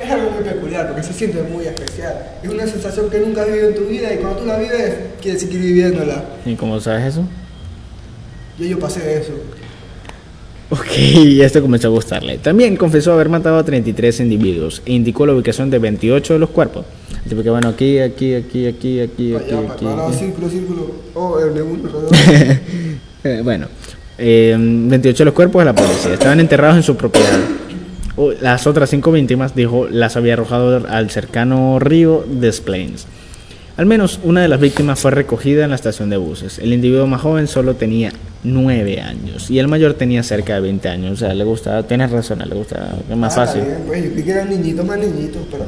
Es 0.00 0.10
algo 0.10 0.30
muy 0.30 0.44
peculiar 0.44 0.86
porque 0.88 1.02
se 1.02 1.12
siente 1.12 1.42
muy 1.42 1.66
especial. 1.66 2.14
Es 2.42 2.48
una 2.48 2.66
sensación 2.66 3.10
que 3.10 3.18
nunca 3.18 3.42
has 3.42 3.48
vivido 3.48 3.68
en 3.68 3.74
tu 3.74 3.84
vida 3.86 4.12
y 4.14 4.18
cuando 4.18 4.38
tú 4.38 4.46
la 4.46 4.56
vives, 4.58 4.94
quieres 5.20 5.40
seguir 5.42 5.60
viviéndola. 5.60 6.24
¿Y 6.46 6.54
cómo 6.54 6.80
sabes 6.80 7.14
eso? 7.14 7.24
Yo, 8.58 8.64
yo 8.66 8.78
pasé 8.78 9.18
eso. 9.20 9.32
Ok, 10.70 10.86
y 10.98 11.40
esto 11.42 11.60
comenzó 11.62 11.88
a 11.88 11.90
gustarle. 11.90 12.38
También 12.38 12.76
confesó 12.76 13.12
haber 13.12 13.28
matado 13.28 13.58
a 13.58 13.64
33 13.64 14.20
individuos 14.20 14.82
e 14.86 14.92
indicó 14.92 15.26
la 15.26 15.32
ubicación 15.32 15.70
de 15.70 15.78
28 15.78 16.34
de 16.34 16.38
los 16.38 16.50
cuerpos. 16.50 16.84
Tipo 17.28 17.42
que 17.42 17.50
bueno, 17.50 17.68
aquí, 17.68 17.98
aquí, 17.98 18.34
aquí, 18.34 18.66
aquí, 18.66 19.00
aquí, 19.00 19.34
aquí, 19.34 19.54
Allá, 19.54 19.72
aquí. 19.72 19.84
para, 19.84 20.06
aquí. 20.08 20.16
círculo, 20.18 20.48
círculo. 20.48 20.90
Oh, 21.14 21.38
el 21.38 21.54
de 21.54 21.62
uno. 21.62 21.90
Eh, 23.24 23.40
bueno, 23.42 23.66
eh, 24.18 24.56
28 24.58 25.18
de 25.18 25.24
los 25.24 25.34
cuerpos 25.34 25.60
de 25.60 25.64
la 25.66 25.74
policía 25.74 26.14
estaban 26.14 26.40
enterrados 26.40 26.76
en 26.76 26.82
su 26.82 26.96
propiedad. 26.96 27.38
Las 28.40 28.66
otras 28.66 28.90
cinco 28.90 29.12
víctimas, 29.12 29.54
dijo, 29.54 29.86
las 29.88 30.16
había 30.16 30.32
arrojado 30.32 30.84
al 30.88 31.08
cercano 31.10 31.78
río 31.78 32.24
Des 32.28 32.60
Plaines. 32.60 33.06
Al 33.76 33.86
menos 33.86 34.18
una 34.24 34.42
de 34.42 34.48
las 34.48 34.58
víctimas 34.58 34.98
fue 34.98 35.12
recogida 35.12 35.62
en 35.62 35.70
la 35.70 35.76
estación 35.76 36.10
de 36.10 36.16
buses. 36.16 36.58
El 36.58 36.72
individuo 36.72 37.06
más 37.06 37.20
joven 37.20 37.46
solo 37.46 37.76
tenía 37.76 38.10
9 38.42 39.00
años 39.00 39.50
y 39.52 39.60
el 39.60 39.68
mayor 39.68 39.94
tenía 39.94 40.24
cerca 40.24 40.54
de 40.54 40.60
20 40.62 40.88
años. 40.88 41.12
O 41.12 41.16
sea, 41.16 41.32
le 41.32 41.44
gustaba, 41.44 41.84
tienes 41.84 42.10
razón, 42.10 42.40
le 42.44 42.54
gustaba, 42.56 42.88
es 43.08 43.16
más 43.16 43.38
Ah, 43.38 43.46
fácil. 43.46 43.62
bien, 43.62 43.78
pues 43.86 44.16
yo 44.16 44.24
que 44.24 44.30
eran 44.32 44.50
niñitos 44.50 44.84
más 44.84 44.98
niñitos, 44.98 45.42
pero 45.48 45.64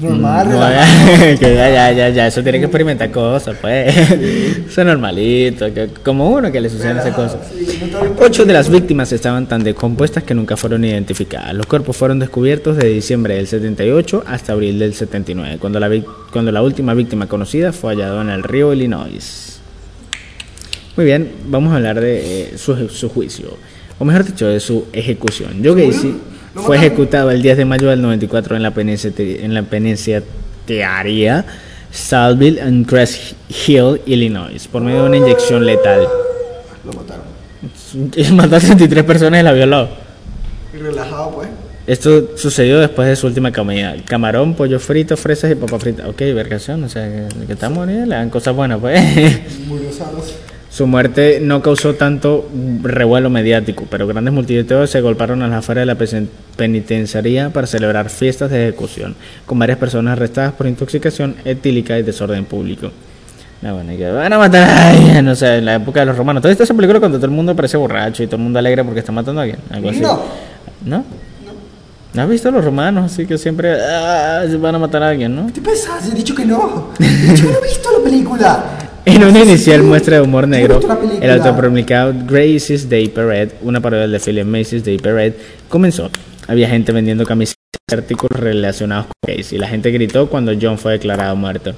normal, 0.00 0.48
No, 0.48 0.52
relajado. 0.54 1.38
que 1.38 1.54
ya, 1.54 1.70
ya, 1.70 1.92
ya, 1.92 2.08
ya, 2.10 2.26
eso 2.26 2.42
tiene 2.42 2.58
que 2.58 2.64
experimentar 2.64 3.10
cosas, 3.10 3.56
pues. 3.60 3.96
Eso 3.96 4.80
es 4.80 4.86
normalito, 4.86 5.72
que, 5.72 5.88
como 6.04 6.30
uno 6.30 6.50
que 6.50 6.60
le 6.60 6.68
suceden 6.68 6.98
esas 6.98 7.14
cosas. 7.14 7.38
Sí, 7.48 7.90
no 7.90 8.24
Ocho 8.24 8.44
de 8.44 8.52
las 8.52 8.68
víctimas 8.68 9.12
estaban 9.12 9.46
tan 9.46 9.62
decompuestas 9.62 10.24
que 10.24 10.34
nunca 10.34 10.56
fueron 10.56 10.84
identificadas. 10.84 11.54
Los 11.54 11.66
cuerpos 11.66 11.96
fueron 11.96 12.18
descubiertos 12.18 12.76
de 12.76 12.88
diciembre 12.88 13.36
del 13.36 13.46
78 13.46 14.24
hasta 14.26 14.52
abril 14.52 14.78
del 14.78 14.94
79, 14.94 15.58
cuando 15.60 15.80
la, 15.80 15.90
cuando 16.32 16.52
la 16.52 16.62
última 16.62 16.94
víctima 16.94 17.26
conocida 17.26 17.72
fue 17.72 17.94
hallada 17.94 18.22
en 18.22 18.30
el 18.30 18.42
río 18.42 18.72
Illinois. 18.72 19.60
Muy 20.96 21.04
bien, 21.04 21.30
vamos 21.46 21.72
a 21.72 21.76
hablar 21.76 22.00
de 22.00 22.42
eh, 22.42 22.58
su, 22.58 22.88
su 22.88 23.08
juicio, 23.10 23.56
o 23.98 24.04
mejor 24.04 24.24
dicho, 24.24 24.46
de 24.46 24.60
su 24.60 24.86
ejecución. 24.92 25.60
Joe 25.62 25.86
Gacy 25.86 26.08
¿Lo 26.08 26.35
fue 26.56 26.76
ejecutado 26.76 27.30
el 27.30 27.42
10 27.42 27.58
de 27.58 27.64
mayo 27.64 27.88
del 27.90 28.02
94 28.02 28.56
en 28.56 28.62
la 28.62 28.70
penitenciaría, 28.72 29.44
en 29.44 29.54
la 29.54 29.62
penitenciaría 29.62 31.44
Salville 31.90 32.60
en 32.60 32.84
Crest 32.84 33.34
Hill, 33.48 34.00
Illinois, 34.06 34.68
por 34.68 34.82
medio 34.82 35.02
de 35.02 35.08
una 35.08 35.16
inyección 35.16 35.64
letal. 35.64 36.06
Lo 36.84 36.92
mataron. 36.92 38.36
Mató 38.36 38.56
a 38.56 38.60
33 38.60 39.04
personas 39.04 39.40
y 39.40 39.42
la 39.42 39.52
violó. 39.52 39.88
Y 40.74 40.78
relajado, 40.78 41.30
pues. 41.30 41.48
Esto 41.86 42.36
sucedió 42.36 42.80
después 42.80 43.08
de 43.08 43.14
su 43.14 43.28
última 43.28 43.52
comida. 43.52 43.94
Camarón, 44.04 44.54
pollo 44.54 44.80
frito, 44.80 45.16
fresas 45.16 45.52
y 45.52 45.54
papa 45.54 45.78
frita. 45.78 46.08
Ok, 46.08 46.18
vergación, 46.18 46.82
o 46.82 46.88
sea, 46.88 47.08
que, 47.08 47.46
que 47.46 47.52
estamos 47.52 47.86
bien, 47.86 48.08
le 48.08 48.16
dan 48.16 48.28
cosas 48.28 48.54
buenas, 48.54 48.80
pues. 48.80 49.00
Murió 49.66 49.92
sanos. 49.92 50.34
Su 50.76 50.86
muerte 50.86 51.38
no 51.40 51.62
causó 51.62 51.94
tanto 51.94 52.50
revuelo 52.82 53.30
mediático, 53.30 53.86
pero 53.90 54.06
grandes 54.06 54.34
multitudes 54.34 54.90
se 54.90 55.00
golparon 55.00 55.40
a 55.40 55.48
las 55.48 55.60
afueras 55.60 55.86
de 55.86 55.86
la 55.86 56.26
penitenciaría 56.54 57.48
para 57.48 57.66
celebrar 57.66 58.10
fiestas 58.10 58.50
de 58.50 58.68
ejecución, 58.68 59.16
con 59.46 59.58
varias 59.58 59.78
personas 59.78 60.12
arrestadas 60.12 60.52
por 60.52 60.66
intoxicación 60.66 61.34
etílica 61.46 61.98
y 61.98 62.02
desorden 62.02 62.44
público. 62.44 62.90
No, 63.62 63.72
bueno, 63.72 63.94
y 63.94 63.96
que 63.96 64.10
van 64.10 64.30
a 64.30 64.36
matar 64.36 64.68
a 64.68 64.90
alguien, 64.90 65.24
no 65.24 65.34
sé, 65.34 65.56
en 65.56 65.64
la 65.64 65.76
época 65.76 66.00
de 66.00 66.06
los 66.06 66.16
romanos. 66.18 66.42
¿Todo 66.42 66.52
esto 66.52 66.64
esa 66.64 66.74
película 66.74 67.00
cuando 67.00 67.16
todo 67.16 67.24
el 67.24 67.32
mundo 67.32 67.56
parece 67.56 67.78
borracho 67.78 68.22
y 68.22 68.26
todo 68.26 68.36
el 68.36 68.42
mundo 68.42 68.58
alegre 68.58 68.84
porque 68.84 69.00
está 69.00 69.12
matando 69.12 69.40
a 69.40 69.44
alguien? 69.44 69.60
Algo 69.70 69.88
así. 69.88 70.00
No. 70.00 70.20
¿No? 70.84 71.04
¿No 72.16 72.22
has 72.22 72.30
visto 72.30 72.48
a 72.48 72.52
los 72.52 72.64
romanos? 72.64 73.12
Así 73.12 73.26
que 73.26 73.36
siempre 73.36 73.74
ah, 73.74 74.42
se 74.48 74.56
van 74.56 74.74
a 74.74 74.78
matar 74.78 75.02
a 75.02 75.10
alguien, 75.10 75.36
¿no? 75.36 75.52
¿Qué 75.52 75.60
pensás? 75.60 76.10
He 76.10 76.14
dicho 76.14 76.34
que 76.34 76.46
no. 76.46 76.90
He 76.98 77.04
dicho 77.04 77.46
que 77.46 77.52
no 77.52 77.58
he 77.58 77.68
visto 77.68 77.90
la 77.92 78.02
película. 78.02 78.64
En 79.04 79.22
una 79.22 79.40
inicial 79.40 79.82
muestra 79.82 80.16
de 80.16 80.22
humor 80.22 80.48
negro, 80.48 80.80
el 81.20 81.30
autopromulgado 81.30 82.14
Gracie's 82.26 82.88
Day 82.88 83.08
Parade, 83.08 83.50
una 83.60 83.82
parodia 83.82 84.02
del 84.02 84.12
desfile 84.12 84.44
Macy's 84.44 84.82
Day 84.82 84.96
Parade, 84.96 85.36
comenzó. 85.68 86.10
Había 86.48 86.70
gente 86.70 86.90
vendiendo 86.90 87.26
camisetas 87.26 87.58
y 87.90 87.94
artículos 87.94 88.40
relacionados 88.40 89.06
con 89.06 89.36
Gacy. 89.36 89.58
La 89.58 89.68
gente 89.68 89.90
gritó 89.90 90.30
cuando 90.30 90.52
John 90.60 90.78
fue 90.78 90.92
declarado 90.92 91.36
muerto. 91.36 91.74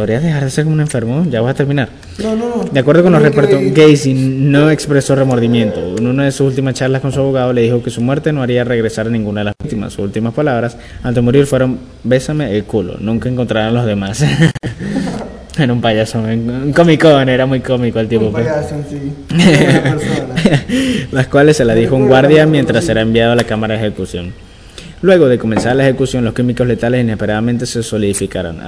¿Podrías 0.00 0.22
dejar 0.22 0.44
de 0.44 0.48
ser 0.50 0.64
como 0.64 0.76
un 0.76 0.80
enfermo? 0.80 1.26
Ya 1.28 1.42
vas 1.42 1.50
a 1.50 1.54
terminar. 1.54 1.90
No, 2.22 2.34
no, 2.34 2.56
no. 2.56 2.64
De 2.64 2.80
acuerdo 2.80 3.02
con 3.02 3.12
los 3.12 3.20
reportes. 3.20 3.74
Gacy 3.74 4.14
no 4.14 4.70
expresó 4.70 5.14
remordimiento. 5.14 5.94
En 5.98 6.06
una 6.06 6.24
de 6.24 6.32
sus 6.32 6.46
últimas 6.46 6.72
charlas 6.72 7.02
con 7.02 7.12
su 7.12 7.20
abogado 7.20 7.52
le 7.52 7.60
dijo 7.60 7.82
que 7.82 7.90
su 7.90 8.00
muerte 8.00 8.32
no 8.32 8.42
haría 8.42 8.64
regresar 8.64 9.08
a 9.08 9.10
ninguna 9.10 9.42
de 9.42 9.44
las 9.44 9.54
víctimas. 9.62 9.92
Sus 9.92 10.06
últimas 10.06 10.32
palabras 10.32 10.78
antes 11.02 11.16
de 11.16 11.20
morir 11.20 11.44
fueron, 11.44 11.80
bésame 12.02 12.56
el 12.56 12.64
culo, 12.64 12.96
nunca 12.98 13.28
encontrarán 13.28 13.68
a 13.68 13.72
los 13.72 13.84
demás. 13.84 14.24
era 15.58 15.70
un 15.70 15.82
payaso, 15.82 16.20
un 16.20 16.72
comicón, 16.74 17.28
era 17.28 17.44
muy 17.44 17.60
cómico 17.60 18.00
el 18.00 18.08
tipo. 18.08 18.24
Un 18.24 18.32
pues. 18.32 18.46
payaso 18.46 18.76
sí. 18.88 19.12
Una 19.34 19.82
persona. 19.82 20.64
las 21.12 21.26
cuales 21.26 21.58
se 21.58 21.66
la 21.66 21.74
dijo 21.74 21.94
un 21.94 22.08
guardia 22.08 22.46
mientras 22.46 22.88
era 22.88 23.02
enviado 23.02 23.32
a 23.32 23.36
la 23.36 23.44
cámara 23.44 23.74
de 23.74 23.80
ejecución. 23.80 24.32
Luego 25.02 25.28
de 25.28 25.38
comenzar 25.38 25.74
la 25.76 25.84
ejecución, 25.88 26.26
los 26.26 26.34
químicos 26.34 26.66
letales 26.66 27.02
inesperadamente 27.02 27.64
se 27.64 27.82
solidificaron, 27.82 28.58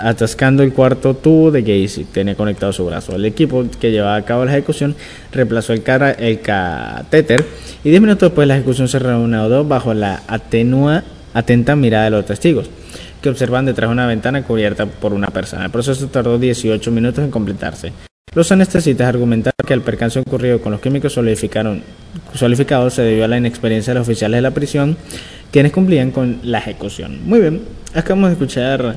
atascando 0.00 0.64
el 0.64 0.72
cuarto 0.72 1.14
tubo 1.14 1.52
de 1.52 1.62
Gacy 1.62 2.06
tenía 2.06 2.34
conectado 2.34 2.72
su 2.72 2.84
brazo. 2.84 3.14
El 3.14 3.24
equipo 3.24 3.64
que 3.80 3.92
llevaba 3.92 4.16
a 4.16 4.22
cabo 4.24 4.44
la 4.44 4.50
ejecución 4.50 4.96
reemplazó 5.30 5.72
el, 5.72 5.84
cara- 5.84 6.10
el 6.10 6.40
catéter 6.40 7.44
y 7.84 7.90
10 7.90 8.00
minutos 8.00 8.30
después 8.30 8.48
la 8.48 8.56
ejecución 8.56 8.88
se 8.88 8.98
reanudó 8.98 9.64
bajo 9.64 9.94
la 9.94 10.22
atenua, 10.26 11.04
atenta 11.34 11.76
mirada 11.76 12.06
de 12.06 12.10
los 12.10 12.26
testigos, 12.26 12.68
que 13.22 13.28
observan 13.28 13.64
detrás 13.66 13.88
de 13.88 13.92
una 13.92 14.08
ventana 14.08 14.42
cubierta 14.42 14.86
por 14.86 15.12
una 15.12 15.28
persona. 15.28 15.66
El 15.66 15.70
proceso 15.70 16.08
tardó 16.08 16.36
18 16.36 16.90
minutos 16.90 17.22
en 17.22 17.30
completarse. 17.30 17.92
Los 18.34 18.50
anestesistas 18.50 19.06
argumentaron 19.06 19.54
que 19.64 19.72
el 19.72 19.82
percance 19.82 20.18
ocurrido 20.18 20.60
con 20.60 20.72
los 20.72 20.80
químicos 20.80 21.12
solidificados 21.14 22.92
se 22.94 23.02
debió 23.02 23.24
a 23.24 23.28
la 23.28 23.38
inexperiencia 23.38 23.92
de 23.94 24.00
los 24.00 24.08
oficiales 24.08 24.38
de 24.38 24.42
la 24.42 24.50
prisión, 24.50 24.96
quienes 25.50 25.72
cumplían 25.72 26.10
con 26.10 26.40
la 26.42 26.58
ejecución. 26.58 27.20
Muy 27.24 27.40
bien, 27.40 27.62
acabamos 27.94 28.30
de 28.30 28.32
escuchar 28.34 28.96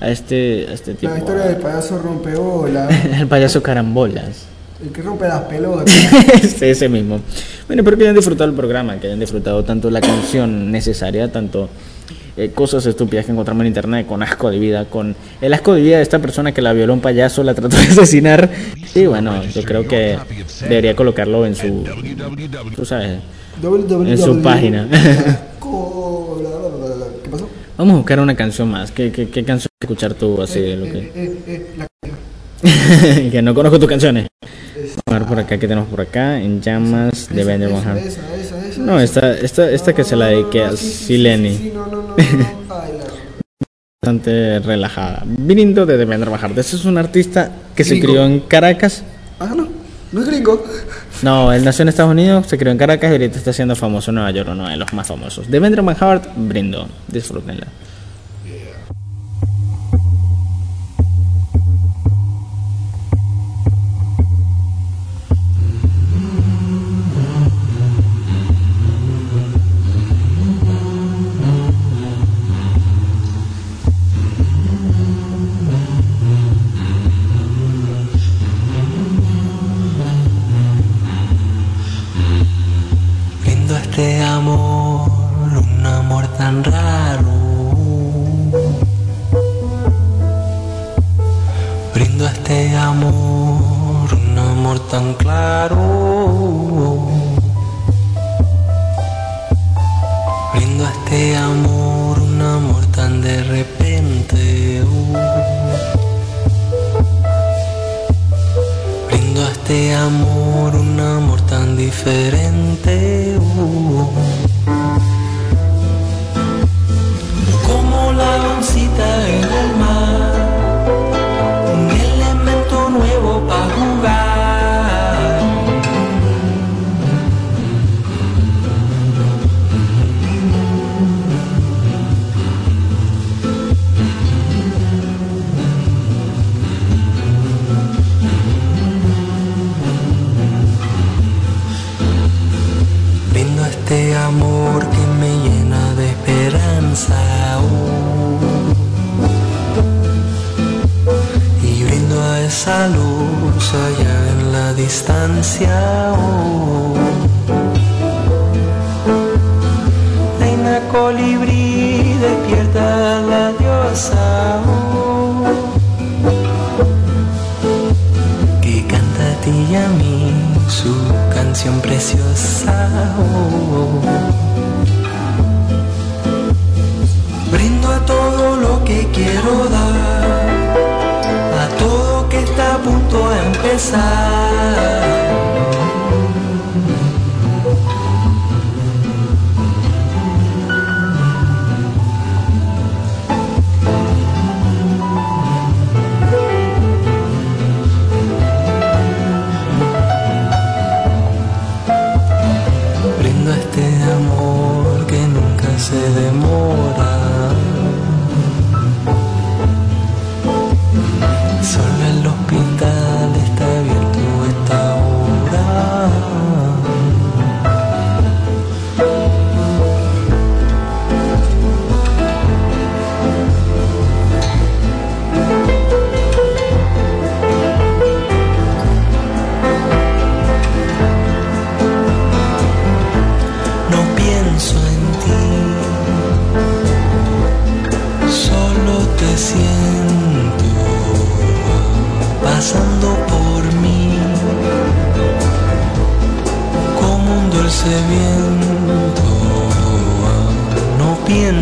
a 0.00 0.10
este, 0.10 0.66
a 0.68 0.72
este 0.72 0.94
tipo, 0.94 1.12
La 1.12 1.18
historia 1.18 1.44
del 1.44 1.56
payaso 1.56 1.98
rompebola. 1.98 2.88
el 3.18 3.26
payaso 3.26 3.62
carambolas. 3.62 4.46
El 4.82 4.92
que 4.92 5.02
rompe 5.02 5.28
las 5.28 5.42
pelotas. 5.42 5.94
Sí, 6.42 6.64
ese 6.64 6.88
mismo. 6.88 7.20
Bueno, 7.66 7.82
espero 7.82 7.98
que 7.98 8.04
hayan 8.04 8.16
disfrutado 8.16 8.48
el 8.48 8.56
programa, 8.56 8.98
que 8.98 9.08
hayan 9.08 9.20
disfrutado 9.20 9.62
tanto 9.62 9.90
la 9.90 10.00
canción 10.00 10.72
necesaria, 10.72 11.30
tanto 11.30 11.68
eh, 12.36 12.52
cosas 12.54 12.86
estúpidas 12.86 13.26
que 13.26 13.32
encontramos 13.32 13.60
en 13.62 13.66
internet, 13.66 14.06
con 14.06 14.22
asco 14.22 14.50
de 14.50 14.58
vida, 14.58 14.86
con 14.86 15.14
el 15.42 15.52
asco 15.52 15.74
de 15.74 15.82
vida 15.82 15.96
de 15.98 16.02
esta 16.02 16.18
persona 16.18 16.52
que 16.52 16.62
la 16.62 16.72
violó 16.72 16.94
un 16.94 17.00
payaso, 17.00 17.42
la 17.42 17.52
trató 17.52 17.76
de 17.76 17.82
asesinar. 17.82 18.48
Y 18.94 19.04
bueno, 19.04 19.44
yo 19.44 19.62
creo 19.64 19.86
que 19.86 20.16
debería 20.62 20.96
colocarlo 20.96 21.44
en 21.44 21.54
su, 21.54 21.84
tú 22.74 22.86
sabes, 22.86 23.18
en 23.62 24.18
su 24.18 24.40
página. 24.40 24.88
Vamos 27.80 27.94
a 27.94 27.96
buscar 27.96 28.20
una 28.20 28.36
canción 28.36 28.70
más. 28.70 28.90
¿Qué, 28.90 29.10
qué, 29.10 29.30
qué 29.30 29.42
canción 29.42 29.70
escuchar 29.80 30.12
tú 30.12 30.42
así 30.42 30.60
de 30.60 30.76
lo 30.76 30.84
que... 30.84 30.98
Eh, 30.98 31.12
eh, 31.14 31.40
eh, 31.46 31.66
la 31.78 33.30
que 33.30 33.40
no 33.40 33.54
conozco 33.54 33.78
tus 33.78 33.88
canciones. 33.88 34.26
Vamos 34.44 35.00
a 35.06 35.18
ver 35.20 35.26
por 35.26 35.38
acá, 35.38 35.58
¿qué 35.58 35.66
tenemos 35.66 35.88
por 35.88 36.02
acá? 36.02 36.38
En 36.38 36.60
llamas 36.60 37.30
de 37.30 37.40
esa, 37.40 38.36
esa, 38.36 38.82
No, 38.82 39.00
esta, 39.00 39.32
esta, 39.32 39.70
esta 39.70 39.94
que 39.94 40.04
se 40.04 40.14
la 40.14 40.26
dediqué 40.26 40.62
a 40.62 40.76
Sileni. 40.76 41.56
sí, 41.56 41.72
no, 41.74 41.86
no, 41.86 42.02
no, 42.02 42.08
no. 42.08 42.16
Ay, 42.68 42.92
la- 42.98 43.04
Bastante 44.02 44.58
relajada. 44.58 45.22
Brindo 45.24 45.86
de 45.86 45.96
Devendra 45.96 46.30
Bajarte. 46.30 46.60
Ese 46.60 46.76
es 46.76 46.84
un 46.84 46.98
artista 46.98 47.50
que 47.74 47.84
se 47.84 47.98
crió 47.98 48.26
en 48.26 48.40
Caracas. 48.40 49.02
Ah, 49.38 49.54
no, 49.56 49.66
no 50.12 50.20
es 50.20 50.26
gringo. 50.26 50.64
No, 51.22 51.52
él 51.52 51.64
nació 51.64 51.82
en 51.82 51.88
Estados 51.90 52.10
Unidos, 52.10 52.46
se 52.46 52.58
crió 52.58 52.72
en 52.72 52.78
Caracas 52.78 53.10
y 53.10 53.12
ahorita 53.12 53.38
está 53.38 53.52
siendo 53.52 53.76
famoso 53.76 54.10
en 54.10 54.16
Nueva 54.16 54.30
York, 54.30 54.48
uno 54.50 54.68
de 54.68 54.76
los 54.76 54.92
más 54.92 55.06
famosos. 55.06 55.50
Devendra 55.50 55.82
Manhart, 55.82 56.24
brindo. 56.36 56.88
Disfrútenla. 57.08 57.66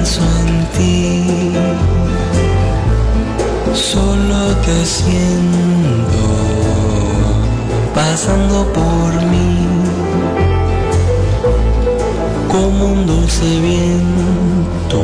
Pienso 0.09 0.23
en 0.47 0.67
ti, 0.73 1.53
solo 3.75 4.57
te 4.65 4.87
siento 4.87 6.19
pasando 7.95 8.73
por 8.73 9.23
mí 9.27 9.67
como 12.51 12.93
un 12.93 13.07
dulce 13.07 13.61
viento. 13.61 15.03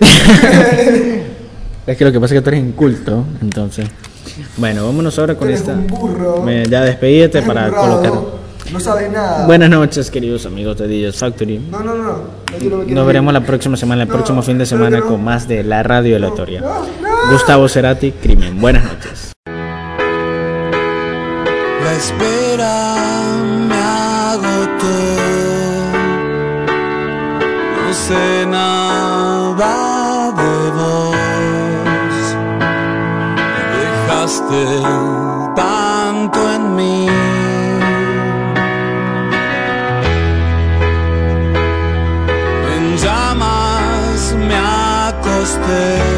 es 1.86 1.96
que 1.96 2.04
lo 2.04 2.12
que 2.12 2.20
pasa 2.20 2.34
es 2.34 2.40
que 2.40 2.44
tú 2.44 2.50
eres 2.50 2.64
inculto, 2.64 3.24
entonces. 3.42 3.86
Bueno, 4.56 4.86
vámonos 4.86 5.18
ahora 5.18 5.34
con 5.34 5.50
esta. 5.50 5.72
un 5.72 5.86
burro. 5.86 6.42
Me- 6.42 6.64
ya 6.66 6.82
despedíte 6.82 7.42
para 7.42 7.70
colocar. 7.70 8.12
No 8.72 8.80
sabes 8.80 9.10
nada. 9.12 9.46
Buenas 9.46 9.68
noches, 9.68 10.10
queridos 10.10 10.46
amigos 10.46 10.78
de 10.78 10.86
DJs 10.88 11.16
Factory. 11.18 11.58
No, 11.58 11.80
no, 11.80 11.94
no. 11.94 12.02
no. 12.04 12.84
Nos 12.86 13.06
veremos 13.06 13.32
la 13.34 13.40
próxima 13.40 13.76
semana, 13.76 14.02
el 14.02 14.08
No, 14.08 14.14
próximo 14.14 14.40
fin 14.42 14.56
de 14.58 14.64
semana 14.66 14.98
no. 14.98 15.06
con 15.06 15.22
más 15.22 15.46
de 15.48 15.62
la 15.64 15.82
radio 15.82 16.16
aleatoria. 16.16 16.60
No, 16.60 16.80
no. 17.02 17.32
Gustavo 17.32 17.68
Cerati, 17.68 18.12
Crimen. 18.12 18.60
Buenas 18.60 18.84
noches. 18.84 19.32
La 21.84 21.92
espera 21.92 22.94
me 23.68 23.74
agotó. 23.74 24.86
No 27.86 27.92
sé 27.94 28.46
nada 28.46 30.32
de 30.32 30.70
vos. 30.70 31.16
Dejaste 34.32 34.80
tanto 35.54 36.38
en 36.54 36.74
mí. 36.74 37.06
En 42.74 42.96
llamas 42.96 44.34
me 44.38 44.56
acosté. 44.56 46.11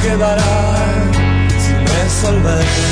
Quedará 0.00 0.42
sin 1.58 1.86
resolver. 1.86 2.89